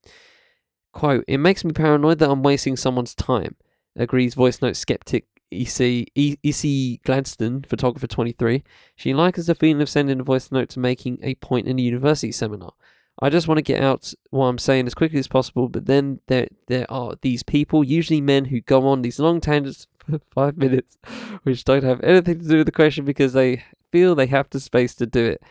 Quote, 0.91 1.23
it 1.27 1.37
makes 1.37 1.63
me 1.63 1.71
paranoid 1.71 2.17
that 2.19 2.31
I'm 2.31 2.41
wasting 2.41 2.75
someone's 2.75 3.13
time, 3.13 3.55
agrees 3.95 4.33
voice 4.33 4.63
note 4.63 4.77
skeptic 4.77 5.27
EC, 5.51 6.07
EC 6.15 7.03
Gladstone, 7.03 7.61
photographer 7.61 8.07
23. 8.07 8.63
She 8.95 9.13
likes 9.13 9.45
the 9.45 9.53
feeling 9.53 9.83
of 9.83 9.89
sending 9.89 10.19
a 10.19 10.23
voice 10.23 10.51
note 10.51 10.69
to 10.69 10.79
making 10.79 11.19
a 11.21 11.35
point 11.35 11.67
in 11.67 11.77
a 11.77 11.83
university 11.83 12.31
seminar. 12.31 12.73
I 13.19 13.29
just 13.29 13.47
want 13.47 13.57
to 13.57 13.63
get 13.63 13.81
out 13.81 14.13
what 14.29 14.47
I'm 14.47 14.57
saying 14.57 14.87
as 14.87 14.93
quickly 14.93 15.19
as 15.19 15.27
possible, 15.27 15.69
but 15.69 15.85
then 15.85 16.19
there 16.27 16.47
there 16.67 16.85
are 16.91 17.15
these 17.21 17.43
people, 17.43 17.83
usually 17.83 18.21
men, 18.21 18.45
who 18.45 18.61
go 18.61 18.87
on 18.87 19.01
these 19.01 19.19
long 19.19 19.39
tangents 19.39 19.87
for 19.99 20.19
five 20.33 20.57
minutes, 20.57 20.97
which 21.43 21.63
don't 21.63 21.83
have 21.83 22.01
anything 22.01 22.39
to 22.39 22.47
do 22.47 22.57
with 22.57 22.65
the 22.65 22.71
question 22.71 23.05
because 23.05 23.33
they 23.33 23.63
feel 23.91 24.15
they 24.15 24.27
have 24.27 24.49
the 24.49 24.59
space 24.59 24.93
to 24.95 25.05
do 25.05 25.25
it. 25.25 25.41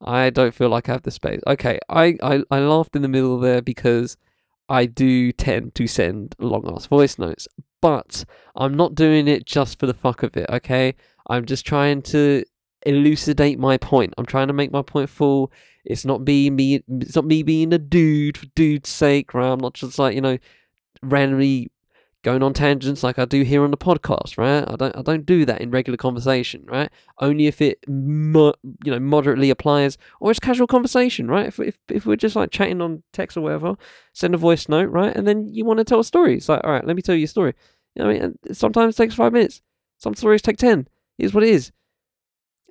I 0.00 0.30
don't 0.30 0.54
feel 0.54 0.68
like 0.68 0.88
I 0.88 0.92
have 0.92 1.02
the 1.02 1.10
space. 1.10 1.40
Okay, 1.46 1.80
I, 1.88 2.16
I, 2.22 2.42
I 2.50 2.60
laughed 2.60 2.94
in 2.94 3.02
the 3.02 3.08
middle 3.08 3.40
there 3.40 3.62
because 3.62 4.16
I 4.68 4.86
do 4.86 5.32
tend 5.32 5.74
to 5.74 5.88
send 5.88 6.36
long 6.38 6.72
ass 6.72 6.86
voice 6.86 7.18
notes, 7.18 7.48
but 7.80 8.24
I'm 8.54 8.76
not 8.76 8.94
doing 8.94 9.26
it 9.26 9.44
just 9.44 9.80
for 9.80 9.86
the 9.86 9.94
fuck 9.94 10.22
of 10.22 10.36
it, 10.36 10.48
okay? 10.50 10.94
I'm 11.28 11.46
just 11.46 11.66
trying 11.66 12.02
to 12.02 12.44
elucidate 12.86 13.58
my 13.58 13.76
point. 13.76 14.14
I'm 14.18 14.26
trying 14.26 14.48
to 14.48 14.52
make 14.52 14.72
my 14.72 14.82
point 14.82 15.10
full. 15.10 15.52
It's 15.84 16.04
not 16.04 16.22
me, 16.22 16.50
me 16.50 16.82
it's 16.88 17.16
not 17.16 17.24
me 17.24 17.42
being 17.42 17.72
a 17.72 17.78
dude 17.78 18.38
for 18.38 18.46
dude's 18.54 18.90
sake, 18.90 19.34
right? 19.34 19.50
I'm 19.52 19.60
not 19.60 19.74
just 19.74 19.98
like, 19.98 20.14
you 20.14 20.20
know, 20.20 20.38
randomly 21.02 21.70
going 22.24 22.42
on 22.42 22.52
tangents 22.52 23.02
like 23.02 23.18
I 23.18 23.24
do 23.24 23.42
here 23.42 23.62
on 23.62 23.70
the 23.70 23.76
podcast, 23.76 24.36
right? 24.38 24.64
I 24.68 24.76
don't 24.76 24.96
I 24.96 25.02
don't 25.02 25.24
do 25.24 25.44
that 25.44 25.60
in 25.60 25.70
regular 25.70 25.96
conversation, 25.96 26.64
right? 26.66 26.90
Only 27.20 27.46
if 27.46 27.62
it 27.62 27.78
mo- 27.88 28.54
you 28.84 28.90
know 28.90 29.00
moderately 29.00 29.50
applies 29.50 29.96
or 30.20 30.30
it's 30.30 30.40
casual 30.40 30.66
conversation, 30.66 31.28
right? 31.28 31.46
If, 31.46 31.60
if 31.60 31.78
if 31.88 32.06
we're 32.06 32.16
just 32.16 32.36
like 32.36 32.50
chatting 32.50 32.80
on 32.82 33.02
text 33.12 33.36
or 33.36 33.42
whatever, 33.42 33.76
send 34.12 34.34
a 34.34 34.38
voice 34.38 34.68
note, 34.68 34.90
right? 34.90 35.14
And 35.14 35.26
then 35.26 35.48
you 35.48 35.64
want 35.64 35.78
to 35.78 35.84
tell 35.84 36.00
a 36.00 36.04
story. 36.04 36.36
It's 36.36 36.48
like, 36.48 36.60
all 36.64 36.72
right, 36.72 36.86
let 36.86 36.96
me 36.96 37.02
tell 37.02 37.14
you 37.14 37.24
a 37.24 37.28
story. 37.28 37.54
You 37.94 38.02
know, 38.04 38.10
I 38.10 38.12
mean, 38.12 38.38
sometimes 38.52 38.94
it 38.94 38.98
takes 38.98 39.14
five 39.14 39.32
minutes. 39.32 39.62
Some 39.98 40.14
stories 40.14 40.42
take 40.42 40.58
ten. 40.58 40.88
Here's 41.18 41.34
what 41.34 41.44
it 41.44 41.50
is. 41.50 41.72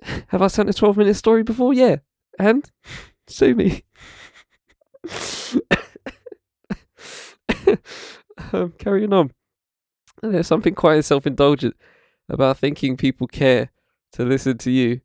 Have 0.28 0.42
I 0.42 0.46
sent 0.48 0.70
a 0.70 0.72
twelve 0.72 0.96
minute 0.96 1.14
story 1.14 1.42
before? 1.42 1.72
Yeah, 1.74 1.96
and 2.38 2.70
sue 3.26 3.54
me. 3.54 3.84
um, 8.52 8.72
carrying 8.78 9.12
on. 9.12 9.32
There's 10.22 10.46
something 10.46 10.74
quite 10.74 11.04
self 11.04 11.26
indulgent 11.26 11.76
about 12.28 12.58
thinking 12.58 12.96
people 12.96 13.26
care 13.26 13.70
to 14.12 14.24
listen 14.24 14.58
to 14.58 14.70
you 14.70 15.00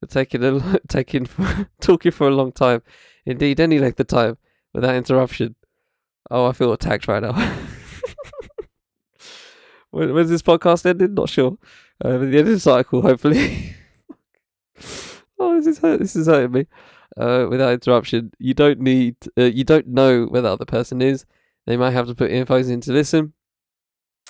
for 0.00 0.06
taking 0.06 0.42
a 0.42 0.80
taking 0.88 1.26
for, 1.26 1.68
talking 1.80 2.12
for 2.12 2.28
a 2.28 2.34
long 2.34 2.52
time, 2.52 2.82
indeed 3.24 3.60
any 3.60 3.78
length 3.78 4.00
of 4.00 4.06
time 4.06 4.38
without 4.72 4.94
interruption. 4.94 5.54
Oh, 6.30 6.46
I 6.46 6.52
feel 6.52 6.72
attacked 6.72 7.08
right 7.08 7.22
now. 7.22 7.32
when, 9.90 10.14
when's 10.14 10.30
this 10.30 10.42
podcast 10.42 10.86
ending? 10.86 11.14
Not 11.14 11.28
sure. 11.28 11.58
Uh, 12.02 12.18
the 12.18 12.26
end 12.26 12.38
of 12.38 12.46
the 12.46 12.60
cycle, 12.60 13.02
hopefully. 13.02 13.76
Oh, 15.38 15.56
this 15.56 15.66
is 15.66 15.78
hurt. 15.78 15.98
This 15.98 16.14
is 16.14 16.26
hurting 16.26 16.52
me. 16.52 16.66
Uh, 17.16 17.46
without 17.50 17.72
interruption, 17.72 18.32
you 18.38 18.54
don't 18.54 18.80
need. 18.80 19.16
Uh, 19.36 19.42
you 19.42 19.64
don't 19.64 19.88
know 19.88 20.26
where 20.26 20.42
the 20.42 20.52
other 20.52 20.64
person 20.64 21.02
is. 21.02 21.26
They 21.66 21.76
might 21.76 21.90
have 21.90 22.06
to 22.06 22.14
put 22.14 22.30
earphones 22.30 22.68
in 22.68 22.80
to 22.82 22.92
listen. 22.92 23.32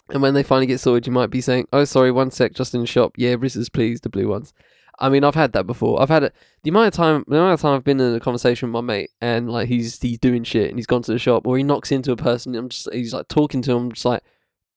And 0.09 0.21
when 0.21 0.35
they 0.35 0.43
finally 0.43 0.67
get 0.67 0.81
sorted, 0.81 1.07
you 1.07 1.13
might 1.13 1.31
be 1.31 1.41
saying, 1.41 1.69
"Oh, 1.73 1.85
sorry, 1.85 2.11
one 2.11 2.31
sec, 2.31 2.55
just 2.55 2.75
in 2.75 2.81
the 2.81 2.87
shop. 2.87 3.13
Yeah, 3.17 3.35
Rizlas, 3.35 3.73
please, 3.73 4.01
the 4.01 4.09
blue 4.09 4.29
ones." 4.29 4.53
I 4.99 5.09
mean, 5.09 5.25
I've 5.25 5.35
had 5.35 5.53
that 5.53 5.67
before. 5.67 6.01
I've 6.03 6.09
had 6.09 6.25
it. 6.25 6.35
The 6.63 6.71
amount 6.71 6.89
of 6.89 6.95
time, 6.95 7.25
the 7.27 7.37
amount 7.37 7.55
of 7.55 7.61
time 7.61 7.75
I've 7.75 7.85
been 7.85 8.01
in 8.01 8.15
a 8.15 8.21
conversation 8.21 8.69
with 8.69 8.85
my 8.85 8.95
mate, 8.95 9.11
and 9.21 9.51
like 9.51 9.69
he's 9.69 10.01
he's 10.01 10.19
doing 10.19 10.45
shit, 10.45 10.71
and 10.71 10.79
he's 10.79 10.87
gone 10.87 11.03
to 11.03 11.13
the 11.13 11.19
shop, 11.19 11.47
or 11.47 11.57
he 11.57 11.63
knocks 11.63 11.93
into 11.93 12.13
a 12.13 12.17
person. 12.17 12.55
I'm 12.55 12.69
just 12.69 12.89
he's 12.93 13.15
like 13.15 13.29
talking 13.29 13.63
to 13.63 13.73
him, 13.73 13.79
I'm 13.79 13.93
just 13.93 14.05
like, 14.05 14.23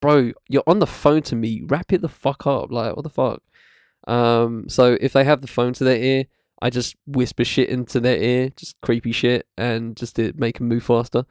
bro, 0.01 0.31
you're 0.47 0.63
on 0.67 0.79
the 0.79 0.87
phone 0.87 1.21
to 1.23 1.35
me. 1.35 1.63
Wrap 1.65 1.91
it 1.91 2.01
the 2.01 2.09
fuck 2.09 2.47
up. 2.47 2.71
Like, 2.71 2.95
what 2.95 3.03
the 3.03 3.09
fuck? 3.09 3.41
Um, 4.07 4.69
so 4.69 4.97
if 4.99 5.13
they 5.13 5.23
have 5.23 5.41
the 5.41 5.47
phone 5.47 5.73
to 5.73 5.83
their 5.83 5.97
ear, 5.97 6.25
I 6.61 6.69
just 6.69 6.95
whisper 7.05 7.43
shit 7.43 7.69
into 7.69 7.99
their 7.99 8.17
ear, 8.17 8.49
just 8.55 8.79
creepy 8.81 9.11
shit, 9.11 9.47
and 9.57 9.95
just 9.95 10.15
to 10.15 10.33
make 10.35 10.57
them 10.57 10.67
move 10.67 10.83
faster. 10.83 11.25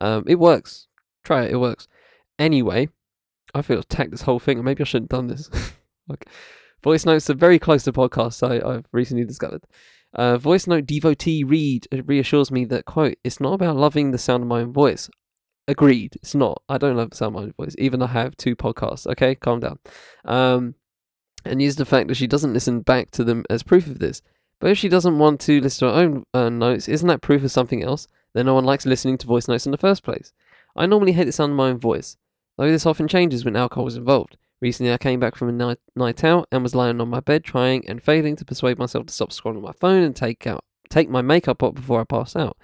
Um, 0.00 0.24
it 0.26 0.36
works. 0.36 0.88
Try 1.24 1.44
it. 1.44 1.52
It 1.52 1.56
works. 1.58 1.88
Anyway, 2.38 2.88
I 3.54 3.62
feel 3.62 3.80
attacked 3.80 4.10
this 4.10 4.22
whole 4.22 4.38
thing. 4.38 4.62
Maybe 4.64 4.82
I 4.82 4.84
shouldn't 4.84 5.12
have 5.12 5.18
done 5.18 5.26
this. 5.28 5.50
like, 6.08 6.26
voice 6.82 7.04
notes 7.04 7.28
are 7.28 7.34
very 7.34 7.58
close 7.58 7.84
to 7.84 7.92
podcasts. 7.92 8.42
I, 8.42 8.66
I've 8.66 8.86
recently 8.92 9.24
discovered. 9.24 9.64
Uh, 10.14 10.36
voice 10.36 10.66
note 10.66 10.86
devotee 10.86 11.42
Reed 11.42 11.86
reassures 12.04 12.50
me 12.50 12.64
that 12.66 12.84
quote 12.84 13.16
It's 13.24 13.40
not 13.40 13.54
about 13.54 13.76
loving 13.76 14.10
the 14.10 14.18
sound 14.18 14.42
of 14.42 14.48
my 14.48 14.60
own 14.60 14.72
voice. 14.72 15.08
Agreed. 15.68 16.16
It's 16.16 16.34
not. 16.34 16.62
I 16.68 16.78
don't 16.78 16.96
love 16.96 17.10
the 17.10 17.16
sound 17.16 17.36
of 17.36 17.40
my 17.40 17.46
own 17.46 17.54
voice. 17.56 17.74
Even 17.78 18.02
I 18.02 18.08
have 18.08 18.36
two 18.36 18.56
podcasts. 18.56 19.06
Okay, 19.06 19.34
calm 19.34 19.60
down. 19.60 19.78
Um, 20.24 20.74
and 21.44 21.62
use 21.62 21.76
the 21.76 21.84
fact 21.84 22.08
that 22.08 22.16
she 22.16 22.26
doesn't 22.26 22.52
listen 22.52 22.80
back 22.80 23.10
to 23.12 23.24
them 23.24 23.44
as 23.50 23.62
proof 23.62 23.86
of 23.86 23.98
this. 23.98 24.22
But 24.60 24.70
if 24.70 24.78
she 24.78 24.88
doesn't 24.88 25.18
want 25.18 25.40
to 25.42 25.60
listen 25.60 25.88
to 25.88 25.94
her 25.94 26.00
own 26.00 26.24
uh, 26.32 26.48
notes, 26.48 26.88
isn't 26.88 27.08
that 27.08 27.20
proof 27.20 27.42
of 27.42 27.50
something 27.50 27.82
else? 27.82 28.06
Then 28.32 28.46
no 28.46 28.54
one 28.54 28.64
likes 28.64 28.86
listening 28.86 29.18
to 29.18 29.26
voice 29.26 29.48
notes 29.48 29.66
in 29.66 29.72
the 29.72 29.78
first 29.78 30.02
place. 30.02 30.32
I 30.76 30.86
normally 30.86 31.12
hate 31.12 31.24
the 31.24 31.32
sound 31.32 31.50
of 31.52 31.56
my 31.56 31.68
own 31.68 31.78
voice, 31.78 32.16
though 32.56 32.70
this 32.70 32.86
often 32.86 33.08
changes 33.08 33.44
when 33.44 33.56
alcohol 33.56 33.88
is 33.88 33.96
involved. 33.96 34.36
Recently, 34.60 34.92
I 34.92 34.98
came 34.98 35.18
back 35.18 35.34
from 35.34 35.48
a 35.48 35.52
night, 35.52 35.78
night 35.96 36.22
out 36.22 36.46
and 36.52 36.62
was 36.62 36.74
lying 36.74 37.00
on 37.00 37.08
my 37.08 37.20
bed 37.20 37.42
trying 37.42 37.86
and 37.88 38.02
failing 38.02 38.36
to 38.36 38.44
persuade 38.44 38.78
myself 38.78 39.06
to 39.06 39.12
stop 39.12 39.30
scrolling 39.30 39.60
my 39.60 39.72
phone 39.72 40.02
and 40.02 40.14
take 40.14 40.46
out 40.46 40.64
take 40.92 41.08
my 41.08 41.22
makeup 41.22 41.62
off 41.62 41.74
before 41.74 42.00
I 42.00 42.04
passed 42.04 42.36
out. 42.36 42.56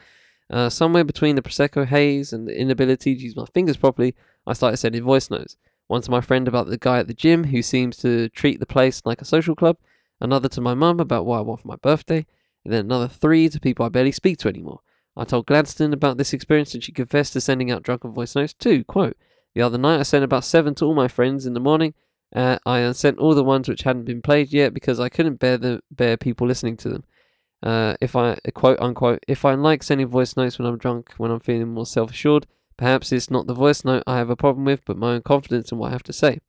Uh, 0.50 0.68
somewhere 0.68 1.04
between 1.04 1.34
the 1.34 1.42
prosecco 1.42 1.86
haze 1.86 2.32
and 2.32 2.46
the 2.46 2.58
inability 2.58 3.14
to 3.14 3.20
use 3.20 3.36
my 3.36 3.46
fingers 3.52 3.76
properly, 3.76 4.14
I 4.46 4.52
started 4.52 4.76
sending 4.76 5.02
voice 5.02 5.30
notes. 5.30 5.56
One 5.88 6.02
to 6.02 6.10
my 6.10 6.20
friend 6.20 6.46
about 6.46 6.68
the 6.68 6.78
guy 6.78 6.98
at 6.98 7.08
the 7.08 7.14
gym 7.14 7.44
who 7.44 7.62
seems 7.62 7.96
to 7.98 8.28
treat 8.28 8.60
the 8.60 8.66
place 8.66 9.02
like 9.04 9.20
a 9.20 9.26
social 9.26 9.56
club, 9.56 9.78
another 10.20 10.48
to 10.50 10.60
my 10.60 10.74
mum 10.74 11.00
about 11.00 11.26
what 11.26 11.38
I 11.38 11.42
want 11.42 11.62
for 11.62 11.68
my 11.68 11.76
birthday, 11.76 12.26
and 12.64 12.72
then 12.72 12.84
another 12.84 13.08
three 13.08 13.48
to 13.48 13.58
people 13.58 13.84
I 13.84 13.88
barely 13.88 14.12
speak 14.12 14.38
to 14.38 14.48
anymore. 14.48 14.80
I 15.16 15.24
told 15.24 15.46
Gladstone 15.46 15.92
about 15.92 16.16
this 16.16 16.32
experience 16.32 16.74
and 16.74 16.84
she 16.84 16.92
confessed 16.92 17.32
to 17.32 17.40
sending 17.40 17.70
out 17.70 17.82
drunken 17.82 18.12
voice 18.12 18.36
notes 18.36 18.52
too. 18.52 18.84
Quote, 18.84 19.16
the 19.54 19.62
other 19.62 19.78
night 19.78 19.98
I 19.98 20.04
sent 20.04 20.24
about 20.24 20.44
seven 20.44 20.74
to 20.76 20.84
all 20.84 20.94
my 20.94 21.08
friends 21.08 21.46
in 21.46 21.54
the 21.54 21.60
morning. 21.60 21.94
Uh, 22.36 22.58
I 22.66 22.92
sent 22.92 23.18
all 23.18 23.34
the 23.34 23.42
ones 23.42 23.68
which 23.68 23.82
hadn't 23.82 24.04
been 24.04 24.22
played 24.22 24.52
yet 24.52 24.74
because 24.74 25.00
I 25.00 25.08
couldn't 25.08 25.40
bear 25.40 25.56
the 25.56 25.80
bear 25.90 26.16
people 26.16 26.46
listening 26.46 26.76
to 26.78 26.90
them. 26.90 27.04
Uh, 27.62 27.96
if 28.00 28.14
I 28.14 28.36
quote 28.54 28.78
unquote, 28.80 29.24
if 29.26 29.44
I 29.44 29.54
like 29.54 29.82
sending 29.82 30.06
voice 30.06 30.36
notes 30.36 30.58
when 30.58 30.68
I'm 30.68 30.78
drunk, 30.78 31.14
when 31.16 31.30
I'm 31.30 31.40
feeling 31.40 31.68
more 31.68 31.86
self 31.86 32.10
assured, 32.10 32.46
perhaps 32.78 33.12
it's 33.12 33.30
not 33.30 33.46
the 33.46 33.54
voice 33.54 33.84
note 33.84 34.04
I 34.06 34.16
have 34.16 34.30
a 34.30 34.36
problem 34.36 34.64
with, 34.64 34.84
but 34.86 34.96
my 34.96 35.12
own 35.12 35.22
confidence 35.22 35.70
in 35.70 35.78
what 35.78 35.88
I 35.88 35.92
have 35.92 36.02
to 36.04 36.12
say. 36.12 36.40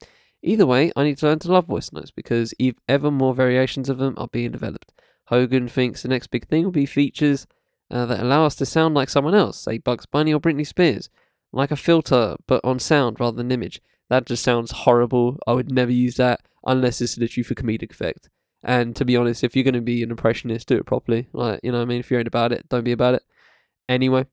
Either 0.41 0.65
way, 0.65 0.91
I 0.95 1.03
need 1.03 1.17
to 1.17 1.25
learn 1.25 1.39
to 1.39 1.51
love 1.51 1.67
voice 1.67 1.91
notes 1.91 2.11
because 2.11 2.53
ever 2.88 3.11
more 3.11 3.36
variations 3.36 3.89
of 3.89 3.97
them 3.97 4.13
are 4.17 4.30
being 4.30 4.51
developed. 4.51 4.93
Hogan 5.25 5.67
thinks 5.67 6.01
the 6.01 6.07
next 6.07 6.27
big 6.27 6.47
thing 6.47 6.63
will 6.63 6.71
be 6.71 6.86
features 6.86 7.45
uh, 7.91 8.05
that 8.05 8.21
allow 8.21 8.45
us 8.45 8.55
to 8.55 8.65
sound 8.65 8.95
like 8.95 9.09
someone 9.09 9.36
else, 9.36 9.59
say 9.59 9.77
Bugs 9.77 10.05
Bunny 10.05 10.34
or 10.34 10.39
Britney 10.39 10.65
Spears, 10.65 11.09
like 11.51 11.71
a 11.71 11.75
filter 11.75 12.36
but 12.47 12.63
on 12.63 12.80
sound 12.80 13.19
rather 13.19 13.38
than 13.38 13.51
image. 13.51 13.82
That 14.09 14.25
just 14.25 14.43
sounds 14.43 14.71
horrible. 14.71 15.38
I 15.45 15.53
would 15.53 15.71
never 15.71 15.91
use 15.91 16.15
that 16.15 16.41
unless 16.65 17.01
it's 17.01 17.17
literally 17.17 17.43
for 17.43 17.55
comedic 17.55 17.91
effect. 17.91 18.30
And 18.63 18.95
to 18.95 19.05
be 19.05 19.15
honest, 19.15 19.43
if 19.43 19.55
you're 19.55 19.63
going 19.63 19.73
to 19.75 19.82
be 19.82 20.03
an 20.03 20.11
impressionist, 20.11 20.67
do 20.67 20.77
it 20.77 20.86
properly. 20.86 21.27
Like 21.32 21.59
you 21.63 21.71
know, 21.71 21.77
what 21.77 21.84
I 21.84 21.88
mean, 21.88 21.99
if 21.99 22.11
you 22.11 22.17
ain't 22.17 22.27
about 22.27 22.51
it, 22.51 22.67
don't 22.69 22.84
be 22.84 22.91
about 22.91 23.15
it. 23.15 23.23
Anyway, 23.88 24.25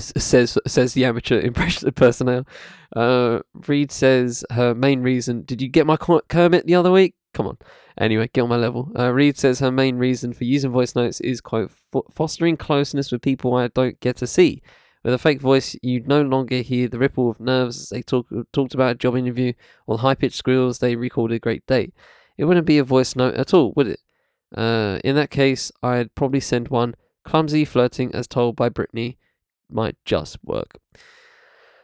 says 0.00 0.58
says 0.66 0.94
the 0.94 1.04
amateur 1.04 1.40
impression 1.40 1.90
personnel. 1.92 2.46
Uh, 2.94 3.40
Reed 3.66 3.92
says 3.92 4.44
her 4.50 4.74
main 4.74 5.02
reason. 5.02 5.42
Did 5.42 5.62
you 5.62 5.68
get 5.68 5.86
my 5.86 5.96
Kermit 5.96 6.66
the 6.66 6.74
other 6.74 6.90
week? 6.90 7.14
come 7.32 7.46
on. 7.46 7.58
Anyway, 7.98 8.28
get 8.32 8.42
on 8.42 8.48
my 8.48 8.56
level. 8.56 8.90
Uh, 8.98 9.12
Reed 9.12 9.38
says 9.38 9.60
her 9.60 9.70
main 9.70 9.96
reason 9.96 10.32
for 10.32 10.44
using 10.44 10.70
voice 10.70 10.94
notes 10.94 11.20
is 11.20 11.40
quote 11.40 11.72
fostering 12.12 12.56
closeness 12.56 13.12
with 13.12 13.22
people 13.22 13.54
I 13.54 13.68
don't 13.68 13.98
get 14.00 14.16
to 14.16 14.26
see. 14.26 14.62
With 15.02 15.14
a 15.14 15.18
fake 15.18 15.40
voice, 15.40 15.76
you 15.82 16.02
no 16.04 16.20
longer 16.22 16.56
hear 16.56 16.88
the 16.88 16.98
ripple 16.98 17.30
of 17.30 17.40
nerves 17.40 17.80
as 17.80 17.88
they 17.88 18.02
talk, 18.02 18.26
talked 18.52 18.74
about 18.74 18.92
a 18.92 18.96
job 18.96 19.16
interview 19.16 19.54
or 19.86 19.98
high 19.98 20.14
pitched 20.14 20.36
squeals 20.36 20.78
they 20.78 20.94
recalled 20.94 21.32
a 21.32 21.38
great 21.38 21.66
day. 21.66 21.92
It 22.36 22.44
wouldn't 22.44 22.66
be 22.66 22.78
a 22.78 22.84
voice 22.84 23.16
note 23.16 23.34
at 23.34 23.54
all, 23.54 23.72
would 23.76 23.88
it? 23.88 24.00
Uh, 24.54 24.98
in 25.02 25.14
that 25.16 25.30
case, 25.30 25.72
I'd 25.82 26.14
probably 26.14 26.40
send 26.40 26.68
one. 26.68 26.94
Clumsy 27.24 27.64
flirting, 27.64 28.14
as 28.14 28.26
told 28.26 28.56
by 28.56 28.68
Brittany, 28.68 29.18
might 29.72 29.96
just 30.04 30.38
work. 30.44 30.78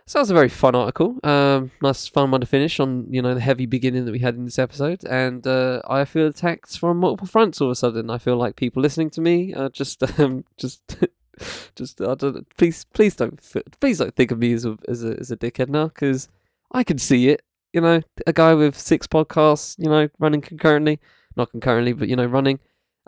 So 0.08 0.18
that 0.18 0.22
was 0.22 0.30
a 0.30 0.34
very 0.34 0.48
fun 0.48 0.76
article. 0.76 1.18
Um, 1.24 1.72
nice, 1.82 2.06
fun 2.06 2.30
one 2.30 2.40
to 2.40 2.46
finish 2.46 2.78
on. 2.78 3.08
You 3.10 3.22
know 3.22 3.34
the 3.34 3.40
heavy 3.40 3.66
beginning 3.66 4.04
that 4.04 4.12
we 4.12 4.20
had 4.20 4.36
in 4.36 4.44
this 4.44 4.58
episode, 4.58 5.04
and 5.04 5.44
uh, 5.44 5.82
I 5.88 6.04
feel 6.04 6.28
attacked 6.28 6.78
from 6.78 6.98
multiple 6.98 7.26
fronts. 7.26 7.60
All 7.60 7.66
of 7.66 7.72
a 7.72 7.74
sudden, 7.74 8.08
I 8.08 8.18
feel 8.18 8.36
like 8.36 8.54
people 8.54 8.80
listening 8.80 9.10
to 9.10 9.20
me 9.20 9.52
are 9.54 9.68
just, 9.68 10.00
um, 10.20 10.44
just, 10.56 10.96
just. 11.74 12.00
I 12.00 12.14
don't. 12.14 12.46
Please, 12.56 12.84
please 12.94 13.16
don't, 13.16 13.40
please 13.80 13.98
don't 13.98 14.14
think 14.14 14.30
of 14.30 14.38
me 14.38 14.52
as 14.52 14.64
a 14.64 14.76
as 14.86 15.02
a, 15.02 15.18
as 15.18 15.32
a 15.32 15.36
dickhead 15.36 15.70
now, 15.70 15.88
because 15.88 16.28
I 16.70 16.84
can 16.84 16.98
see 16.98 17.28
it. 17.30 17.42
You 17.72 17.80
know, 17.80 18.00
a 18.28 18.32
guy 18.32 18.54
with 18.54 18.78
six 18.78 19.08
podcasts, 19.08 19.74
you 19.76 19.90
know, 19.90 20.08
running 20.20 20.40
concurrently, 20.40 21.00
not 21.34 21.50
concurrently, 21.50 21.94
but 21.94 22.06
you 22.06 22.14
know, 22.14 22.26
running, 22.26 22.60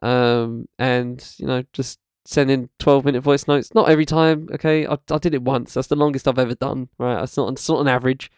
um, 0.03 0.67
and 0.81 1.25
you 1.39 1.47
know, 1.47 1.63
just 1.73 2.01
send 2.29 2.51
in 2.51 2.69
12 2.79 3.07
minute 3.07 3.23
voice 3.23 3.49
notes. 3.49 3.75
Not 3.75 3.89
every 3.89 4.05
time, 4.05 4.49
okay? 4.53 4.87
I, 4.87 4.99
I 5.11 5.17
did 5.19 5.33
it 5.33 5.43
once. 5.43 5.73
That's 5.73 5.89
the 5.89 5.97
longest 5.97 6.29
I've 6.29 6.39
ever 6.39 6.55
done, 6.55 6.91
right? 6.99 7.23
It's 7.23 7.39
not, 7.39 7.51
it's 7.53 7.69
not 7.69 7.81
an 7.81 7.89
average. 7.89 8.31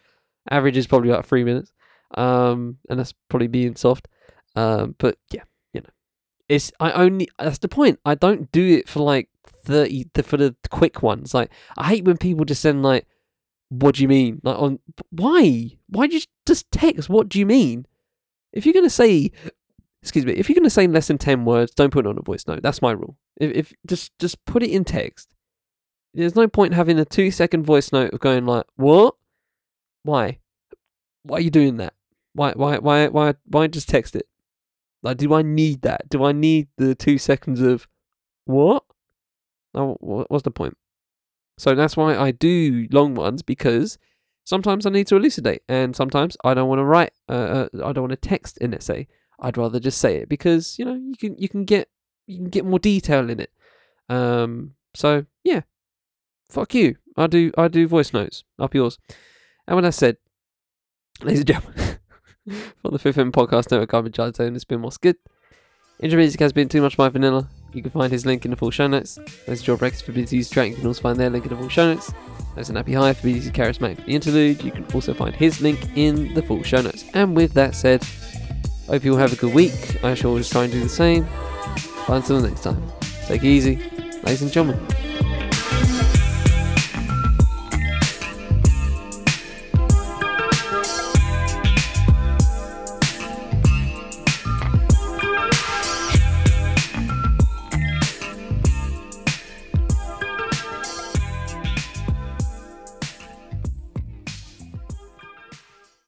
Average 0.49 0.77
is 0.77 0.87
probably 0.87 1.09
about 1.09 1.25
three 1.25 1.43
minutes. 1.43 1.73
Um, 2.15 2.77
and 2.89 2.97
that's 2.97 3.13
probably 3.27 3.47
being 3.47 3.75
soft. 3.75 4.07
Um, 4.55 4.95
but 4.97 5.17
yeah, 5.33 5.43
you 5.73 5.81
know, 5.81 5.89
it's, 6.47 6.71
I 6.79 6.93
only, 6.93 7.27
that's 7.37 7.57
the 7.57 7.67
point. 7.67 7.99
I 8.05 8.15
don't 8.15 8.49
do 8.53 8.65
it 8.65 8.87
for 8.87 9.01
like 9.01 9.27
30, 9.45 10.05
for 10.23 10.37
the 10.37 10.55
quick 10.69 11.03
ones. 11.03 11.33
Like, 11.33 11.51
I 11.77 11.89
hate 11.89 12.05
when 12.05 12.17
people 12.17 12.45
just 12.45 12.61
send 12.61 12.83
like, 12.83 13.05
what 13.67 13.95
do 13.95 14.03
you 14.03 14.07
mean? 14.07 14.39
Like, 14.41 14.57
on, 14.57 14.79
why? 15.09 15.77
Why 15.89 16.07
just, 16.07 16.29
just 16.47 16.71
text, 16.71 17.09
what 17.09 17.27
do 17.27 17.39
you 17.39 17.45
mean? 17.45 17.85
If 18.53 18.65
you're 18.65 18.73
going 18.73 18.85
to 18.85 18.89
say, 18.89 19.31
excuse 20.01 20.25
me, 20.25 20.33
if 20.33 20.49
you're 20.49 20.55
going 20.55 20.63
to 20.63 20.69
say 20.69 20.87
less 20.87 21.07
than 21.07 21.17
10 21.17 21.45
words, 21.45 21.73
don't 21.73 21.91
put 21.91 22.05
it 22.05 22.09
on 22.09 22.17
a 22.17 22.21
voice 22.21 22.47
note. 22.47 22.63
That's 22.63 22.81
my 22.81 22.91
rule. 22.91 23.17
If, 23.37 23.51
if 23.51 23.73
just 23.85 24.17
just 24.19 24.43
put 24.45 24.63
it 24.63 24.71
in 24.71 24.83
text. 24.83 25.33
There's 26.13 26.35
no 26.35 26.47
point 26.47 26.73
having 26.73 26.99
a 26.99 27.05
2 27.05 27.31
second 27.31 27.63
voice 27.65 27.91
note 27.93 28.13
of 28.13 28.19
going 28.19 28.45
like, 28.45 28.65
"What? 28.75 29.15
Why? 30.03 30.39
Why 31.23 31.37
are 31.37 31.41
you 31.41 31.51
doing 31.51 31.77
that? 31.77 31.93
Why 32.33 32.51
why 32.53 32.79
why 32.79 33.07
why 33.07 33.35
why 33.45 33.67
just 33.67 33.87
text 33.87 34.15
it? 34.15 34.27
Like 35.03 35.17
do 35.17 35.33
I 35.33 35.41
need 35.41 35.83
that? 35.83 36.09
Do 36.09 36.23
I 36.23 36.31
need 36.31 36.67
the 36.77 36.95
2 36.95 37.17
seconds 37.17 37.61
of 37.61 37.87
what? 38.45 38.83
Oh, 39.73 39.95
what's 40.01 40.43
the 40.43 40.51
point? 40.51 40.77
So 41.57 41.75
that's 41.75 41.95
why 41.95 42.17
I 42.17 42.31
do 42.31 42.87
long 42.91 43.15
ones 43.15 43.41
because 43.41 43.97
sometimes 44.43 44.85
I 44.85 44.89
need 44.89 45.07
to 45.07 45.15
elucidate, 45.15 45.61
and 45.69 45.95
sometimes 45.95 46.35
I 46.43 46.53
don't 46.53 46.67
want 46.67 46.79
to 46.79 46.85
write. 46.85 47.11
Uh, 47.29 47.31
uh, 47.31 47.67
I 47.85 47.93
don't 47.93 48.03
want 48.03 48.21
to 48.21 48.29
text 48.29 48.57
an 48.59 48.73
essay. 48.73 49.07
I'd 49.41 49.57
rather 49.57 49.79
just 49.79 49.99
say 49.99 50.17
it 50.17 50.29
because 50.29 50.77
you 50.77 50.85
know 50.85 50.93
you 50.93 51.15
can 51.17 51.37
you 51.37 51.49
can 51.49 51.65
get 51.65 51.89
you 52.27 52.37
can 52.37 52.49
get 52.49 52.65
more 52.65 52.79
detail 52.79 53.29
in 53.29 53.39
it. 53.39 53.51
Um, 54.09 54.75
so 54.93 55.25
yeah, 55.43 55.61
fuck 56.49 56.73
you. 56.73 56.97
I 57.17 57.27
do 57.27 57.51
I 57.57 57.67
do 57.67 57.87
voice 57.87 58.13
notes. 58.13 58.43
Up 58.59 58.73
yours. 58.73 58.97
And 59.67 59.75
when 59.75 59.85
I 59.85 59.89
said, 59.89 60.17
ladies 61.21 61.39
and 61.39 61.47
gentlemen, 61.47 61.99
for 62.81 62.91
the 62.91 62.99
Fifth 62.99 63.17
M 63.17 63.31
Podcast 63.31 63.71
Network, 63.71 63.93
I've 63.93 64.03
been 64.03 64.13
Taylor. 64.13 64.53
It's 64.53 64.65
been 64.65 64.81
what's 64.81 64.97
good. 64.97 65.17
Intro 66.01 66.17
music 66.17 66.39
has 66.39 66.51
been 66.51 66.67
too 66.67 66.81
much 66.81 66.97
my 66.97 67.09
vanilla. 67.09 67.47
You 67.73 67.81
can 67.81 67.91
find 67.91 68.11
his 68.11 68.25
link 68.25 68.43
in 68.43 68.51
the 68.51 68.57
full 68.57 68.71
show 68.71 68.87
notes. 68.87 69.19
There's 69.45 69.63
Brex 69.63 70.01
for 70.01 70.11
BT's 70.11 70.49
track. 70.49 70.69
You 70.69 70.75
can 70.75 70.87
also 70.87 71.01
find 71.01 71.19
their 71.19 71.29
link 71.29 71.45
in 71.45 71.51
the 71.51 71.55
full 71.55 71.69
show 71.69 71.93
notes. 71.93 72.11
There's 72.55 72.69
an 72.69 72.75
Happy 72.75 72.93
High 72.93 73.13
for 73.13 73.27
BT's 73.27 73.51
Charismatic 73.51 73.97
for 73.97 74.01
the 74.01 74.15
interlude. 74.15 74.63
You 74.63 74.71
can 74.71 74.85
also 74.93 75.13
find 75.13 75.33
his 75.33 75.61
link 75.61 75.79
in 75.95 76.33
the 76.33 76.41
full 76.41 76.63
show 76.63 76.81
notes. 76.81 77.05
And 77.13 77.35
with 77.35 77.53
that 77.53 77.75
said, 77.75 78.03
Hope 78.87 79.03
you 79.03 79.13
all 79.13 79.19
have 79.19 79.33
a 79.33 79.35
good 79.35 79.53
week. 79.53 80.03
I 80.03 80.13
shall 80.13 80.37
just 80.37 80.51
try 80.51 80.63
and 80.65 80.73
do 80.73 80.79
the 80.81 80.89
same. 80.89 81.27
But 82.07 82.15
until 82.17 82.41
next 82.41 82.61
time, 82.61 82.81
take 83.25 83.43
it 83.43 83.47
easy, 83.47 83.77
ladies 84.23 84.41
and 84.41 84.51
gentlemen. 84.51 84.85